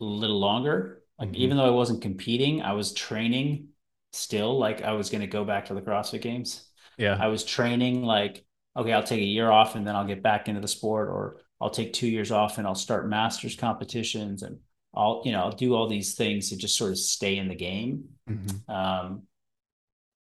a 0.00 0.04
little 0.04 0.38
longer. 0.38 1.02
Like 1.18 1.30
mm-hmm. 1.30 1.42
even 1.42 1.56
though 1.56 1.66
I 1.66 1.70
wasn't 1.70 2.02
competing, 2.02 2.62
I 2.62 2.72
was 2.72 2.92
training 2.92 3.68
still. 4.12 4.58
Like 4.58 4.82
I 4.82 4.92
was 4.92 5.10
going 5.10 5.22
to 5.22 5.26
go 5.26 5.44
back 5.44 5.66
to 5.66 5.74
the 5.74 5.82
CrossFit 5.82 6.22
Games. 6.22 6.68
Yeah, 6.98 7.16
I 7.18 7.28
was 7.28 7.44
training 7.44 8.02
like 8.02 8.44
okay, 8.76 8.92
I'll 8.92 9.02
take 9.02 9.20
a 9.20 9.24
year 9.24 9.50
off 9.50 9.76
and 9.76 9.86
then 9.86 9.94
I'll 9.94 10.06
get 10.06 10.22
back 10.22 10.48
into 10.48 10.60
the 10.60 10.68
sport, 10.68 11.08
or 11.08 11.40
I'll 11.60 11.70
take 11.70 11.92
two 11.92 12.08
years 12.08 12.30
off 12.30 12.58
and 12.58 12.66
I'll 12.66 12.74
start 12.74 13.08
masters 13.08 13.56
competitions 13.56 14.42
and 14.42 14.58
I'll 14.96 15.22
you 15.24 15.32
know 15.32 15.40
I'll 15.40 15.52
do 15.52 15.74
all 15.74 15.88
these 15.88 16.14
things 16.14 16.50
to 16.50 16.56
just 16.56 16.76
sort 16.76 16.90
of 16.90 16.98
stay 16.98 17.36
in 17.36 17.48
the 17.48 17.54
game. 17.54 18.04
Mm-hmm. 18.28 18.70
Um, 18.70 19.22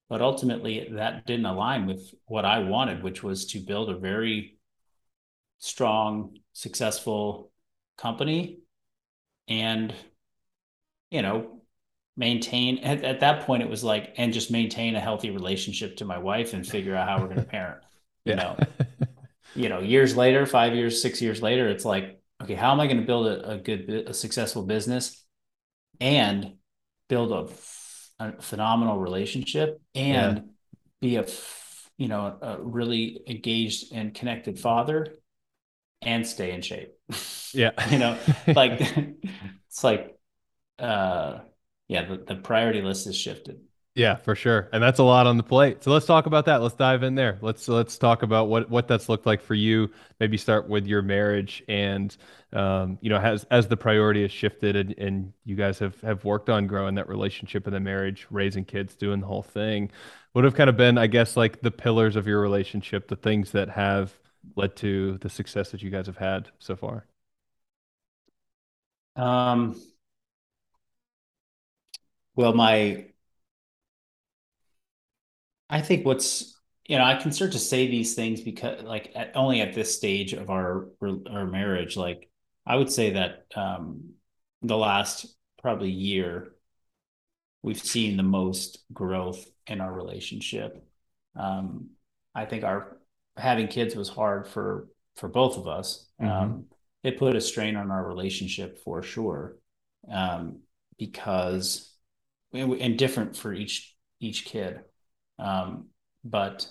but 0.09 0.21
ultimately, 0.21 0.89
that 0.93 1.25
didn't 1.25 1.45
align 1.45 1.85
with 1.85 2.13
what 2.25 2.43
I 2.43 2.59
wanted, 2.59 3.01
which 3.01 3.23
was 3.23 3.45
to 3.47 3.59
build 3.59 3.89
a 3.89 3.97
very 3.97 4.57
strong, 5.59 6.37
successful 6.53 7.51
company 7.97 8.57
and 9.47 9.93
you 11.11 11.21
know 11.21 11.61
maintain 12.17 12.79
at, 12.79 13.03
at 13.03 13.19
that 13.19 13.45
point 13.45 13.61
it 13.61 13.69
was 13.69 13.83
like 13.83 14.13
and 14.17 14.33
just 14.33 14.51
maintain 14.51 14.95
a 14.95 14.99
healthy 14.99 15.29
relationship 15.29 15.97
to 15.97 16.05
my 16.05 16.17
wife 16.17 16.53
and 16.53 16.67
figure 16.67 16.95
out 16.95 17.07
how 17.07 17.19
we're 17.19 17.27
going 17.27 17.37
to 17.39 17.43
parent 17.43 17.81
you 18.25 18.35
know 18.35 18.57
you 19.55 19.69
know 19.69 19.79
years 19.79 20.15
later 20.15 20.45
five 20.45 20.73
years 20.73 21.01
six 21.01 21.21
years 21.21 21.41
later 21.41 21.67
it's 21.69 21.85
like 21.85 22.20
okay 22.41 22.55
how 22.55 22.71
am 22.71 22.79
i 22.79 22.87
going 22.87 22.99
to 22.99 23.05
build 23.05 23.27
a, 23.27 23.51
a 23.51 23.57
good 23.57 23.89
a 23.89 24.13
successful 24.13 24.63
business 24.63 25.23
and 25.99 26.53
build 27.07 27.31
a, 27.31 28.23
a 28.23 28.41
phenomenal 28.41 28.97
relationship 28.97 29.79
and 29.95 30.37
yeah. 30.37 30.43
be 31.01 31.15
a 31.17 31.25
you 31.97 32.07
know 32.07 32.37
a 32.41 32.57
really 32.61 33.21
engaged 33.27 33.93
and 33.93 34.13
connected 34.13 34.59
father 34.59 35.07
and 36.01 36.25
stay 36.25 36.51
in 36.51 36.61
shape 36.61 36.93
yeah 37.53 37.71
you 37.89 37.99
know 37.99 38.17
like 38.47 38.79
it's 39.67 39.83
like 39.83 40.17
uh 40.79 41.39
yeah, 41.91 42.05
the, 42.05 42.23
the 42.25 42.35
priority 42.35 42.81
list 42.81 43.05
has 43.05 43.17
shifted. 43.17 43.59
Yeah, 43.93 44.15
for 44.15 44.35
sure. 44.35 44.69
And 44.71 44.81
that's 44.81 44.99
a 44.99 45.03
lot 45.03 45.27
on 45.27 45.35
the 45.35 45.43
plate. 45.43 45.83
So 45.83 45.91
let's 45.91 46.05
talk 46.05 46.25
about 46.25 46.45
that. 46.45 46.61
Let's 46.61 46.75
dive 46.75 47.03
in 47.03 47.15
there. 47.15 47.37
Let's 47.41 47.67
let's 47.67 47.97
talk 47.97 48.23
about 48.23 48.47
what 48.47 48.69
what 48.69 48.87
that's 48.87 49.09
looked 49.09 49.25
like 49.25 49.41
for 49.41 49.53
you. 49.53 49.91
Maybe 50.17 50.37
start 50.37 50.69
with 50.69 50.87
your 50.87 51.01
marriage 51.01 51.61
and 51.67 52.15
um, 52.53 52.97
you 53.01 53.09
know, 53.09 53.17
as 53.17 53.45
as 53.51 53.67
the 53.67 53.75
priority 53.75 54.21
has 54.21 54.31
shifted 54.31 54.77
and, 54.77 54.97
and 54.97 55.33
you 55.43 55.57
guys 55.57 55.77
have 55.79 55.99
have 56.01 56.23
worked 56.23 56.49
on 56.49 56.67
growing 56.67 56.95
that 56.95 57.09
relationship 57.09 57.67
in 57.67 57.73
the 57.73 57.81
marriage, 57.81 58.27
raising 58.31 58.63
kids, 58.63 58.95
doing 58.95 59.19
the 59.19 59.27
whole 59.27 59.43
thing. 59.43 59.91
What 60.31 60.45
have 60.45 60.55
kind 60.55 60.69
of 60.69 60.77
been, 60.77 60.97
I 60.97 61.07
guess, 61.07 61.35
like 61.35 61.61
the 61.61 61.71
pillars 61.71 62.15
of 62.15 62.27
your 62.27 62.39
relationship, 62.39 63.09
the 63.09 63.17
things 63.17 63.51
that 63.51 63.67
have 63.71 64.17
led 64.55 64.77
to 64.77 65.17
the 65.17 65.29
success 65.29 65.71
that 65.71 65.81
you 65.83 65.89
guys 65.89 66.05
have 66.05 66.17
had 66.17 66.47
so 66.59 66.77
far? 66.77 67.05
Um 69.15 69.75
well, 72.35 72.53
my, 72.53 73.05
I 75.71 75.81
think 75.81 76.05
what's, 76.05 76.59
you 76.85 76.97
know, 76.97 77.03
I 77.05 77.15
can 77.15 77.31
start 77.31 77.53
to 77.53 77.59
say 77.59 77.87
these 77.87 78.13
things 78.13 78.41
because, 78.41 78.83
like, 78.83 79.13
at, 79.15 79.31
only 79.35 79.61
at 79.61 79.73
this 79.73 79.95
stage 79.95 80.33
of 80.33 80.49
our 80.49 80.89
our 81.01 81.47
marriage, 81.47 81.95
like, 81.95 82.29
I 82.65 82.75
would 82.75 82.91
say 82.91 83.11
that 83.11 83.45
um, 83.55 84.11
the 84.61 84.77
last 84.77 85.25
probably 85.61 85.89
year, 85.89 86.53
we've 87.63 87.79
seen 87.79 88.17
the 88.17 88.23
most 88.23 88.79
growth 88.91 89.45
in 89.65 89.79
our 89.79 89.93
relationship. 89.93 90.85
Um, 91.35 91.91
I 92.35 92.45
think 92.45 92.63
our 92.63 92.97
having 93.37 93.67
kids 93.67 93.95
was 93.95 94.09
hard 94.09 94.47
for 94.47 94.89
for 95.15 95.29
both 95.29 95.57
of 95.57 95.67
us. 95.67 96.09
Mm-hmm. 96.21 96.31
Um, 96.31 96.65
it 97.03 97.17
put 97.17 97.35
a 97.35 97.41
strain 97.41 97.77
on 97.77 97.89
our 97.91 98.05
relationship 98.05 98.83
for 98.83 99.01
sure, 99.01 99.55
um, 100.11 100.59
because 100.99 101.95
and 102.53 102.99
different 102.99 103.37
for 103.37 103.53
each 103.53 103.95
each 104.19 104.43
kid. 104.43 104.81
Um, 105.39 105.87
but 106.23 106.67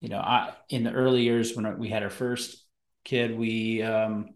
you 0.00 0.08
know, 0.08 0.18
I 0.18 0.52
in 0.68 0.84
the 0.84 0.92
early 0.92 1.22
years 1.22 1.56
when 1.56 1.78
we 1.78 1.88
had 1.88 2.02
our 2.02 2.10
first 2.10 2.64
kid, 3.04 3.38
we 3.38 3.82
um, 3.82 4.34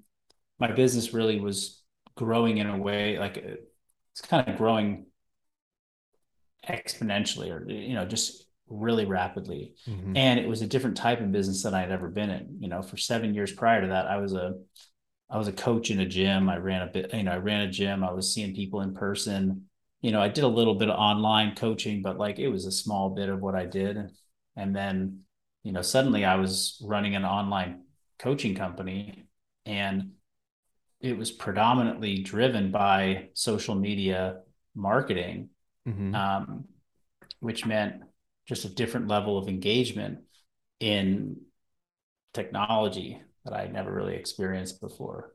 my 0.58 0.72
business 0.72 1.12
really 1.12 1.40
was 1.40 1.82
growing 2.16 2.58
in 2.58 2.68
a 2.68 2.76
way 2.76 3.18
like 3.18 3.36
it's 3.36 4.20
kind 4.22 4.48
of 4.48 4.56
growing 4.56 5.06
exponentially, 6.68 7.50
or 7.50 7.70
you 7.70 7.94
know, 7.94 8.04
just 8.04 8.44
really 8.68 9.04
rapidly. 9.04 9.74
Mm-hmm. 9.86 10.16
And 10.16 10.40
it 10.40 10.48
was 10.48 10.62
a 10.62 10.66
different 10.66 10.96
type 10.96 11.20
of 11.20 11.32
business 11.32 11.62
than 11.62 11.74
I 11.74 11.80
had 11.80 11.92
ever 11.92 12.08
been 12.08 12.30
in. 12.30 12.56
You 12.60 12.68
know, 12.68 12.82
for 12.82 12.96
seven 12.96 13.34
years 13.34 13.52
prior 13.52 13.82
to 13.82 13.88
that, 13.88 14.06
I 14.06 14.18
was 14.18 14.32
a 14.32 14.54
I 15.30 15.36
was 15.36 15.48
a 15.48 15.52
coach 15.52 15.90
in 15.90 16.00
a 16.00 16.06
gym. 16.06 16.48
I 16.48 16.56
ran 16.56 16.82
a 16.82 16.86
bit, 16.86 17.12
you 17.12 17.24
know, 17.24 17.32
I 17.32 17.36
ran 17.36 17.60
a 17.60 17.70
gym. 17.70 18.02
I 18.02 18.12
was 18.12 18.32
seeing 18.32 18.54
people 18.54 18.80
in 18.80 18.94
person 18.94 19.67
you 20.00 20.12
know, 20.12 20.20
I 20.20 20.28
did 20.28 20.44
a 20.44 20.48
little 20.48 20.74
bit 20.74 20.88
of 20.88 20.98
online 20.98 21.54
coaching, 21.56 22.02
but 22.02 22.18
like 22.18 22.38
it 22.38 22.48
was 22.48 22.66
a 22.66 22.72
small 22.72 23.10
bit 23.10 23.28
of 23.28 23.40
what 23.40 23.54
I 23.54 23.66
did. 23.66 23.98
And 24.56 24.74
then, 24.74 25.20
you 25.64 25.72
know, 25.72 25.82
suddenly 25.82 26.24
I 26.24 26.36
was 26.36 26.80
running 26.84 27.16
an 27.16 27.24
online 27.24 27.82
coaching 28.18 28.54
company 28.54 29.26
and 29.66 30.12
it 31.00 31.16
was 31.16 31.30
predominantly 31.30 32.22
driven 32.22 32.70
by 32.70 33.28
social 33.34 33.74
media 33.74 34.40
marketing, 34.74 35.50
mm-hmm. 35.86 36.14
um, 36.14 36.64
which 37.40 37.66
meant 37.66 38.02
just 38.46 38.64
a 38.64 38.68
different 38.68 39.08
level 39.08 39.36
of 39.38 39.48
engagement 39.48 40.20
in 40.80 41.36
technology 42.34 43.20
that 43.44 43.52
I 43.52 43.66
never 43.66 43.92
really 43.92 44.14
experienced 44.14 44.80
before. 44.80 45.34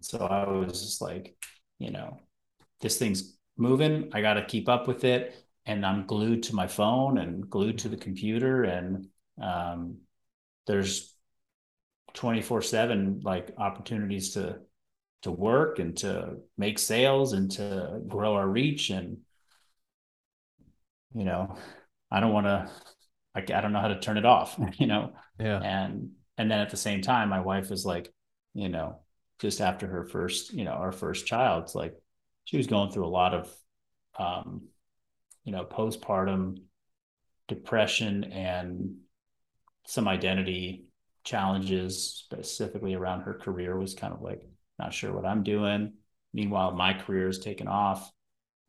So 0.00 0.18
I 0.18 0.48
was 0.48 0.82
just 0.82 1.00
like, 1.00 1.36
you 1.78 1.90
know, 1.90 2.18
this 2.80 2.98
thing's 2.98 3.36
moving. 3.60 4.10
I 4.12 4.20
got 4.22 4.34
to 4.34 4.44
keep 4.44 4.68
up 4.68 4.88
with 4.88 5.04
it. 5.04 5.34
And 5.66 5.84
I'm 5.84 6.06
glued 6.06 6.44
to 6.44 6.54
my 6.54 6.66
phone 6.66 7.18
and 7.18 7.48
glued 7.48 7.78
to 7.78 7.88
the 7.88 7.96
computer. 7.96 8.64
And 8.64 9.08
um, 9.40 9.98
there's 10.66 11.14
24 12.14 12.62
seven 12.62 13.20
like 13.22 13.52
opportunities 13.58 14.34
to, 14.34 14.58
to 15.22 15.30
work 15.30 15.78
and 15.78 15.96
to 15.98 16.38
make 16.56 16.78
sales 16.78 17.34
and 17.34 17.50
to 17.52 18.00
grow 18.08 18.34
our 18.34 18.48
reach. 18.48 18.90
And, 18.90 19.18
you 21.14 21.24
know, 21.24 21.56
I 22.10 22.20
don't 22.20 22.32
want 22.32 22.46
to, 22.46 22.70
I, 23.34 23.40
I 23.40 23.60
don't 23.60 23.72
know 23.72 23.80
how 23.80 23.88
to 23.88 24.00
turn 24.00 24.18
it 24.18 24.26
off, 24.26 24.58
you 24.78 24.86
know? 24.86 25.12
Yeah. 25.38 25.60
And, 25.60 26.12
and 26.38 26.50
then 26.50 26.60
at 26.60 26.70
the 26.70 26.76
same 26.76 27.02
time, 27.02 27.28
my 27.28 27.40
wife 27.40 27.70
is 27.70 27.84
like, 27.84 28.12
you 28.54 28.70
know, 28.70 29.00
just 29.38 29.60
after 29.60 29.86
her 29.86 30.04
first, 30.04 30.52
you 30.52 30.64
know, 30.64 30.72
our 30.72 30.90
first 30.90 31.26
child, 31.26 31.64
it's 31.64 31.74
like, 31.74 31.94
she 32.50 32.56
was 32.56 32.66
going 32.66 32.90
through 32.90 33.06
a 33.06 33.08
lot 33.08 33.32
of 33.32 33.48
um, 34.18 34.62
you 35.44 35.52
know 35.52 35.64
postpartum 35.64 36.56
depression 37.46 38.24
and 38.24 38.96
some 39.86 40.08
identity 40.08 40.86
challenges 41.22 42.24
specifically 42.24 42.94
around 42.94 43.20
her 43.20 43.34
career 43.34 43.78
was 43.78 43.94
kind 43.94 44.12
of 44.12 44.20
like 44.20 44.42
not 44.78 44.92
sure 44.92 45.12
what 45.12 45.26
i'm 45.26 45.42
doing 45.42 45.92
meanwhile 46.32 46.72
my 46.72 46.92
career 46.92 47.28
is 47.28 47.38
taken 47.38 47.68
off 47.68 48.10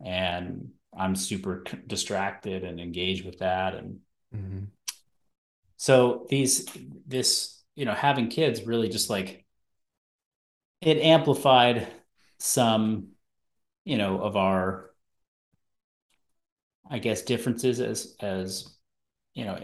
and 0.03 0.69
i'm 0.95 1.15
super 1.15 1.63
distracted 1.88 2.63
and 2.63 2.79
engaged 2.79 3.25
with 3.25 3.39
that 3.39 3.73
and 3.75 3.97
mm-hmm. 4.36 4.63
so 5.77 6.27
these 6.29 6.67
this 7.07 7.63
you 7.75 7.86
know 7.86 7.93
having 7.93 8.27
kids 8.27 8.63
really 8.63 8.89
just 8.89 9.09
like 9.09 9.45
it 10.82 10.97
amplified 10.97 11.88
some 12.39 13.07
you 13.84 13.97
know, 13.97 14.21
of 14.21 14.36
our, 14.38 14.91
I 16.89 16.99
guess, 16.99 17.21
differences 17.21 17.79
as 17.79 18.15
as 18.21 18.75
you 19.34 19.45
know, 19.45 19.57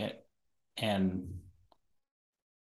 and 0.77 1.39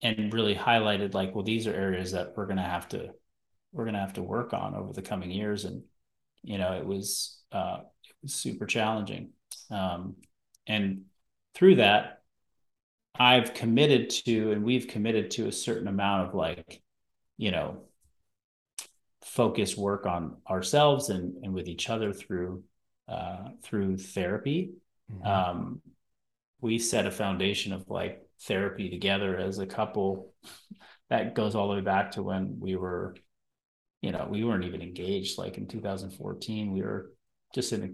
and 0.03 0.33
really 0.33 0.55
highlighted 0.55 1.15
like, 1.15 1.35
well, 1.35 1.45
these 1.45 1.67
are 1.67 1.75
areas 1.75 2.13
that 2.13 2.35
we're 2.37 2.47
gonna 2.47 2.63
have 2.63 2.89
to 2.89 3.11
we're 3.73 3.85
gonna 3.85 4.01
have 4.01 4.15
to 4.15 4.23
work 4.23 4.53
on 4.53 4.75
over 4.75 4.93
the 4.93 5.03
coming 5.03 5.31
years, 5.31 5.65
and 5.65 5.83
you 6.43 6.59
know, 6.59 6.75
it 6.75 6.87
was 6.87 7.43
uh, 7.53 7.79
it 8.05 8.15
was 8.23 8.35
super 8.35 8.67
challenging, 8.67 9.31
um, 9.71 10.17
and 10.67 11.03
through 11.55 11.77
that, 11.77 12.23
I've 13.17 13.55
committed 13.55 14.11
to, 14.27 14.53
and 14.53 14.65
we've 14.65 14.89
committed 14.89 15.31
to 15.33 15.47
a 15.49 15.53
certain 15.53 15.89
amount 15.89 16.29
of 16.29 16.35
like, 16.35 16.83
you 17.37 17.51
know, 17.51 17.85
focused 19.25 19.79
work 19.79 20.07
on 20.07 20.37
ourselves 20.49 21.09
and, 21.09 21.43
and 21.43 21.53
with 21.53 21.67
each 21.67 21.89
other 21.89 22.13
through 22.13 22.63
uh, 23.09 23.49
through 23.63 23.97
therapy. 23.97 24.73
Mm-hmm. 25.13 25.27
Um, 25.27 25.83
we 26.61 26.79
set 26.79 27.07
a 27.07 27.11
foundation 27.11 27.73
of 27.73 27.89
like 27.89 28.23
therapy 28.43 28.89
together 28.89 29.37
as 29.37 29.59
a 29.59 29.67
couple 29.67 30.33
that 31.11 31.35
goes 31.35 31.55
all 31.55 31.69
the 31.69 31.75
way 31.75 31.81
back 31.81 32.13
to 32.13 32.23
when 32.23 32.57
we 32.59 32.77
were, 32.77 33.15
you 34.01 34.13
know, 34.13 34.27
we 34.31 34.45
weren't 34.45 34.65
even 34.65 34.83
engaged. 34.83 35.39
Like 35.39 35.59
in 35.59 35.67
2014, 35.67 36.73
we 36.73 36.83
were 36.83 37.13
just 37.55 37.73
in 37.73 37.83
a 37.83 37.91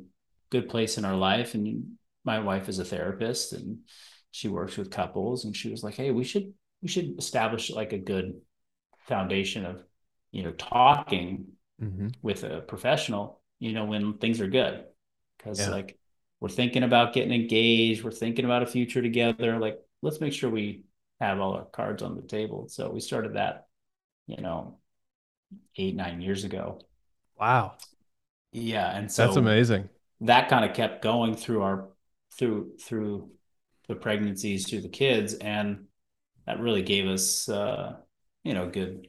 good 0.51 0.69
place 0.69 0.99
in 0.99 1.05
our 1.05 1.17
life. 1.17 1.55
And 1.55 1.97
my 2.25 2.39
wife 2.39 2.69
is 2.69 2.79
a 2.79 2.85
therapist 2.85 3.53
and 3.53 3.79
she 4.31 4.49
works 4.49 4.77
with 4.77 4.91
couples. 4.91 5.45
And 5.45 5.57
she 5.57 5.71
was 5.71 5.83
like, 5.83 5.95
"Hey, 5.95 6.13
we 6.13 6.25
should 6.25 6.53
we 6.83 6.89
should 6.89 7.19
establish 7.19 7.71
like 7.71 7.93
a 7.93 7.99
good 7.99 8.41
foundation 9.09 9.67
of 9.67 9.83
you 10.33 10.43
know, 10.43 10.53
talking 10.53 11.47
mm-hmm. 11.83 12.09
with 12.23 12.45
a 12.45 12.61
professional, 12.61 13.41
you 13.59 13.73
know, 13.73 13.85
when 13.85 14.15
things 14.15 14.41
are 14.41 14.49
good. 14.49 14.85
Cause 15.43 15.61
yeah. 15.61 15.71
like 15.71 15.99
we're 16.41 16.49
thinking 16.49 16.83
about 16.83 17.13
getting 17.13 17.33
engaged, 17.33 18.05
we're 18.05 18.11
thinking 18.11 18.45
about 18.45 18.63
a 18.63 18.67
future 18.67 19.03
together. 19.03 19.59
Like, 19.59 19.79
let's 20.03 20.21
make 20.21 20.33
sure 20.33 20.51
we 20.51 20.85
have 21.21 21.41
all 21.41 21.55
our 21.55 21.65
cards 21.65 22.03
on 22.03 22.17
the 22.17 22.23
table. 22.23 22.69
So 22.69 22.91
we 22.91 23.01
started 23.01 23.35
that, 23.35 23.67
you 24.27 24.41
know, 24.41 24.79
eight, 25.77 25.95
nine 25.95 26.21
years 26.21 26.45
ago. 26.45 26.81
Wow. 27.39 27.75
Yeah. 28.53 28.97
And 28.97 29.11
so 29.11 29.25
that's 29.25 29.37
amazing. 29.37 29.89
That 30.23 30.49
kind 30.49 30.65
of 30.65 30.75
kept 30.75 31.03
going 31.03 31.35
through 31.35 31.63
our 31.63 31.89
through 32.39 32.77
through 32.81 33.31
the 33.89 33.95
pregnancies 33.95 34.67
to 34.67 34.81
the 34.81 34.89
kids. 34.89 35.35
And 35.35 35.87
that 36.47 36.61
really 36.61 36.83
gave 36.83 37.07
us 37.07 37.49
uh, 37.49 37.97
you 38.45 38.55
know, 38.55 38.69
good 38.69 39.07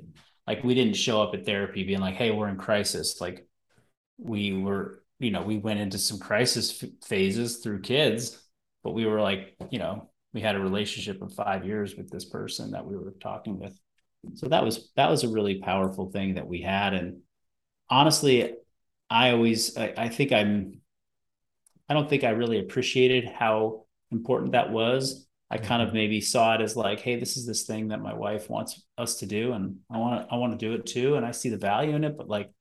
like 0.51 0.63
we 0.63 0.75
didn't 0.75 0.95
show 0.95 1.21
up 1.21 1.33
at 1.33 1.45
therapy 1.45 1.83
being 1.83 1.99
like, 2.01 2.15
"Hey, 2.15 2.31
we're 2.31 2.49
in 2.49 2.57
crisis." 2.57 3.21
Like 3.21 3.47
we 4.17 4.53
were, 4.53 5.03
you 5.19 5.31
know, 5.31 5.43
we 5.43 5.57
went 5.57 5.79
into 5.79 5.97
some 5.97 6.19
crisis 6.19 6.83
phases 7.03 7.57
through 7.57 7.81
kids, 7.81 8.41
but 8.83 8.91
we 8.93 9.05
were 9.05 9.21
like, 9.21 9.55
you 9.71 9.79
know, 9.79 10.09
we 10.33 10.41
had 10.41 10.55
a 10.55 10.59
relationship 10.59 11.21
of 11.21 11.33
5 11.33 11.65
years 11.65 11.95
with 11.95 12.09
this 12.09 12.25
person 12.25 12.71
that 12.71 12.85
we 12.85 12.97
were 12.97 13.13
talking 13.21 13.59
with. 13.59 13.77
So 14.35 14.47
that 14.49 14.63
was 14.63 14.91
that 14.95 15.09
was 15.09 15.23
a 15.23 15.29
really 15.29 15.59
powerful 15.59 16.11
thing 16.11 16.35
that 16.35 16.47
we 16.47 16.61
had 16.61 16.93
and 16.93 17.21
honestly, 17.89 18.55
I 19.09 19.31
always 19.31 19.77
I, 19.77 19.93
I 19.97 20.09
think 20.09 20.31
I'm 20.31 20.81
I 21.89 21.93
don't 21.93 22.09
think 22.09 22.23
I 22.23 22.29
really 22.31 22.59
appreciated 22.59 23.25
how 23.25 23.85
important 24.11 24.53
that 24.53 24.71
was. 24.71 25.27
I 25.51 25.57
kind 25.57 25.81
of 25.81 25.93
maybe 25.93 26.21
saw 26.21 26.55
it 26.55 26.61
as 26.61 26.77
like, 26.77 27.01
hey, 27.01 27.19
this 27.19 27.35
is 27.35 27.45
this 27.45 27.63
thing 27.63 27.89
that 27.89 27.99
my 27.99 28.13
wife 28.13 28.49
wants 28.49 28.81
us 28.97 29.17
to 29.17 29.25
do, 29.25 29.51
and 29.51 29.75
I 29.91 29.97
want 29.97 30.25
to 30.25 30.33
I 30.33 30.37
want 30.37 30.57
to 30.57 30.65
do 30.65 30.73
it 30.73 30.85
too, 30.85 31.15
and 31.15 31.25
I 31.25 31.31
see 31.31 31.49
the 31.49 31.57
value 31.57 31.93
in 31.93 32.05
it. 32.05 32.17
But 32.17 32.29
like, 32.29 32.51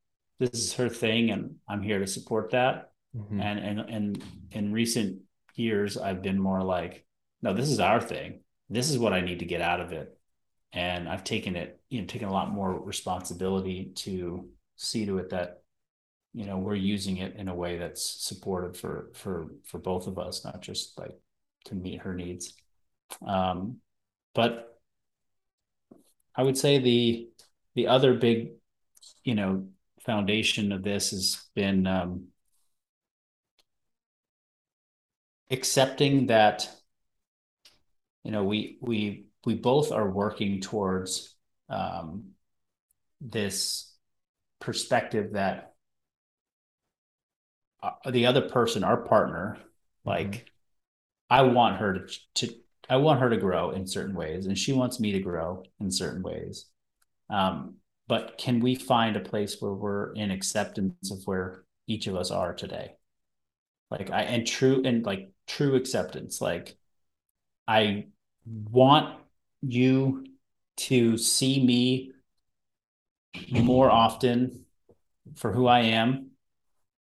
this 0.40 0.50
is 0.54 0.72
her 0.74 0.88
thing, 0.88 1.30
and 1.30 1.54
I'm 1.68 1.82
here 1.82 2.00
to 2.00 2.06
support 2.08 2.50
that. 2.50 2.90
Mm-hmm. 3.16 3.40
And 3.40 3.58
and 3.60 3.80
and 3.80 4.24
in 4.50 4.72
recent 4.72 5.20
years, 5.54 5.96
I've 5.96 6.20
been 6.20 6.40
more 6.40 6.62
like, 6.62 7.06
no, 7.42 7.54
this 7.54 7.68
is 7.68 7.78
our 7.78 8.00
thing. 8.00 8.40
This 8.68 8.90
is 8.90 8.98
what 8.98 9.12
I 9.12 9.20
need 9.20 9.38
to 9.38 9.44
get 9.44 9.60
out 9.60 9.80
of 9.80 9.92
it, 9.92 10.18
and 10.72 11.08
I've 11.08 11.22
taken 11.22 11.54
it, 11.54 11.80
you 11.90 12.00
know, 12.00 12.08
taken 12.08 12.26
a 12.26 12.32
lot 12.32 12.50
more 12.50 12.76
responsibility 12.76 13.92
to 13.96 14.48
see 14.74 15.06
to 15.06 15.18
it 15.18 15.30
that 15.30 15.62
you 16.32 16.44
know 16.44 16.58
we're 16.58 16.74
using 16.74 17.18
it 17.18 17.36
in 17.36 17.46
a 17.46 17.54
way 17.54 17.78
that's 17.78 18.02
supportive 18.02 18.76
for 18.76 19.10
for 19.14 19.48
for 19.64 19.78
both 19.78 20.06
of 20.06 20.18
us 20.18 20.44
not 20.44 20.60
just 20.60 20.98
like 20.98 21.16
to 21.64 21.74
meet 21.74 22.00
her 22.00 22.14
needs 22.14 22.54
um 23.26 23.76
but 24.34 24.78
i 26.36 26.42
would 26.42 26.56
say 26.56 26.78
the 26.78 27.28
the 27.74 27.86
other 27.86 28.14
big 28.14 28.50
you 29.24 29.34
know 29.34 29.66
foundation 30.04 30.72
of 30.72 30.82
this 30.82 31.10
has 31.10 31.44
been 31.54 31.86
um 31.86 32.28
accepting 35.50 36.26
that 36.26 36.68
you 38.24 38.30
know 38.30 38.44
we 38.44 38.78
we 38.80 39.26
we 39.44 39.54
both 39.54 39.92
are 39.92 40.08
working 40.08 40.60
towards 40.60 41.34
um 41.68 42.30
this 43.20 43.92
perspective 44.60 45.32
that 45.32 45.70
uh, 47.82 48.10
the 48.10 48.26
other 48.26 48.42
person, 48.42 48.84
our 48.84 48.98
partner, 48.98 49.58
like 50.04 50.30
mm-hmm. 50.30 50.44
I 51.30 51.42
want 51.42 51.76
her 51.76 52.06
to, 52.06 52.46
to 52.46 52.54
I 52.90 52.96
want 52.96 53.20
her 53.20 53.30
to 53.30 53.36
grow 53.36 53.70
in 53.70 53.86
certain 53.86 54.16
ways, 54.16 54.46
and 54.46 54.58
she 54.58 54.72
wants 54.72 54.98
me 54.98 55.12
to 55.12 55.20
grow 55.20 55.62
in 55.78 55.92
certain 55.92 56.22
ways. 56.22 56.66
Um, 57.30 57.76
but 58.08 58.36
can 58.36 58.58
we 58.58 58.74
find 58.74 59.16
a 59.16 59.20
place 59.20 59.58
where 59.60 59.72
we're 59.72 60.12
in 60.14 60.32
acceptance 60.32 61.12
of 61.12 61.22
where 61.24 61.62
each 61.86 62.08
of 62.08 62.16
us 62.16 62.32
are 62.32 62.52
today? 62.52 62.96
Like 63.92 64.10
I 64.10 64.22
and 64.22 64.44
true 64.44 64.82
and 64.84 65.06
like 65.06 65.30
true 65.46 65.76
acceptance. 65.76 66.40
Like 66.40 66.76
I 67.68 68.06
want 68.44 69.16
you 69.62 70.26
to 70.78 71.16
see 71.16 71.64
me 71.64 72.10
more 73.50 73.90
often 73.90 74.64
for 75.36 75.52
who 75.52 75.68
I 75.68 75.80
am 75.80 76.30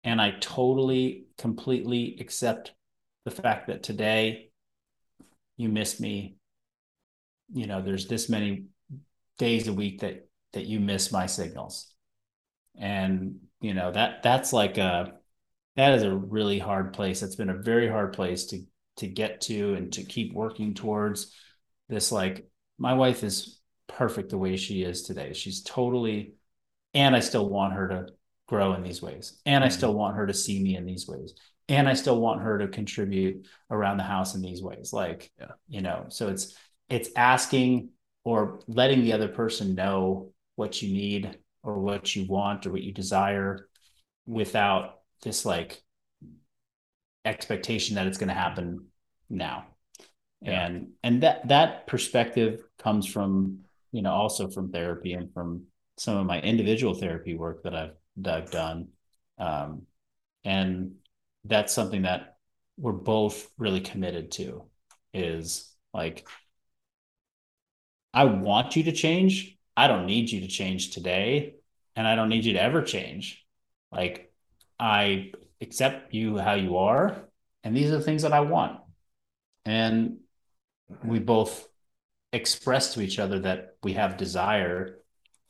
and 0.04 0.22
I 0.22 0.36
totally, 0.40 1.26
completely 1.40 2.18
accept 2.20 2.74
the 3.26 3.32
fact 3.32 3.68
that 3.68 3.82
today 3.82 4.51
you 5.62 5.70
miss 5.70 6.00
me. 6.00 6.36
You 7.54 7.68
know, 7.68 7.82
there's 7.82 8.08
this 8.08 8.30
many 8.30 8.66
days 9.38 9.68
a 9.68 9.74
week 9.74 10.02
that 10.02 10.28
that 10.54 10.66
you 10.66 10.80
miss 10.80 11.12
my 11.12 11.28
signals. 11.28 11.94
And, 12.78 13.36
you 13.60 13.74
know, 13.74 13.92
that 13.92 14.24
that's 14.24 14.54
like 14.54 14.78
a 14.78 15.14
that 15.76 15.94
is 15.94 16.04
a 16.04 16.16
really 16.16 16.60
hard 16.60 16.94
place. 16.94 17.22
It's 17.22 17.36
been 17.36 17.50
a 17.50 17.62
very 17.62 17.88
hard 17.88 18.14
place 18.14 18.48
to 18.48 18.64
to 18.98 19.08
get 19.08 19.42
to 19.42 19.76
and 19.76 19.94
to 19.94 20.04
keep 20.04 20.34
working 20.34 20.74
towards 20.74 21.34
this 21.90 22.12
like 22.12 22.48
my 22.78 22.94
wife 22.94 23.24
is 23.24 23.60
perfect 23.88 24.30
the 24.30 24.38
way 24.38 24.58
she 24.58 24.82
is 24.84 25.04
today. 25.04 25.34
She's 25.34 25.62
totally 25.62 26.34
and 26.94 27.16
I 27.16 27.20
still 27.20 27.48
want 27.48 27.74
her 27.74 27.88
to 27.90 28.08
grow 28.48 28.74
in 28.74 28.84
these 28.84 29.02
ways. 29.02 29.40
And 29.46 29.64
I 29.64 29.68
mm-hmm. 29.68 29.78
still 29.78 29.94
want 29.94 30.18
her 30.18 30.28
to 30.28 30.34
see 30.34 30.62
me 30.62 30.76
in 30.76 30.86
these 30.86 31.08
ways. 31.08 31.34
And 31.70 31.88
I 31.88 31.94
still 31.94 32.20
want 32.20 32.42
her 32.42 32.60
to 32.60 32.68
contribute 32.68 33.48
around 33.70 33.98
the 33.98 34.04
house 34.04 34.36
in 34.36 34.42
these 34.42 34.62
ways. 34.62 34.92
Like, 34.92 35.32
yeah. 35.40 35.52
you 35.68 35.82
know, 35.82 36.06
so 36.10 36.28
it's 36.30 36.56
it's 36.90 37.10
asking 37.16 37.90
or 38.24 38.60
letting 38.68 39.02
the 39.02 39.14
other 39.14 39.28
person 39.28 39.76
know 39.76 40.34
what 40.56 40.82
you 40.82 40.94
need 40.94 41.38
or 41.64 41.80
what 41.80 42.16
you 42.16 42.26
want 42.28 42.66
or 42.66 42.72
what 42.72 42.84
you 42.84 42.92
desire 42.92 43.68
without 44.26 45.00
this 45.24 45.46
like 45.46 45.82
expectation 47.24 47.96
that 47.96 48.08
it's 48.08 48.18
going 48.18 48.28
to 48.28 48.34
happen 48.34 48.88
now. 49.30 49.66
Yeah. 50.42 50.66
And 50.66 50.88
and 51.04 51.24
that 51.24 51.48
that 51.48 51.88
perspective 51.88 52.62
comes 52.80 53.06
from, 53.06 53.60
you 53.92 54.02
know, 54.02 54.12
also 54.12 54.50
from 54.50 54.72
therapy 54.72 55.14
and 55.14 55.32
from 55.34 55.64
some 55.98 56.18
of 56.18 56.26
my 56.26 56.42
individual 56.42 56.96
therapy 56.96 57.36
work 57.36 57.64
that 57.64 57.76
I've 57.76 57.94
Doug 58.20 58.52
done. 58.52 58.90
Um, 59.38 59.84
and 60.44 60.96
that's 61.46 61.74
something 61.74 62.04
that 62.04 62.38
we're 62.78 62.92
both 62.92 63.50
really 63.58 63.82
committed 63.82 64.32
to 64.32 64.64
is 65.14 65.72
like, 65.94 66.28
I 68.14 68.26
want 68.26 68.76
you 68.76 68.84
to 68.84 68.92
change. 68.92 69.58
I 69.76 69.88
don't 69.88 70.06
need 70.06 70.30
you 70.30 70.42
to 70.42 70.48
change 70.48 70.92
today. 70.92 71.56
And 71.96 72.08
I 72.08 72.16
don't 72.16 72.30
need 72.30 72.46
you 72.46 72.54
to 72.54 72.62
ever 72.62 72.82
change. 72.82 73.46
Like, 73.92 74.32
I 74.80 75.32
accept 75.60 76.14
you 76.14 76.38
how 76.38 76.54
you 76.54 76.78
are. 76.78 77.28
And 77.64 77.76
these 77.76 77.92
are 77.92 77.98
the 77.98 78.04
things 78.04 78.24
that 78.24 78.34
I 78.34 78.42
want. 78.42 78.80
And 79.66 80.18
we 81.04 81.20
both 81.20 81.68
express 82.34 82.94
to 82.94 83.02
each 83.02 83.20
other 83.20 83.40
that 83.40 83.76
we 83.84 83.94
have 83.94 84.18
desire 84.18 85.00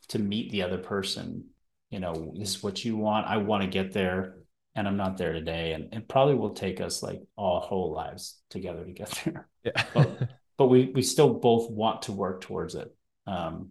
to 0.08 0.18
meet 0.18 0.50
the 0.50 0.62
other 0.62 0.78
person 0.78 1.44
you 1.92 2.00
know, 2.00 2.32
this 2.34 2.56
is 2.56 2.62
what 2.62 2.84
you 2.84 2.96
want. 2.96 3.26
I 3.26 3.36
want 3.36 3.62
to 3.62 3.68
get 3.68 3.92
there 3.92 4.38
and 4.74 4.88
I'm 4.88 4.96
not 4.96 5.18
there 5.18 5.32
today. 5.32 5.72
And 5.72 5.92
it 5.92 6.08
probably 6.08 6.34
will 6.34 6.54
take 6.54 6.80
us 6.80 7.02
like 7.02 7.22
all 7.36 7.60
whole 7.60 7.92
lives 7.92 8.40
together 8.50 8.84
to 8.84 8.92
get 8.92 9.10
there. 9.24 9.48
Yeah. 9.64 9.84
but, 9.94 10.28
but 10.56 10.66
we 10.66 10.90
we 10.94 11.02
still 11.02 11.34
both 11.34 11.70
want 11.70 12.02
to 12.02 12.12
work 12.12 12.40
towards 12.40 12.74
it. 12.74 12.94
Um, 13.26 13.70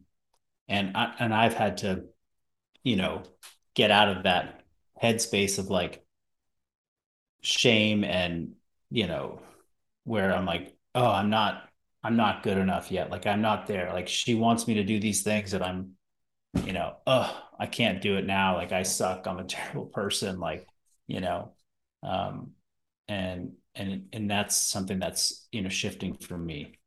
and 0.67 0.95
I 0.95 1.13
and 1.19 1.33
I've 1.33 1.53
had 1.53 1.77
to, 1.77 2.05
you 2.83 2.95
know, 2.95 3.23
get 3.73 3.91
out 3.91 4.15
of 4.15 4.23
that 4.23 4.61
headspace 5.01 5.57
of 5.57 5.69
like 5.69 6.05
shame 7.41 8.03
and 8.03 8.53
you 8.89 9.07
know 9.07 9.41
where 10.03 10.33
I'm 10.33 10.45
like, 10.45 10.75
oh, 10.95 11.09
I'm 11.09 11.29
not 11.29 11.67
I'm 12.03 12.15
not 12.15 12.43
good 12.43 12.57
enough 12.57 12.91
yet. 12.91 13.11
Like 13.11 13.27
I'm 13.27 13.41
not 13.41 13.67
there. 13.67 13.91
Like 13.93 14.07
she 14.07 14.35
wants 14.35 14.67
me 14.67 14.75
to 14.75 14.83
do 14.83 14.99
these 14.99 15.23
things 15.23 15.51
that 15.51 15.63
I'm 15.65 15.95
you 16.65 16.73
know, 16.73 16.97
oh, 17.07 17.43
I 17.59 17.65
can't 17.65 18.01
do 18.01 18.17
it 18.17 18.25
now. 18.25 18.55
Like 18.55 18.71
I 18.71 18.83
suck. 18.83 19.25
I'm 19.27 19.39
a 19.39 19.43
terrible 19.45 19.85
person. 19.85 20.39
Like, 20.39 20.67
you 21.11 21.19
know, 21.19 21.51
um, 22.03 22.51
and 23.09 23.51
and 23.75 24.05
and 24.13 24.31
that's 24.31 24.55
something 24.55 24.97
that's 24.97 25.47
you 25.51 25.61
know 25.61 25.69
shifting 25.69 26.15
for 26.15 26.37
me. 26.37 26.79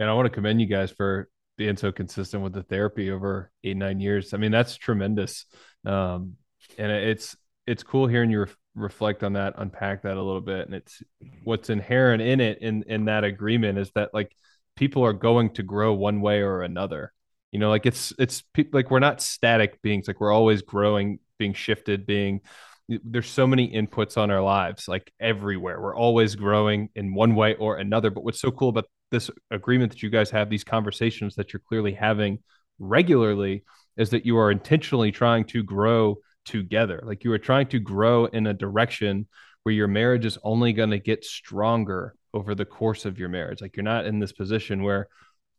And 0.00 0.08
I 0.08 0.14
want 0.14 0.26
to 0.26 0.30
commend 0.30 0.60
you 0.60 0.66
guys 0.66 0.90
for 0.90 1.28
being 1.58 1.76
so 1.76 1.92
consistent 1.92 2.42
with 2.42 2.54
the 2.54 2.62
therapy 2.62 3.10
over 3.10 3.50
eight 3.62 3.76
nine 3.76 4.00
years. 4.00 4.32
I 4.32 4.38
mean, 4.38 4.50
that's 4.50 4.76
tremendous. 4.76 5.44
Um, 5.84 6.36
and 6.78 6.90
it's 6.90 7.36
it's 7.66 7.82
cool 7.82 8.06
hearing 8.06 8.30
you 8.30 8.46
reflect 8.74 9.22
on 9.22 9.34
that, 9.34 9.54
unpack 9.58 10.02
that 10.02 10.16
a 10.16 10.22
little 10.22 10.40
bit. 10.40 10.64
And 10.64 10.74
it's 10.74 11.02
what's 11.44 11.68
inherent 11.68 12.22
in 12.22 12.40
it 12.40 12.58
in 12.62 12.84
in 12.84 13.04
that 13.04 13.24
agreement 13.24 13.78
is 13.78 13.90
that 13.94 14.14
like 14.14 14.34
people 14.76 15.04
are 15.04 15.12
going 15.12 15.50
to 15.50 15.62
grow 15.62 15.92
one 15.92 16.22
way 16.22 16.40
or 16.40 16.62
another 16.62 17.12
you 17.52 17.58
know 17.58 17.68
like 17.68 17.86
it's 17.86 18.12
it's 18.18 18.42
like 18.72 18.90
we're 18.90 18.98
not 18.98 19.20
static 19.20 19.80
beings 19.82 20.08
like 20.08 20.20
we're 20.20 20.32
always 20.32 20.62
growing 20.62 21.18
being 21.42 21.54
shifted 21.54 22.06
being 22.06 22.40
there's 22.88 23.30
so 23.30 23.46
many 23.46 23.72
inputs 23.72 24.16
on 24.18 24.30
our 24.30 24.42
lives 24.42 24.88
like 24.88 25.12
everywhere. 25.20 25.80
We're 25.80 25.96
always 25.96 26.34
growing 26.34 26.88
in 26.94 27.14
one 27.14 27.34
way 27.34 27.54
or 27.54 27.76
another 27.76 28.10
but 28.10 28.24
what's 28.24 28.40
so 28.40 28.50
cool 28.50 28.68
about 28.68 28.86
this 29.10 29.30
agreement 29.50 29.92
that 29.92 30.02
you 30.02 30.10
guys 30.10 30.30
have 30.30 30.48
these 30.50 30.64
conversations 30.64 31.34
that 31.36 31.52
you're 31.52 31.68
clearly 31.68 31.92
having 31.92 32.38
regularly 32.78 33.64
is 33.96 34.10
that 34.10 34.26
you 34.26 34.36
are 34.38 34.50
intentionally 34.50 35.12
trying 35.12 35.44
to 35.44 35.62
grow 35.62 36.16
together. 36.44 37.02
Like 37.04 37.24
you 37.24 37.32
are 37.32 37.38
trying 37.38 37.68
to 37.68 37.78
grow 37.78 38.26
in 38.26 38.46
a 38.46 38.54
direction 38.54 39.26
where 39.62 39.74
your 39.74 39.88
marriage 39.88 40.26
is 40.26 40.38
only 40.42 40.72
going 40.72 40.90
to 40.90 40.98
get 40.98 41.24
stronger 41.24 42.14
over 42.34 42.54
the 42.54 42.64
course 42.64 43.04
of 43.04 43.18
your 43.18 43.28
marriage. 43.28 43.60
Like 43.60 43.76
you're 43.76 43.84
not 43.84 44.06
in 44.06 44.18
this 44.18 44.32
position 44.32 44.82
where 44.82 45.08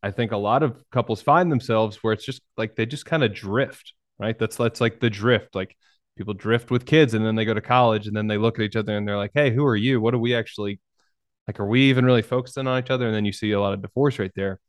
I 0.02 0.12
think 0.12 0.32
a 0.32 0.38
lot 0.38 0.64
of 0.64 0.76
couples 0.92 1.22
find 1.22 1.52
themselves 1.52 1.98
where 1.98 2.14
it's 2.14 2.26
just 2.26 2.42
like 2.58 2.76
they 2.76 2.86
just 2.86 3.06
kind 3.06 3.24
of 3.24 3.34
drift, 3.34 3.94
right? 4.20 4.38
That's 4.38 4.58
that's 4.58 4.82
like 4.82 5.00
the 5.00 5.10
drift. 5.10 5.56
Like 5.56 5.76
people 6.18 6.34
drift 6.34 6.72
with 6.72 6.86
kids 6.86 7.14
and 7.14 7.26
then 7.26 7.36
they 7.36 7.46
go 7.46 7.54
to 7.54 7.62
college 7.62 8.08
and 8.08 8.16
then 8.16 8.28
they 8.28 8.38
look 8.38 8.60
at 8.60 8.66
each 8.66 8.76
other 8.76 8.96
and 8.98 9.08
they're 9.08 9.18
like, 9.18 9.32
"Hey, 9.34 9.52
who 9.52 9.66
are 9.66 9.76
you? 9.76 10.02
What 10.02 10.12
do 10.12 10.20
we 10.20 10.36
actually 10.36 10.80
like 11.48 11.60
are 11.60 11.68
we 11.68 11.84
even 11.90 12.06
really 12.06 12.22
focusing 12.22 12.68
on 12.68 12.84
each 12.84 12.92
other?" 12.92 13.08
And 13.08 13.16
then 13.16 13.26
you 13.26 13.34
see 13.34 13.52
a 13.52 13.62
lot 13.62 13.74
of 13.74 13.82
divorce 13.82 14.20
right 14.20 14.32
there. 14.36 14.60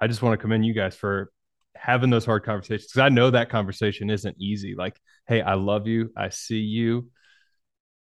I 0.00 0.06
just 0.06 0.22
want 0.22 0.34
to 0.34 0.42
commend 0.42 0.64
you 0.66 0.74
guys 0.74 0.96
for 0.96 1.30
having 1.76 2.10
those 2.10 2.24
hard 2.24 2.44
conversations 2.44 2.86
because 2.86 3.00
I 3.00 3.08
know 3.08 3.30
that 3.30 3.50
conversation 3.50 4.10
isn't 4.10 4.36
easy. 4.40 4.74
Like, 4.74 4.98
hey, 5.26 5.42
I 5.42 5.54
love 5.54 5.86
you. 5.86 6.10
I 6.16 6.30
see 6.30 6.60
you. 6.60 7.10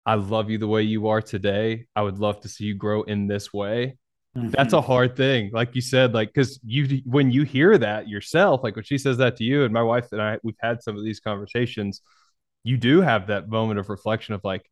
I 0.05 0.15
love 0.15 0.49
you 0.49 0.57
the 0.57 0.67
way 0.67 0.83
you 0.83 1.09
are 1.09 1.21
today. 1.21 1.87
I 1.95 2.01
would 2.01 2.19
love 2.19 2.41
to 2.41 2.49
see 2.49 2.65
you 2.65 2.75
grow 2.75 3.03
in 3.03 3.27
this 3.27 3.53
way. 3.53 3.97
Mm-hmm. 4.37 4.49
That's 4.49 4.73
a 4.73 4.81
hard 4.81 5.15
thing. 5.15 5.49
Like 5.51 5.73
you 5.73 5.81
said, 5.81 6.13
like, 6.13 6.31
cause 6.33 6.59
you, 6.63 7.01
when 7.05 7.31
you 7.31 7.43
hear 7.43 7.75
that 7.77 8.07
yourself, 8.07 8.61
like 8.63 8.75
when 8.75 8.85
she 8.85 8.99
says 8.99 9.17
that 9.17 9.35
to 9.37 9.43
you 9.43 9.63
and 9.63 9.73
my 9.73 9.81
wife 9.81 10.11
and 10.11 10.21
I, 10.21 10.37
we've 10.43 10.55
had 10.59 10.83
some 10.83 10.95
of 10.95 11.03
these 11.03 11.19
conversations, 11.19 12.01
you 12.63 12.77
do 12.77 13.01
have 13.01 13.27
that 13.27 13.49
moment 13.49 13.79
of 13.79 13.89
reflection 13.89 14.35
of 14.35 14.43
like, 14.43 14.69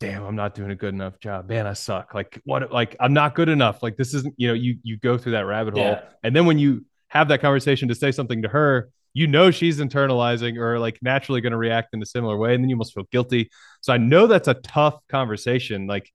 damn, 0.00 0.24
I'm 0.24 0.34
not 0.34 0.56
doing 0.56 0.72
a 0.72 0.74
good 0.74 0.92
enough 0.92 1.20
job. 1.20 1.48
Man, 1.48 1.64
I 1.66 1.74
suck. 1.74 2.12
Like 2.12 2.40
what, 2.44 2.72
like 2.72 2.96
I'm 2.98 3.12
not 3.12 3.36
good 3.36 3.48
enough. 3.48 3.84
Like 3.84 3.96
this 3.96 4.14
isn't, 4.14 4.34
you 4.36 4.48
know, 4.48 4.54
you, 4.54 4.78
you 4.82 4.96
go 4.96 5.16
through 5.16 5.32
that 5.32 5.46
rabbit 5.46 5.74
hole. 5.74 5.84
Yeah. 5.84 6.02
And 6.24 6.34
then 6.34 6.46
when 6.46 6.58
you 6.58 6.84
have 7.06 7.28
that 7.28 7.40
conversation 7.40 7.86
to 7.88 7.94
say 7.94 8.10
something 8.10 8.42
to 8.42 8.48
her, 8.48 8.90
you 9.14 9.26
know 9.26 9.50
she's 9.50 9.78
internalizing 9.78 10.56
or 10.56 10.78
like 10.78 10.98
naturally 11.02 11.40
going 11.40 11.52
to 11.52 11.58
react 11.58 11.92
in 11.92 12.02
a 12.02 12.06
similar 12.06 12.36
way 12.36 12.54
and 12.54 12.64
then 12.64 12.70
you 12.70 12.76
must 12.76 12.94
feel 12.94 13.04
guilty 13.12 13.50
so 13.82 13.92
i 13.92 13.98
know 13.98 14.26
that's 14.26 14.48
a 14.48 14.54
tough 14.54 14.96
conversation 15.08 15.86
like 15.86 16.10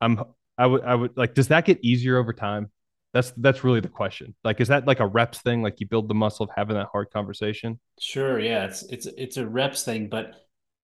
i'm 0.00 0.22
i 0.58 0.66
would 0.66 0.82
i 0.84 0.94
would 0.94 1.16
like 1.16 1.34
does 1.34 1.48
that 1.48 1.64
get 1.64 1.78
easier 1.82 2.18
over 2.18 2.32
time? 2.32 2.70
That's 3.12 3.32
that's 3.36 3.64
really 3.64 3.80
the 3.80 3.88
question. 3.88 4.34
Like 4.44 4.60
is 4.60 4.68
that 4.68 4.86
like 4.86 5.00
a 5.00 5.06
reps 5.06 5.40
thing? 5.40 5.62
Like 5.62 5.80
you 5.80 5.86
build 5.86 6.08
the 6.08 6.14
muscle 6.14 6.44
of 6.44 6.50
having 6.54 6.76
that 6.76 6.88
hard 6.92 7.10
conversation? 7.10 7.80
Sure 7.98 8.38
yeah 8.40 8.64
it's 8.64 8.82
it's 8.84 9.06
it's 9.06 9.36
a 9.36 9.46
reps 9.46 9.84
thing 9.84 10.08
but 10.08 10.34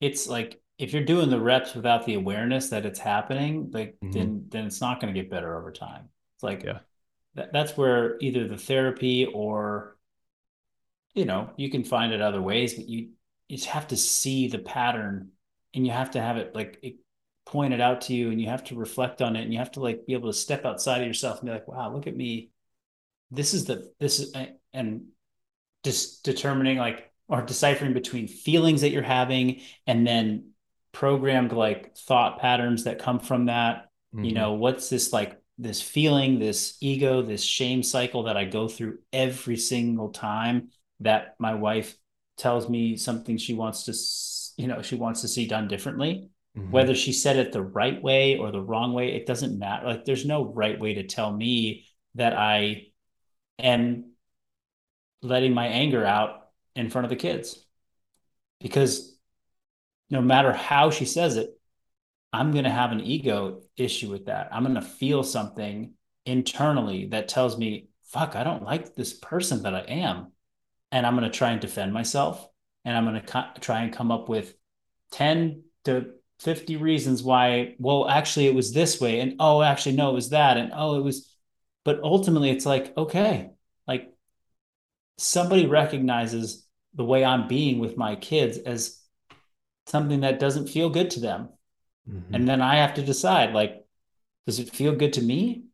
it's 0.00 0.28
like 0.28 0.60
if 0.78 0.92
you're 0.92 1.04
doing 1.04 1.30
the 1.30 1.40
reps 1.40 1.74
without 1.74 2.06
the 2.06 2.14
awareness 2.14 2.70
that 2.70 2.86
it's 2.86 2.98
happening 2.98 3.70
like 3.72 3.96
mm-hmm. 4.02 4.10
then 4.10 4.46
then 4.48 4.66
it's 4.66 4.80
not 4.80 5.00
going 5.00 5.12
to 5.12 5.20
get 5.20 5.30
better 5.30 5.56
over 5.56 5.70
time. 5.72 6.08
It's 6.36 6.42
like 6.42 6.64
yeah. 6.64 6.78
that, 7.34 7.52
that's 7.52 7.76
where 7.76 8.16
either 8.20 8.48
the 8.48 8.58
therapy 8.58 9.26
or 9.26 9.96
you 11.14 11.26
know, 11.26 11.50
you 11.56 11.70
can 11.70 11.84
find 11.84 12.12
it 12.12 12.22
other 12.22 12.40
ways, 12.40 12.74
but 12.74 12.88
you 12.88 13.10
you 13.48 13.58
just 13.58 13.68
have 13.68 13.88
to 13.88 13.96
see 13.96 14.48
the 14.48 14.58
pattern 14.58 15.28
and 15.74 15.86
you 15.86 15.92
have 15.92 16.12
to 16.12 16.20
have 16.20 16.36
it 16.38 16.54
like 16.54 16.78
it 16.82 16.96
pointed 17.44 17.80
out 17.80 18.02
to 18.02 18.14
you 18.14 18.30
and 18.30 18.40
you 18.40 18.48
have 18.48 18.64
to 18.64 18.76
reflect 18.76 19.20
on 19.20 19.36
it 19.36 19.42
and 19.42 19.52
you 19.52 19.58
have 19.58 19.72
to 19.72 19.80
like 19.80 20.06
be 20.06 20.14
able 20.14 20.30
to 20.30 20.36
step 20.36 20.64
outside 20.64 21.00
of 21.00 21.06
yourself 21.06 21.40
and 21.40 21.46
be 21.46 21.52
like, 21.52 21.68
wow, 21.68 21.92
look 21.92 22.06
at 22.06 22.16
me. 22.16 22.50
This 23.30 23.54
is 23.54 23.64
the 23.64 23.90
this 23.98 24.20
is 24.20 24.34
and 24.72 25.06
just 25.84 26.24
determining 26.24 26.78
like 26.78 27.10
or 27.28 27.42
deciphering 27.42 27.94
between 27.94 28.28
feelings 28.28 28.82
that 28.82 28.90
you're 28.90 29.02
having 29.02 29.60
and 29.86 30.06
then 30.06 30.50
programmed 30.92 31.52
like 31.52 31.96
thought 31.96 32.40
patterns 32.40 32.84
that 32.84 32.98
come 32.98 33.18
from 33.18 33.46
that. 33.46 33.88
Mm-hmm. 34.14 34.24
You 34.24 34.32
know, 34.32 34.52
what's 34.52 34.88
this 34.90 35.12
like 35.12 35.40
this 35.58 35.80
feeling, 35.80 36.38
this 36.38 36.76
ego, 36.80 37.22
this 37.22 37.42
shame 37.42 37.82
cycle 37.82 38.24
that 38.24 38.36
I 38.36 38.44
go 38.44 38.68
through 38.68 38.98
every 39.12 39.56
single 39.56 40.10
time 40.10 40.68
that 41.00 41.34
my 41.38 41.54
wife 41.54 41.96
tells 42.36 42.68
me 42.68 42.96
something 42.96 43.36
she 43.36 43.54
wants 43.54 43.84
to 43.84 44.62
you 44.62 44.68
know 44.68 44.82
she 44.82 44.94
wants 44.94 45.20
to 45.20 45.28
see 45.28 45.46
done 45.46 45.68
differently 45.68 46.28
mm-hmm. 46.56 46.70
whether 46.70 46.94
she 46.94 47.12
said 47.12 47.36
it 47.36 47.52
the 47.52 47.62
right 47.62 48.02
way 48.02 48.38
or 48.38 48.50
the 48.50 48.60
wrong 48.60 48.92
way 48.92 49.12
it 49.12 49.26
doesn't 49.26 49.58
matter 49.58 49.86
like 49.86 50.04
there's 50.04 50.26
no 50.26 50.44
right 50.44 50.78
way 50.78 50.94
to 50.94 51.06
tell 51.06 51.32
me 51.32 51.86
that 52.14 52.34
i 52.34 52.82
am 53.58 54.12
letting 55.22 55.54
my 55.54 55.66
anger 55.66 56.04
out 56.04 56.48
in 56.74 56.90
front 56.90 57.04
of 57.04 57.10
the 57.10 57.16
kids 57.16 57.64
because 58.60 59.16
no 60.10 60.20
matter 60.20 60.52
how 60.52 60.90
she 60.90 61.04
says 61.04 61.36
it 61.36 61.50
i'm 62.32 62.52
going 62.52 62.64
to 62.64 62.70
have 62.70 62.92
an 62.92 63.00
ego 63.00 63.62
issue 63.76 64.10
with 64.10 64.26
that 64.26 64.48
i'm 64.52 64.62
going 64.62 64.74
to 64.74 64.82
feel 64.82 65.22
something 65.22 65.92
internally 66.26 67.06
that 67.06 67.28
tells 67.28 67.56
me 67.56 67.88
fuck 68.04 68.36
i 68.36 68.44
don't 68.44 68.62
like 68.62 68.94
this 68.94 69.12
person 69.12 69.62
that 69.62 69.74
i 69.74 69.80
am 69.80 70.32
and 70.92 71.06
I'm 71.06 71.16
going 71.16 71.28
to 71.28 71.36
try 71.36 71.50
and 71.50 71.60
defend 71.60 71.92
myself. 71.92 72.46
And 72.84 72.96
I'm 72.96 73.04
going 73.04 73.20
to 73.20 73.26
co- 73.26 73.60
try 73.60 73.82
and 73.82 73.92
come 73.92 74.12
up 74.12 74.28
with 74.28 74.54
10 75.12 75.64
to 75.86 76.10
50 76.42 76.76
reasons 76.76 77.22
why, 77.22 77.76
well, 77.78 78.08
actually, 78.08 78.46
it 78.46 78.54
was 78.54 78.72
this 78.72 79.00
way. 79.00 79.20
And 79.20 79.36
oh, 79.38 79.62
actually, 79.62 79.96
no, 79.96 80.10
it 80.10 80.14
was 80.14 80.30
that. 80.30 80.56
And 80.56 80.72
oh, 80.74 80.98
it 80.98 81.02
was, 81.02 81.34
but 81.84 82.00
ultimately, 82.02 82.50
it's 82.50 82.66
like, 82.66 82.96
okay, 82.96 83.50
like 83.86 84.12
somebody 85.18 85.66
recognizes 85.66 86.66
the 86.94 87.04
way 87.04 87.24
I'm 87.24 87.48
being 87.48 87.78
with 87.78 87.96
my 87.96 88.16
kids 88.16 88.58
as 88.58 89.00
something 89.86 90.20
that 90.20 90.40
doesn't 90.40 90.68
feel 90.68 90.90
good 90.90 91.10
to 91.10 91.20
them. 91.20 91.48
Mm-hmm. 92.08 92.34
And 92.34 92.48
then 92.48 92.60
I 92.60 92.76
have 92.76 92.94
to 92.94 93.02
decide, 93.02 93.54
like, 93.54 93.84
does 94.46 94.58
it 94.58 94.74
feel 94.74 94.94
good 94.94 95.14
to 95.14 95.22
me? 95.22 95.64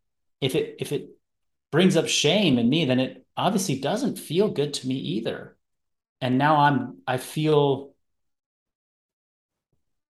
If 0.40 0.54
it, 0.54 0.76
if 0.78 0.92
it 0.92 1.10
brings 1.72 1.96
up 1.96 2.06
shame 2.06 2.58
in 2.58 2.68
me, 2.68 2.84
then 2.84 3.00
it 3.00 3.26
obviously 3.36 3.80
doesn't 3.80 4.18
feel 4.18 4.48
good 4.48 4.74
to 4.74 4.86
me 4.86 4.94
either. 4.94 5.56
And 6.20 6.38
now 6.38 6.56
I'm, 6.56 6.98
I 7.06 7.16
feel 7.16 7.94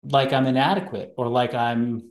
like 0.02 0.32
I'm 0.32 0.46
inadequate 0.46 1.14
or 1.16 1.28
like 1.28 1.54
I'm 1.54 2.10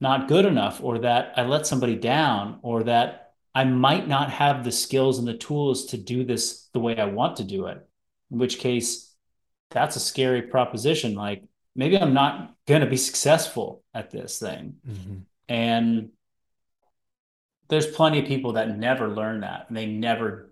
not 0.00 0.28
good 0.28 0.44
enough 0.44 0.82
or 0.82 1.00
that 1.00 1.32
I 1.36 1.42
let 1.42 1.66
somebody 1.66 1.96
down 1.96 2.60
or 2.62 2.84
that 2.84 3.32
I 3.54 3.64
might 3.64 4.06
not 4.06 4.30
have 4.30 4.62
the 4.62 4.70
skills 4.70 5.18
and 5.18 5.26
the 5.26 5.36
tools 5.36 5.86
to 5.86 5.96
do 5.96 6.24
this 6.24 6.68
the 6.72 6.80
way 6.80 6.96
I 6.96 7.06
want 7.06 7.36
to 7.36 7.44
do 7.44 7.66
it. 7.66 7.84
In 8.30 8.38
which 8.38 8.58
case, 8.58 9.12
that's 9.70 9.96
a 9.96 10.00
scary 10.00 10.42
proposition. 10.42 11.14
Like 11.14 11.42
maybe 11.74 11.98
I'm 11.98 12.14
not 12.14 12.54
going 12.66 12.82
to 12.82 12.86
be 12.86 12.96
successful 12.96 13.82
at 13.94 14.10
this 14.10 14.38
thing. 14.38 14.76
Mm-hmm. 14.88 15.14
And 15.48 16.10
there's 17.68 17.86
plenty 17.86 18.20
of 18.20 18.26
people 18.26 18.54
that 18.54 18.76
never 18.76 19.08
learn 19.08 19.40
that. 19.40 19.66
And 19.68 19.76
they 19.76 19.86
never, 19.86 20.47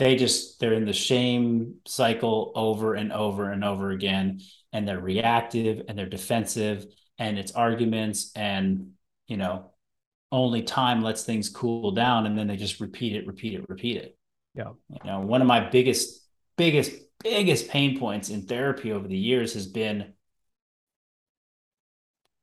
they 0.00 0.16
just, 0.16 0.58
they're 0.58 0.72
in 0.72 0.86
the 0.86 0.94
shame 0.94 1.74
cycle 1.86 2.52
over 2.54 2.94
and 2.94 3.12
over 3.12 3.52
and 3.52 3.62
over 3.62 3.90
again. 3.90 4.40
And 4.72 4.88
they're 4.88 4.98
reactive 4.98 5.82
and 5.86 5.98
they're 5.98 6.06
defensive 6.08 6.86
and 7.18 7.38
it's 7.38 7.52
arguments 7.52 8.32
and, 8.34 8.92
you 9.28 9.36
know, 9.36 9.72
only 10.32 10.62
time 10.62 11.02
lets 11.02 11.24
things 11.24 11.50
cool 11.50 11.90
down 11.90 12.24
and 12.24 12.38
then 12.38 12.46
they 12.46 12.56
just 12.56 12.80
repeat 12.80 13.14
it, 13.14 13.26
repeat 13.26 13.52
it, 13.52 13.68
repeat 13.68 13.98
it. 13.98 14.16
Yeah. 14.54 14.70
You 14.88 14.98
know, 15.04 15.20
one 15.20 15.42
of 15.42 15.46
my 15.46 15.68
biggest, 15.68 16.26
biggest, 16.56 16.92
biggest 17.22 17.68
pain 17.68 17.98
points 17.98 18.30
in 18.30 18.46
therapy 18.46 18.92
over 18.92 19.06
the 19.06 19.18
years 19.18 19.52
has 19.52 19.66
been 19.66 20.14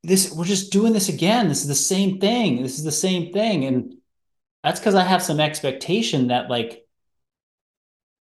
this 0.03 0.31
we're 0.31 0.45
just 0.45 0.71
doing 0.71 0.93
this 0.93 1.09
again 1.09 1.47
this 1.47 1.61
is 1.61 1.67
the 1.67 1.73
same 1.73 2.19
thing 2.19 2.61
this 2.61 2.77
is 2.77 2.83
the 2.83 2.91
same 2.91 3.33
thing 3.33 3.65
and 3.65 3.95
that's 4.63 4.79
because 4.79 4.93
i 4.93 5.03
have 5.03 5.23
some 5.23 5.39
expectation 5.39 6.27
that 6.27 6.51
like 6.51 6.86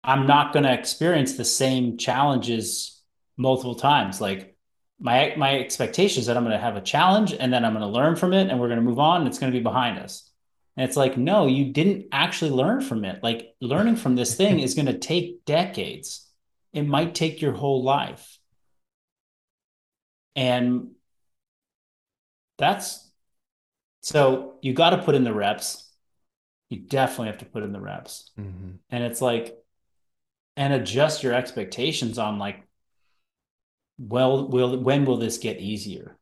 i'm 0.04 0.28
not 0.28 0.54
going 0.54 0.64
to 0.64 0.74
experience 0.74 1.34
the 1.34 1.46
same 1.46 1.98
challenges 1.98 3.02
multiple 3.38 3.76
times 3.76 4.22
like 4.22 4.56
my 5.00 5.34
my 5.38 5.58
expectation 5.60 6.20
is 6.20 6.28
that 6.28 6.38
i'm 6.38 6.44
going 6.44 6.56
to 6.56 6.64
have 6.64 6.76
a 6.76 6.82
challenge 6.82 7.34
and 7.34 7.52
then 7.52 7.66
i'm 7.66 7.74
going 7.74 7.82
to 7.82 7.88
learn 7.88 8.16
from 8.16 8.34
it 8.34 8.50
and 8.50 8.60
we're 8.60 8.68
going 8.68 8.80
to 8.80 8.86
move 8.86 9.00
on 9.00 9.22
and 9.22 9.28
it's 9.28 9.40
going 9.40 9.52
to 9.52 9.58
be 9.58 9.64
behind 9.64 9.98
us 9.98 10.30
and 10.78 10.88
it's 10.88 10.98
like 10.98 11.18
no 11.18 11.48
you 11.48 11.72
didn't 11.72 12.06
actually 12.12 12.52
learn 12.52 12.82
from 12.82 13.06
it 13.06 13.22
like 13.24 13.54
learning 13.62 13.96
from 13.96 14.16
this 14.16 14.36
thing 14.36 14.60
is 14.60 14.76
going 14.76 14.86
to 14.86 14.98
take 14.98 15.46
decades 15.46 16.28
it 16.74 16.84
might 16.84 17.16
take 17.16 17.42
your 17.42 17.54
whole 17.54 17.84
life 17.84 18.38
and 20.36 20.90
that's 22.58 23.12
so 24.04 24.56
you 24.62 24.74
got 24.74 24.92
to 24.92 24.98
put 25.00 25.16
in 25.16 25.24
the 25.24 25.34
reps. 25.34 25.90
You 26.70 26.80
definitely 26.80 27.28
have 27.28 27.40
to 27.40 27.46
put 27.46 27.64
in 27.64 27.72
the 27.72 27.80
reps. 27.80 28.30
Mm-hmm. 28.38 28.72
And 28.90 29.04
it's 29.04 29.22
like, 29.22 29.58
and 30.56 30.74
adjust 30.74 31.24
your 31.24 31.34
expectations 31.34 32.18
on 32.18 32.40
like, 32.40 32.64
well, 33.98 34.48
will 34.48 34.80
when 34.80 35.06
will 35.06 35.18
this 35.18 35.38
get 35.38 35.60
easier? 35.60 36.18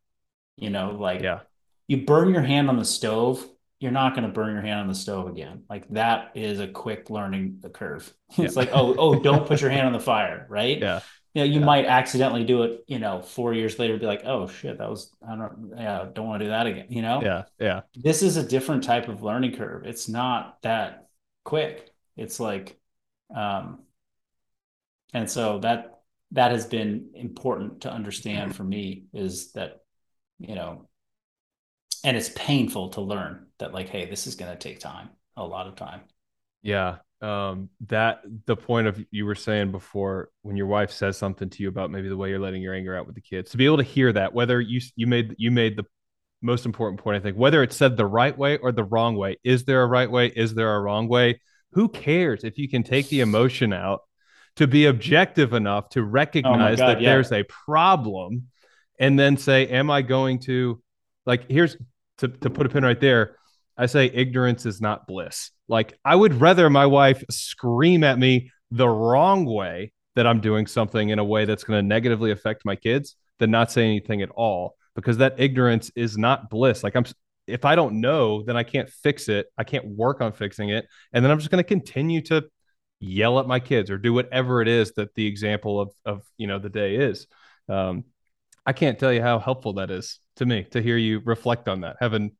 You 0.57 0.69
know, 0.69 0.91
like 0.91 1.21
yeah, 1.21 1.39
you 1.87 2.05
burn 2.05 2.33
your 2.33 2.43
hand 2.43 2.69
on 2.69 2.77
the 2.77 2.85
stove, 2.85 3.47
you're 3.79 3.91
not 3.91 4.13
going 4.15 4.27
to 4.27 4.33
burn 4.33 4.53
your 4.53 4.61
hand 4.61 4.81
on 4.81 4.87
the 4.87 4.95
stove 4.95 5.27
again. 5.27 5.63
Like 5.69 5.87
that 5.89 6.31
is 6.35 6.59
a 6.59 6.67
quick 6.67 7.09
learning 7.09 7.57
the 7.61 7.69
curve. 7.69 8.13
it's 8.37 8.55
like, 8.55 8.69
oh, 8.73 8.95
oh, 8.97 9.19
don't 9.19 9.47
put 9.47 9.61
your 9.61 9.69
hand 9.69 9.87
on 9.87 9.93
the 9.93 9.99
fire, 9.99 10.45
right? 10.49 10.79
Yeah 10.79 11.01
you 11.33 11.41
know, 11.41 11.45
you 11.45 11.59
yeah. 11.59 11.65
might 11.65 11.85
accidentally 11.85 12.43
do 12.43 12.63
it, 12.63 12.83
you 12.87 12.99
know, 12.99 13.21
four 13.21 13.53
years 13.53 13.79
later, 13.79 13.97
be 13.97 14.05
like, 14.05 14.23
oh 14.25 14.47
shit, 14.47 14.77
that 14.77 14.89
was, 14.89 15.11
I 15.25 15.35
don't, 15.35 15.73
yeah, 15.77 16.05
don't 16.13 16.27
want 16.27 16.41
to 16.41 16.45
do 16.45 16.49
that 16.49 16.67
again, 16.67 16.87
you 16.89 17.01
know? 17.01 17.21
Yeah. 17.21 17.43
Yeah. 17.57 17.81
This 17.95 18.21
is 18.21 18.35
a 18.35 18.43
different 18.43 18.83
type 18.83 19.07
of 19.07 19.23
learning 19.23 19.55
curve. 19.55 19.85
It's 19.85 20.09
not 20.09 20.61
that 20.63 21.07
quick. 21.45 21.89
It's 22.17 22.39
like, 22.39 22.77
um, 23.33 23.79
and 25.13 25.29
so 25.29 25.59
that, 25.59 26.01
that 26.31 26.51
has 26.51 26.65
been 26.65 27.09
important 27.13 27.81
to 27.81 27.91
understand 27.91 28.55
for 28.55 28.63
me 28.63 29.05
is 29.13 29.51
that, 29.53 29.81
you 30.39 30.55
know, 30.55 30.87
and 32.03 32.17
it's 32.17 32.29
painful 32.29 32.89
to 32.89 33.01
learn 33.01 33.47
that 33.59 33.73
like, 33.73 33.89
hey, 33.89 34.09
this 34.09 34.27
is 34.27 34.35
going 34.35 34.51
to 34.51 34.57
take 34.57 34.79
time, 34.79 35.09
a 35.37 35.43
lot 35.43 35.67
of 35.67 35.75
time. 35.75 36.01
Yeah 36.63 36.97
um 37.21 37.69
that 37.87 38.21
the 38.47 38.55
point 38.55 38.87
of 38.87 39.03
you 39.11 39.25
were 39.25 39.35
saying 39.35 39.71
before 39.71 40.29
when 40.41 40.57
your 40.57 40.65
wife 40.65 40.91
says 40.91 41.17
something 41.17 41.49
to 41.49 41.61
you 41.61 41.69
about 41.69 41.91
maybe 41.91 42.09
the 42.09 42.17
way 42.17 42.29
you're 42.29 42.39
letting 42.39 42.61
your 42.61 42.73
anger 42.73 42.95
out 42.95 43.05
with 43.05 43.15
the 43.15 43.21
kids 43.21 43.51
to 43.51 43.57
be 43.57 43.65
able 43.65 43.77
to 43.77 43.83
hear 43.83 44.11
that 44.11 44.33
whether 44.33 44.59
you 44.59 44.81
you 44.95 45.05
made 45.05 45.35
you 45.37 45.51
made 45.51 45.77
the 45.77 45.85
most 46.41 46.65
important 46.65 46.99
point 46.99 47.15
i 47.15 47.19
think 47.19 47.37
whether 47.37 47.61
it's 47.61 47.75
said 47.75 47.95
the 47.95 48.05
right 48.05 48.37
way 48.37 48.57
or 48.57 48.71
the 48.71 48.83
wrong 48.83 49.15
way 49.15 49.37
is 49.43 49.65
there 49.65 49.83
a 49.83 49.87
right 49.87 50.09
way 50.09 50.27
is 50.27 50.55
there 50.55 50.75
a 50.75 50.81
wrong 50.81 51.07
way 51.07 51.39
who 51.73 51.87
cares 51.87 52.43
if 52.43 52.57
you 52.57 52.67
can 52.67 52.81
take 52.81 53.07
the 53.09 53.19
emotion 53.19 53.71
out 53.71 54.01
to 54.57 54.67
be 54.67 54.85
objective 54.85 55.53
enough 55.53 55.89
to 55.89 56.01
oh 56.01 56.03
recognize 56.03 56.79
oh 56.79 56.83
God, 56.83 56.87
that 56.89 57.01
yeah. 57.01 57.13
there's 57.13 57.31
a 57.31 57.43
problem 57.43 58.47
and 58.99 59.17
then 59.17 59.37
say, 59.37 59.67
Am 59.67 59.89
I 59.89 60.01
going 60.01 60.39
to, 60.39 60.81
like, 61.25 61.49
here's 61.49 61.77
to, 62.21 62.27
to 62.27 62.49
put 62.49 62.65
a 62.65 62.69
pin 62.69 62.83
right 62.83 62.99
there. 62.99 63.35
I 63.77 63.87
say 63.87 64.05
ignorance 64.05 64.65
is 64.65 64.79
not 64.79 65.07
bliss. 65.07 65.51
Like, 65.67 65.97
I 66.05 66.15
would 66.15 66.39
rather 66.39 66.69
my 66.69 66.85
wife 66.85 67.23
scream 67.29 68.03
at 68.03 68.17
me 68.17 68.51
the 68.69 68.87
wrong 68.87 69.45
way 69.45 69.91
that 70.15 70.27
I'm 70.27 70.39
doing 70.39 70.67
something 70.67 71.09
in 71.09 71.19
a 71.19 71.23
way 71.23 71.45
that's 71.45 71.63
going 71.63 71.79
to 71.81 71.87
negatively 71.87 72.31
affect 72.31 72.63
my 72.63 72.75
kids 72.75 73.15
than 73.39 73.49
not 73.49 73.71
say 73.71 73.83
anything 73.83 74.21
at 74.21 74.29
all 74.29 74.75
because 74.95 75.17
that 75.17 75.39
ignorance 75.39 75.91
is 75.95 76.17
not 76.17 76.49
bliss. 76.49 76.83
Like, 76.83 76.95
I'm, 76.95 77.05
if 77.47 77.65
I 77.65 77.75
don't 77.75 78.01
know, 78.01 78.43
then 78.43 78.55
I 78.55 78.63
can't 78.63 78.89
fix 78.89 79.29
it. 79.29 79.47
I 79.57 79.63
can't 79.63 79.85
work 79.85 80.21
on 80.21 80.31
fixing 80.33 80.69
it. 80.69 80.85
And 81.11 81.25
then 81.25 81.31
I'm 81.31 81.39
just 81.39 81.49
going 81.49 81.63
to 81.63 81.67
continue 81.67 82.21
to 82.23 82.45
yell 83.01 83.39
at 83.39 83.47
my 83.47 83.59
kids 83.59 83.89
or 83.89 83.97
do 83.97 84.13
whatever 84.13 84.61
it 84.61 84.67
is 84.67 84.93
that 84.93 85.13
the 85.15 85.25
example 85.25 85.81
of, 85.81 85.91
of 86.05 86.23
you 86.37 86.47
know, 86.47 86.59
the 86.59 86.69
day 86.69 86.95
is. 86.95 87.27
Um, 87.67 88.05
I 88.65 88.73
can't 88.73 88.99
tell 88.99 89.11
you 89.11 89.21
how 89.21 89.39
helpful 89.39 89.73
that 89.73 89.89
is 89.89 90.19
to 90.35 90.45
me 90.45 90.63
to 90.71 90.81
hear 90.81 90.95
you 90.95 91.19
reflect 91.25 91.67
on 91.67 91.81
that, 91.81 91.97
having 91.99 92.31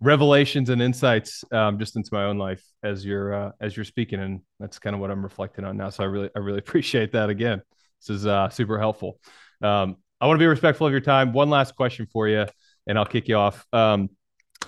revelations 0.00 0.68
and 0.68 0.82
insights 0.82 1.42
um, 1.50 1.78
just 1.78 1.96
into 1.96 2.10
my 2.12 2.24
own 2.24 2.36
life 2.36 2.62
as 2.82 3.04
you're 3.04 3.32
uh, 3.32 3.52
as 3.60 3.76
you're 3.76 3.84
speaking, 3.84 4.20
and 4.20 4.42
that's 4.60 4.78
kind 4.78 4.94
of 4.94 5.00
what 5.00 5.10
I'm 5.10 5.22
reflecting 5.22 5.64
on 5.64 5.78
now. 5.78 5.88
So 5.88 6.04
I 6.04 6.06
really 6.06 6.30
I 6.36 6.40
really 6.40 6.58
appreciate 6.66 7.12
that. 7.12 7.30
Again, 7.30 7.62
this 8.00 8.16
is 8.16 8.26
uh, 8.26 8.50
super 8.50 8.78
helpful. 8.78 9.18
Um, 9.62 9.96
I 10.20 10.26
want 10.26 10.38
to 10.38 10.42
be 10.42 10.46
respectful 10.46 10.86
of 10.86 10.92
your 10.92 11.00
time. 11.00 11.32
One 11.32 11.50
last 11.50 11.74
question 11.76 12.06
for 12.12 12.28
you, 12.28 12.46
and 12.86 12.98
I'll 12.98 13.06
kick 13.06 13.28
you 13.28 13.36
off. 13.36 13.64
Um, 13.72 14.10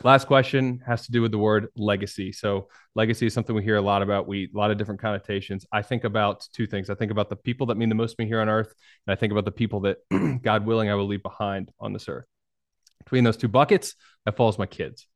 last 0.03 0.27
question 0.27 0.81
has 0.87 1.07
to 1.07 1.13
do 1.13 1.23
with 1.23 1.33
the 1.33 1.39
word 1.39 1.69
legacy. 1.77 2.33
So 2.33 2.69
legacy 2.95 3.27
is 3.27 3.35
something 3.35 3.55
we 3.55 3.63
hear 3.63 3.77
a 3.77 3.83
lot 3.83 4.03
about. 4.03 4.27
We 4.27 4.51
a 4.55 4.59
lot 4.59 4.71
of 4.71 4.79
different 4.79 5.01
connotations. 5.01 5.67
I 5.73 5.83
think 5.83 6.05
about 6.05 6.47
two 6.53 6.67
things. 6.67 6.91
I 6.91 6.95
think 6.95 7.11
about 7.11 7.31
the 7.31 7.37
people 7.37 7.67
that 7.67 7.77
mean 7.77 7.89
the 7.89 7.95
most 7.95 8.17
to 8.17 8.23
me 8.23 8.29
here 8.29 8.41
on 8.41 8.49
earth, 8.49 8.73
and 9.07 9.13
I 9.13 9.17
think 9.17 9.33
about 9.33 9.45
the 9.45 9.53
people 9.53 9.81
that 9.81 9.99
God 10.43 10.67
willing 10.67 10.91
I 10.91 10.95
will 10.95 11.07
leave 11.07 11.23
behind 11.23 11.71
on 11.81 11.93
this 11.93 12.09
earth. 12.09 12.27
Between 13.05 13.25
those 13.25 13.37
two 13.37 13.49
buckets, 13.49 13.95
that 14.25 14.37
falls 14.37 14.59
my 14.59 14.67
kids. 14.67 15.07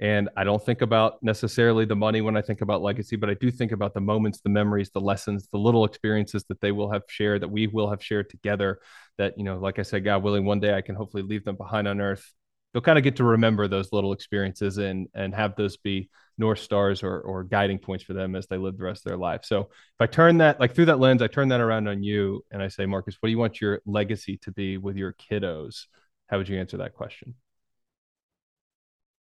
And 0.00 0.28
I 0.36 0.44
don't 0.44 0.64
think 0.64 0.80
about 0.80 1.20
necessarily 1.22 1.84
the 1.84 1.96
money 1.96 2.20
when 2.20 2.36
I 2.36 2.42
think 2.42 2.60
about 2.60 2.82
legacy, 2.82 3.16
but 3.16 3.30
I 3.30 3.34
do 3.34 3.50
think 3.50 3.72
about 3.72 3.94
the 3.94 4.00
moments, 4.00 4.40
the 4.40 4.48
memories, 4.48 4.90
the 4.90 5.00
lessons, 5.00 5.48
the 5.50 5.58
little 5.58 5.84
experiences 5.84 6.44
that 6.48 6.60
they 6.60 6.70
will 6.70 6.92
have 6.92 7.02
shared, 7.08 7.42
that 7.42 7.48
we 7.48 7.66
will 7.66 7.90
have 7.90 8.04
shared 8.04 8.30
together. 8.30 8.78
That, 9.16 9.36
you 9.36 9.42
know, 9.42 9.58
like 9.58 9.80
I 9.80 9.82
said, 9.82 10.04
God 10.04 10.22
willing, 10.22 10.44
one 10.44 10.60
day 10.60 10.74
I 10.74 10.82
can 10.82 10.94
hopefully 10.94 11.24
leave 11.24 11.44
them 11.44 11.56
behind 11.56 11.88
on 11.88 12.00
earth 12.00 12.32
they'll 12.72 12.82
kind 12.82 12.98
of 12.98 13.04
get 13.04 13.16
to 13.16 13.24
remember 13.24 13.66
those 13.68 13.92
little 13.92 14.12
experiences 14.12 14.78
and 14.78 15.08
and 15.14 15.34
have 15.34 15.56
those 15.56 15.76
be 15.76 16.08
north 16.36 16.58
stars 16.60 17.02
or 17.02 17.20
or 17.20 17.44
guiding 17.44 17.78
points 17.78 18.04
for 18.04 18.12
them 18.12 18.36
as 18.36 18.46
they 18.46 18.58
live 18.58 18.76
the 18.76 18.84
rest 18.84 19.00
of 19.06 19.10
their 19.10 19.18
life. 19.18 19.44
So 19.44 19.60
if 19.62 20.00
I 20.00 20.06
turn 20.06 20.38
that 20.38 20.60
like 20.60 20.74
through 20.74 20.86
that 20.86 21.00
lens, 21.00 21.22
I 21.22 21.26
turn 21.26 21.48
that 21.48 21.60
around 21.60 21.88
on 21.88 22.02
you 22.02 22.44
and 22.50 22.62
I 22.62 22.68
say, 22.68 22.86
Marcus, 22.86 23.16
what 23.20 23.28
do 23.28 23.30
you 23.32 23.38
want 23.38 23.60
your 23.60 23.80
legacy 23.86 24.38
to 24.38 24.52
be 24.52 24.78
with 24.78 24.96
your 24.96 25.14
kiddos? 25.14 25.86
How 26.28 26.38
would 26.38 26.48
you 26.48 26.58
answer 26.58 26.76
that 26.78 26.94
question? 26.94 27.34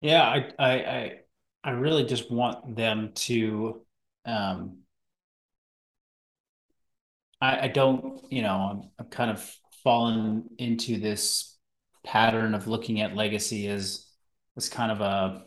Yeah, 0.01 0.23
I 0.23 0.51
I 0.59 0.71
I, 0.73 1.19
I 1.63 1.71
really 1.71 2.05
just 2.05 2.31
want 2.31 2.75
them 2.75 3.11
to 3.15 3.86
um 4.25 4.84
I, 7.41 7.65
I 7.65 7.67
don't, 7.67 8.21
you 8.31 8.41
know, 8.41 8.55
I'm, 8.55 8.89
I'm 8.99 9.05
kind 9.07 9.31
of 9.31 9.55
fallen 9.84 10.49
into 10.57 10.99
this 10.99 11.53
pattern 12.04 12.54
of 12.54 12.68
looking 12.68 13.01
at 13.01 13.16
legacy 13.16 13.68
as 13.68 14.06
as 14.58 14.70
kind 14.70 14.91
of 14.91 15.01
a 15.01 15.43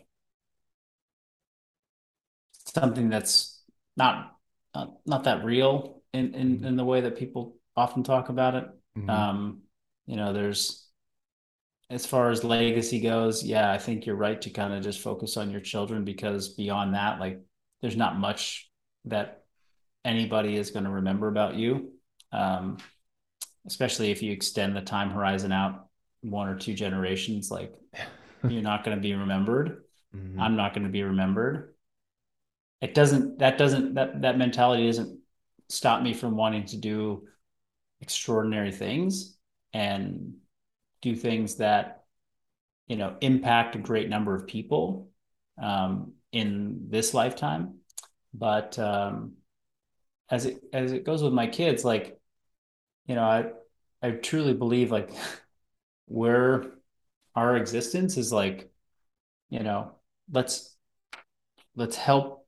something 2.65 3.09
that's 3.09 3.61
not 3.95 4.35
not, 4.75 4.97
not 5.05 5.23
that 5.23 5.43
real 5.43 6.01
in, 6.13 6.33
in 6.33 6.55
mm-hmm. 6.57 6.65
in 6.65 6.75
the 6.75 6.85
way 6.85 7.01
that 7.01 7.17
people 7.17 7.55
often 7.75 8.03
talk 8.03 8.29
about 8.29 8.55
it. 8.55 8.65
Mm-hmm. 8.97 9.09
Um, 9.09 9.61
you 10.05 10.15
know, 10.15 10.33
there's 10.33 10.87
as 11.89 12.05
far 12.05 12.29
as 12.31 12.43
legacy 12.43 12.99
goes, 12.99 13.43
yeah, 13.43 13.71
I 13.71 13.77
think 13.77 14.05
you're 14.05 14.15
right 14.15 14.41
to 14.41 14.49
kind 14.49 14.73
of 14.73 14.83
just 14.83 14.99
focus 14.99 15.37
on 15.37 15.51
your 15.51 15.61
children 15.61 16.03
because 16.03 16.49
beyond 16.49 16.95
that, 16.95 17.19
like 17.19 17.39
there's 17.81 17.95
not 17.95 18.17
much 18.17 18.69
that 19.05 19.43
anybody 20.03 20.57
is 20.57 20.71
going 20.71 20.83
to 20.85 20.91
remember 20.91 21.27
about 21.27 21.55
you. 21.55 21.91
Um, 22.31 22.77
especially 23.65 24.11
if 24.11 24.21
you 24.23 24.31
extend 24.31 24.75
the 24.75 24.81
time 24.81 25.09
horizon 25.09 25.51
out 25.51 25.86
one 26.21 26.47
or 26.47 26.57
two 26.57 26.73
generations, 26.73 27.51
like 27.51 27.73
you're 28.47 28.61
not 28.61 28.83
going 28.83 28.97
to 28.97 29.01
be 29.01 29.13
remembered. 29.13 29.83
Mm-hmm. 30.15 30.39
I'm 30.39 30.55
not 30.55 30.73
going 30.73 30.85
to 30.85 30.91
be 30.91 31.03
remembered. 31.03 31.73
It 32.81 32.93
doesn't, 32.93 33.39
that 33.39 33.57
doesn't, 33.57 33.95
that, 33.95 34.21
that 34.21 34.37
mentality 34.37 34.85
doesn't 34.85 35.19
stop 35.69 36.01
me 36.01 36.13
from 36.13 36.37
wanting 36.37 36.65
to 36.65 36.77
do 36.77 37.27
extraordinary 38.01 38.71
things 38.71 39.35
and 39.73 40.35
do 41.01 41.15
things 41.15 41.55
that, 41.55 42.03
you 42.87 42.95
know, 42.95 43.15
impact 43.21 43.75
a 43.75 43.79
great 43.79 44.09
number 44.09 44.35
of 44.35 44.47
people 44.47 45.09
um, 45.61 46.13
in 46.31 46.85
this 46.89 47.13
lifetime. 47.13 47.75
But 48.33 48.77
um, 48.79 49.33
as 50.29 50.45
it, 50.45 50.61
as 50.71 50.91
it 50.91 51.03
goes 51.03 51.23
with 51.23 51.33
my 51.33 51.47
kids, 51.47 51.83
like, 51.83 52.19
you 53.07 53.15
know, 53.15 53.23
I, 53.23 53.45
I 54.01 54.11
truly 54.11 54.53
believe 54.53 54.91
like 54.91 55.09
where 56.07 56.65
our 57.35 57.55
existence 57.55 58.17
is 58.17 58.33
like 58.33 58.71
you 59.49 59.61
know 59.61 59.91
let's 60.31 60.75
let's 61.75 61.95
help 61.95 62.45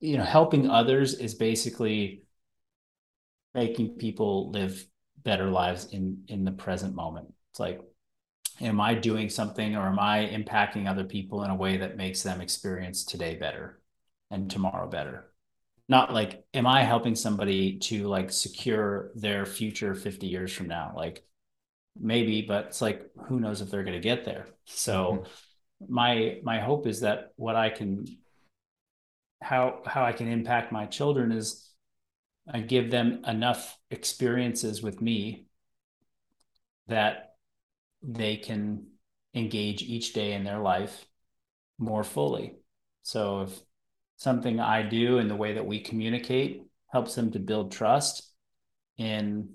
you 0.00 0.16
know 0.16 0.24
helping 0.24 0.68
others 0.68 1.14
is 1.14 1.34
basically 1.34 2.22
making 3.54 3.90
people 3.96 4.50
live 4.50 4.86
better 5.22 5.46
lives 5.46 5.86
in 5.86 6.24
in 6.28 6.44
the 6.44 6.52
present 6.52 6.94
moment. 6.94 7.32
It's 7.50 7.60
like 7.60 7.80
am 8.60 8.80
i 8.80 8.94
doing 8.94 9.30
something 9.30 9.74
or 9.74 9.86
am 9.86 9.98
i 9.98 10.28
impacting 10.28 10.86
other 10.86 11.04
people 11.04 11.44
in 11.44 11.50
a 11.50 11.54
way 11.54 11.78
that 11.78 11.96
makes 11.96 12.22
them 12.22 12.42
experience 12.42 13.04
today 13.04 13.36
better 13.36 13.80
and 14.30 14.50
tomorrow 14.50 14.88
better? 14.88 15.32
Not 15.88 16.12
like 16.12 16.44
am 16.54 16.66
i 16.66 16.82
helping 16.82 17.14
somebody 17.14 17.78
to 17.80 18.06
like 18.08 18.30
secure 18.30 19.10
their 19.14 19.44
future 19.46 19.94
50 19.94 20.26
years 20.26 20.52
from 20.52 20.68
now? 20.68 20.92
Like 20.94 21.24
maybe, 21.98 22.42
but 22.42 22.66
it's 22.66 22.82
like 22.82 23.02
who 23.26 23.40
knows 23.40 23.60
if 23.60 23.70
they're 23.70 23.84
going 23.84 24.00
to 24.00 24.08
get 24.08 24.24
there. 24.24 24.46
So 24.64 25.24
mm-hmm. 25.80 25.94
my 25.94 26.40
my 26.42 26.60
hope 26.60 26.86
is 26.86 27.00
that 27.00 27.32
what 27.36 27.56
I 27.56 27.70
can 27.70 28.06
how 29.42 29.80
how 29.86 30.04
I 30.04 30.12
can 30.12 30.28
impact 30.28 30.72
my 30.72 30.86
children 30.86 31.32
is 31.32 31.70
I 32.52 32.60
give 32.60 32.90
them 32.90 33.22
enough 33.26 33.78
experiences 33.90 34.82
with 34.82 35.00
me 35.00 35.46
that 36.88 37.34
they 38.02 38.36
can 38.36 38.86
engage 39.34 39.82
each 39.82 40.12
day 40.12 40.32
in 40.32 40.44
their 40.44 40.58
life 40.58 41.04
more 41.78 42.02
fully. 42.02 42.56
So 43.02 43.42
if 43.42 43.60
something 44.16 44.60
I 44.60 44.82
do 44.82 45.18
and 45.18 45.30
the 45.30 45.36
way 45.36 45.54
that 45.54 45.66
we 45.66 45.80
communicate 45.80 46.64
helps 46.88 47.14
them 47.14 47.30
to 47.32 47.38
build 47.38 47.72
trust 47.72 48.30
in 48.98 49.50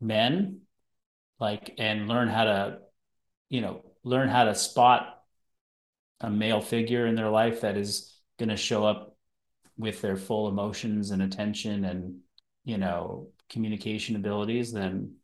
men 0.00 0.60
like 1.40 1.74
and 1.78 2.08
learn 2.08 2.28
how 2.28 2.44
to 2.44 2.78
you 3.48 3.60
know 3.60 3.84
learn 4.04 4.28
how 4.28 4.44
to 4.44 4.54
spot 4.54 5.22
a 6.20 6.30
male 6.30 6.60
figure 6.60 7.06
in 7.06 7.14
their 7.14 7.28
life 7.28 7.60
that 7.60 7.76
is 7.76 8.12
going 8.38 8.48
to 8.48 8.56
show 8.56 8.84
up 8.84 9.16
with 9.76 10.00
their 10.00 10.16
full 10.16 10.48
emotions 10.48 11.10
and 11.10 11.22
attention 11.22 11.84
and 11.84 12.16
you 12.64 12.78
know 12.78 13.28
communication 13.48 14.16
abilities 14.16 14.72
then 14.72 15.14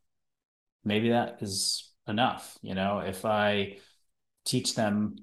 maybe 0.83 1.09
that 1.09 1.37
is 1.41 1.91
enough 2.07 2.57
you 2.61 2.75
know? 2.75 2.99
If 2.99 3.25
i 3.25 3.77
teach 4.45 4.75
them 4.75 5.15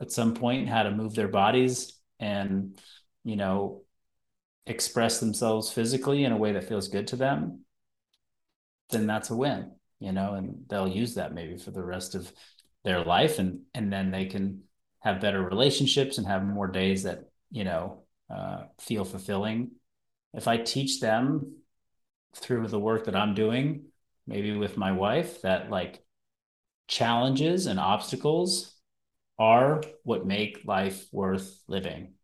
at 0.00 0.12
some 0.12 0.34
point 0.34 0.68
how 0.68 0.82
to 0.82 0.90
move 0.90 1.14
their 1.14 1.28
bodies 1.28 1.98
and 2.18 2.78
you 3.24 3.36
know 3.36 3.82
express 4.66 5.20
themselves 5.20 5.70
physically 5.70 6.24
in 6.24 6.32
a 6.32 6.36
way 6.36 6.52
that 6.52 6.68
feels 6.68 6.88
good 6.88 7.06
to 7.06 7.16
them 7.16 7.60
then 8.90 9.06
that's 9.06 9.30
a 9.30 9.36
win 9.36 9.75
you 9.98 10.12
know, 10.12 10.34
and 10.34 10.64
they'll 10.68 10.88
use 10.88 11.14
that 11.14 11.34
maybe 11.34 11.56
for 11.56 11.70
the 11.70 11.82
rest 11.82 12.14
of 12.14 12.30
their 12.84 13.02
life 13.02 13.38
and 13.38 13.60
and 13.74 13.92
then 13.92 14.10
they 14.10 14.26
can 14.26 14.62
have 15.00 15.20
better 15.20 15.42
relationships 15.42 16.18
and 16.18 16.26
have 16.26 16.44
more 16.44 16.68
days 16.68 17.04
that, 17.04 17.24
you 17.50 17.64
know, 17.64 18.02
uh, 18.34 18.64
feel 18.80 19.04
fulfilling. 19.04 19.70
If 20.34 20.48
I 20.48 20.56
teach 20.56 21.00
them 21.00 21.56
through 22.34 22.68
the 22.68 22.78
work 22.78 23.04
that 23.04 23.16
I'm 23.16 23.34
doing, 23.34 23.84
maybe 24.26 24.56
with 24.56 24.76
my 24.76 24.92
wife, 24.92 25.42
that 25.42 25.70
like 25.70 26.02
challenges 26.88 27.66
and 27.66 27.78
obstacles 27.78 28.74
are 29.38 29.82
what 30.02 30.26
make 30.26 30.62
life 30.64 31.06
worth 31.12 31.60
living 31.68 32.14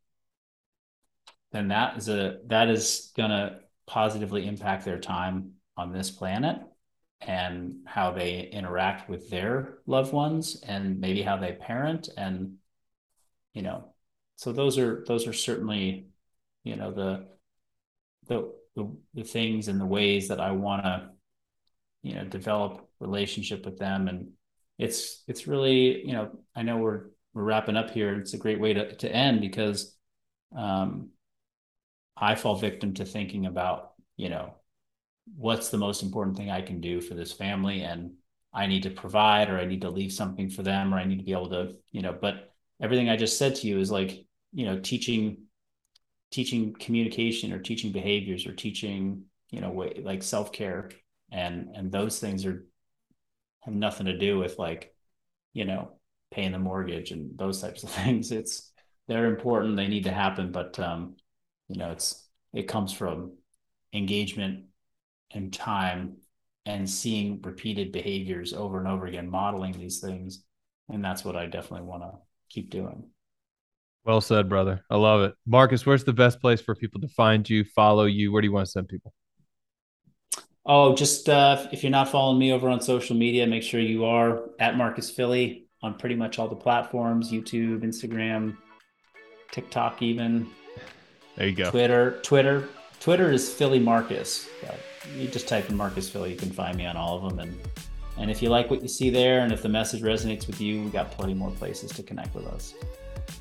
then 1.53 1.68
that 1.68 1.97
is 1.97 2.09
a 2.09 2.39
that 2.47 2.68
is 2.68 3.12
going 3.16 3.31
to 3.31 3.59
positively 3.87 4.47
impact 4.47 4.85
their 4.85 4.99
time 4.99 5.53
on 5.77 5.93
this 5.93 6.11
planet 6.11 6.59
and 7.27 7.75
how 7.87 8.11
they 8.11 8.49
interact 8.49 9.09
with 9.09 9.31
their 9.31 9.79
loved 9.87 10.12
ones 10.12 10.62
and 10.66 11.01
maybe 11.01 11.23
how 11.23 11.37
they 11.37 11.53
parent 11.53 12.09
and 12.16 12.55
you 13.55 13.62
know 13.62 13.93
so 14.37 14.53
those 14.53 14.79
are 14.79 15.05
those 15.07 15.27
are 15.27 15.33
certainly 15.33 16.07
you 16.64 16.77
know 16.77 16.91
the 16.93 17.27
the 18.27 18.53
the, 18.75 18.91
the 19.14 19.25
things 19.25 19.68
and 19.68 19.81
the 19.81 19.87
ways 19.87 20.29
that 20.29 20.41
I 20.41 20.53
want 20.53 20.85
to 20.85 21.11
you 22.03 22.14
know 22.14 22.25
develop 22.25 22.89
relationship 23.01 23.64
with 23.64 23.79
them. 23.79 24.09
And 24.09 24.31
it's 24.79 25.23
it's 25.29 25.47
really 25.47 26.07
you 26.07 26.12
know 26.12 26.31
I 26.57 26.62
know 26.62 26.79
we're 26.79 27.05
we're 27.35 27.45
wrapping 27.45 27.77
up 27.77 27.91
here. 27.91 28.18
It's 28.18 28.35
a 28.35 28.39
great 28.39 28.61
way 28.61 28.75
to 28.75 28.95
to 28.97 29.14
end 29.14 29.41
because 29.41 29.95
um 30.57 31.11
I 32.16 32.35
fall 32.35 32.57
victim 32.57 32.95
to 32.95 33.05
thinking 33.05 33.47
about 33.47 33.93
you 34.16 34.29
know 34.29 34.55
what's 35.37 35.68
the 35.70 35.79
most 35.79 36.03
important 36.03 36.37
thing 36.37 36.51
I 36.51 36.62
can 36.62 36.81
do 36.81 37.01
for 37.01 37.14
this 37.14 37.33
family? 37.33 37.83
And 37.83 38.12
I 38.53 38.66
need 38.66 38.83
to 38.83 38.91
provide 38.91 39.49
or 39.49 39.59
I 39.59 39.64
need 39.64 39.81
to 39.83 39.91
leave 39.91 40.12
something 40.12 40.51
for 40.51 40.62
them 40.62 40.93
or 40.93 40.99
I 40.99 41.05
need 41.05 41.18
to 41.18 41.25
be 41.25 41.33
able 41.33 41.51
to 41.51 41.75
you 41.91 42.03
know 42.03 42.12
but 42.12 42.53
everything 42.81 43.09
I 43.09 43.16
just 43.16 43.39
said 43.39 43.55
to 43.57 43.66
you 43.66 43.79
is 43.79 43.91
like 43.91 44.25
you 44.53 44.66
know 44.66 44.79
teaching 44.79 45.45
teaching 46.31 46.75
communication 46.75 47.53
or 47.53 47.59
teaching 47.59 47.93
behaviors 47.93 48.47
or 48.47 48.55
teaching 48.55 49.25
you 49.51 49.61
know 49.61 49.70
way, 49.70 50.01
like 50.03 50.23
self-care 50.23 50.91
and 51.31 51.70
and 51.75 51.91
those 51.91 52.18
things 52.18 52.45
are 52.45 52.66
have 53.61 53.75
nothing 53.75 54.07
to 54.07 54.18
do 54.18 54.39
with 54.39 54.59
like 54.59 54.95
you 55.55 55.64
know 55.64 55.93
paying 56.31 56.53
the 56.53 56.59
mortgage 56.59 57.11
and 57.11 57.39
those 57.39 57.61
types 57.61 57.83
of 57.83 57.91
things. 57.91 58.33
It's 58.33 58.70
they're 59.09 59.27
important. 59.27 59.77
They 59.77 59.89
need 59.89 60.05
to 60.05 60.12
happen 60.12 60.53
but 60.53 60.79
um 60.79 61.16
you 61.68 61.79
know 61.79 61.93
it's 61.93 62.29
it 62.53 62.68
comes 62.68 62.93
from 62.93 63.33
engagement 63.95 64.64
and 65.35 65.53
time 65.53 66.16
and 66.66 66.89
seeing 66.89 67.41
repeated 67.43 67.93
behaviors 67.93 68.53
over 68.53 68.78
and 68.78 68.89
over 68.89 69.07
again 69.07 69.28
modeling 69.28 69.72
these 69.72 70.01
things 70.01 70.45
and 70.89 71.05
that's 71.05 71.24
what 71.24 71.37
i 71.37 71.47
definitely 71.47 71.87
want 71.87 72.03
to 72.03 72.11
keep 72.49 72.70
doing 72.70 73.05
well 74.05 74.20
said, 74.20 74.49
brother. 74.49 74.85
I 74.91 74.97
love 74.97 75.22
it. 75.22 75.35
Marcus, 75.47 75.87
where's 75.87 76.03
the 76.03 76.12
best 76.12 76.41
place 76.41 76.61
for 76.61 76.74
people 76.74 77.01
to 77.03 77.09
find 77.09 77.49
you, 77.49 77.64
follow 77.64 78.05
you? 78.07 78.33
Where 78.33 78.43
do 78.43 78.49
you 78.49 78.53
want 78.53 78.66
to 78.66 78.70
send 78.70 78.89
people? 78.89 79.12
Oh, 80.66 80.95
just 80.95 81.28
uh, 81.28 81.66
if 81.72 81.83
you're 81.83 81.91
not 81.91 82.09
following 82.09 82.39
me 82.39 82.53
over 82.53 82.68
on 82.68 82.80
social 82.80 83.16
media, 83.16 83.47
make 83.47 83.62
sure 83.62 83.80
you 83.80 84.05
are 84.05 84.51
at 84.59 84.76
Marcus 84.76 85.11
Filly 85.11 85.66
on 85.83 85.95
pretty 85.95 86.14
much 86.14 86.39
all 86.39 86.49
the 86.49 86.57
platforms 86.57 87.33
YouTube, 87.33 87.83
Instagram, 87.83 88.57
TikTok, 89.51 90.03
even. 90.03 90.49
There 91.37 91.49
you 91.49 91.55
go. 91.55 91.70
Twitter. 91.70 92.20
Twitter. 92.22 92.68
Twitter 93.03 93.33
is 93.33 93.53
Filly 93.53 93.81
Marcus. 93.81 94.49
You 95.17 95.27
just 95.27 95.49
type 95.49 95.69
in 95.69 95.77
Marcus 95.77 96.09
Filly, 96.09 96.31
you 96.31 96.37
can 96.37 96.53
find 96.53 96.79
me 96.79 96.87
on 96.87 96.97
all 96.97 97.17
of 97.17 97.37
them. 97.37 97.41
And 97.41 97.61
and 98.17 98.31
if 98.31 98.41
you 98.41 98.49
like 98.49 98.71
what 98.71 98.81
you 98.81 98.87
see 98.87 99.11
there, 99.11 99.41
and 99.41 99.53
if 99.53 99.61
the 99.61 99.69
message 99.69 100.03
resonates 100.03 100.47
with 100.47 100.61
you, 100.61 100.85
we 100.85 100.91
got 100.91 101.11
plenty 101.11 101.35
more 101.35 101.51
places 101.51 101.91
to 101.93 102.05
connect 102.05 102.33
with 102.33 102.47
us. 102.47 102.75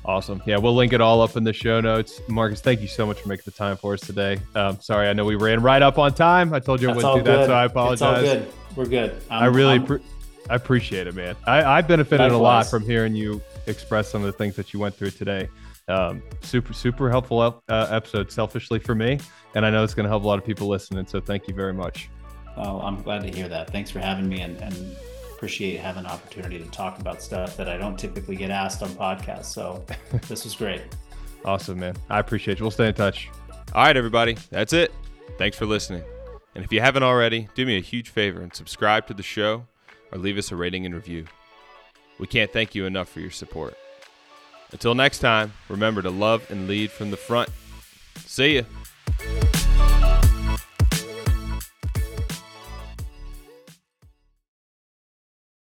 Awesome. 0.04 0.42
Yeah, 0.46 0.56
we'll 0.56 0.74
link 0.74 0.92
it 0.92 1.00
all 1.00 1.20
up 1.20 1.36
in 1.36 1.44
the 1.44 1.52
show 1.52 1.80
notes. 1.80 2.20
Marcus, 2.26 2.60
thank 2.60 2.80
you 2.80 2.88
so 2.88 3.06
much 3.06 3.20
for 3.20 3.28
making 3.28 3.44
the 3.44 3.52
time 3.52 3.76
for 3.76 3.94
us 3.94 4.00
today. 4.00 4.40
Um, 4.56 4.80
sorry, 4.80 5.08
I 5.08 5.12
know 5.12 5.24
we 5.24 5.36
ran 5.36 5.62
right 5.62 5.80
up 5.80 5.96
on 5.96 6.12
time. 6.12 6.52
I 6.52 6.58
told 6.58 6.82
you 6.82 6.90
I 6.90 6.94
wouldn't 6.96 7.14
do 7.14 7.22
good. 7.22 7.42
that, 7.42 7.46
so 7.46 7.52
I 7.52 7.66
apologize. 7.66 8.20
It's 8.20 8.30
all 8.30 8.34
good. 8.34 8.52
We're 8.74 8.86
good. 8.86 9.22
I'm, 9.30 9.44
i 9.44 9.46
really, 9.46 9.78
pre- 9.78 10.02
I 10.50 10.56
appreciate 10.56 11.06
it, 11.06 11.14
man. 11.14 11.36
I, 11.46 11.62
I 11.62 11.82
benefited 11.82 12.32
likewise. 12.32 12.40
a 12.40 12.42
lot 12.42 12.66
from 12.66 12.82
hearing 12.82 13.14
you 13.14 13.40
express 13.68 14.08
some 14.08 14.22
of 14.22 14.26
the 14.26 14.36
things 14.36 14.56
that 14.56 14.72
you 14.72 14.80
went 14.80 14.96
through 14.96 15.10
today. 15.10 15.48
Um, 15.88 16.22
super, 16.42 16.72
super 16.72 17.10
helpful 17.10 17.40
uh, 17.40 17.86
episode, 17.90 18.30
selfishly 18.30 18.78
for 18.78 18.94
me, 18.94 19.18
and 19.54 19.66
I 19.66 19.70
know 19.70 19.82
it's 19.82 19.94
going 19.94 20.04
to 20.04 20.10
help 20.10 20.22
a 20.22 20.26
lot 20.26 20.38
of 20.38 20.44
people 20.44 20.68
listening. 20.68 21.06
So 21.06 21.20
thank 21.20 21.48
you 21.48 21.54
very 21.54 21.74
much. 21.74 22.08
Oh, 22.56 22.80
I'm 22.80 23.02
glad 23.02 23.22
to 23.22 23.30
hear 23.30 23.48
that. 23.48 23.70
Thanks 23.70 23.90
for 23.90 23.98
having 23.98 24.28
me, 24.28 24.40
and, 24.42 24.56
and 24.58 24.96
appreciate 25.34 25.80
having 25.80 26.04
an 26.04 26.10
opportunity 26.10 26.58
to 26.58 26.66
talk 26.66 27.00
about 27.00 27.20
stuff 27.20 27.56
that 27.56 27.68
I 27.68 27.76
don't 27.76 27.98
typically 27.98 28.36
get 28.36 28.50
asked 28.50 28.82
on 28.82 28.90
podcasts. 28.90 29.46
So 29.46 29.84
this 30.28 30.44
was 30.44 30.54
great. 30.54 30.82
Awesome, 31.44 31.80
man. 31.80 31.96
I 32.08 32.20
appreciate 32.20 32.58
you. 32.60 32.64
We'll 32.64 32.70
stay 32.70 32.86
in 32.88 32.94
touch. 32.94 33.28
All 33.74 33.84
right, 33.84 33.96
everybody. 33.96 34.36
That's 34.50 34.72
it. 34.72 34.92
Thanks 35.38 35.56
for 35.56 35.66
listening. 35.66 36.04
And 36.54 36.64
if 36.64 36.72
you 36.72 36.80
haven't 36.80 37.02
already, 37.02 37.48
do 37.54 37.66
me 37.66 37.76
a 37.76 37.80
huge 37.80 38.10
favor 38.10 38.40
and 38.42 38.54
subscribe 38.54 39.06
to 39.08 39.14
the 39.14 39.22
show 39.22 39.66
or 40.12 40.18
leave 40.18 40.38
us 40.38 40.52
a 40.52 40.56
rating 40.56 40.86
and 40.86 40.94
review. 40.94 41.24
We 42.18 42.26
can't 42.26 42.52
thank 42.52 42.74
you 42.74 42.86
enough 42.86 43.08
for 43.08 43.20
your 43.20 43.30
support. 43.30 43.76
Until 44.72 44.94
next 44.94 45.18
time, 45.18 45.52
remember 45.68 46.02
to 46.02 46.10
love 46.10 46.50
and 46.50 46.66
lead 46.66 46.90
from 46.90 47.10
the 47.10 47.16
front. 47.16 47.50
See 48.16 48.56
ya. 48.56 48.62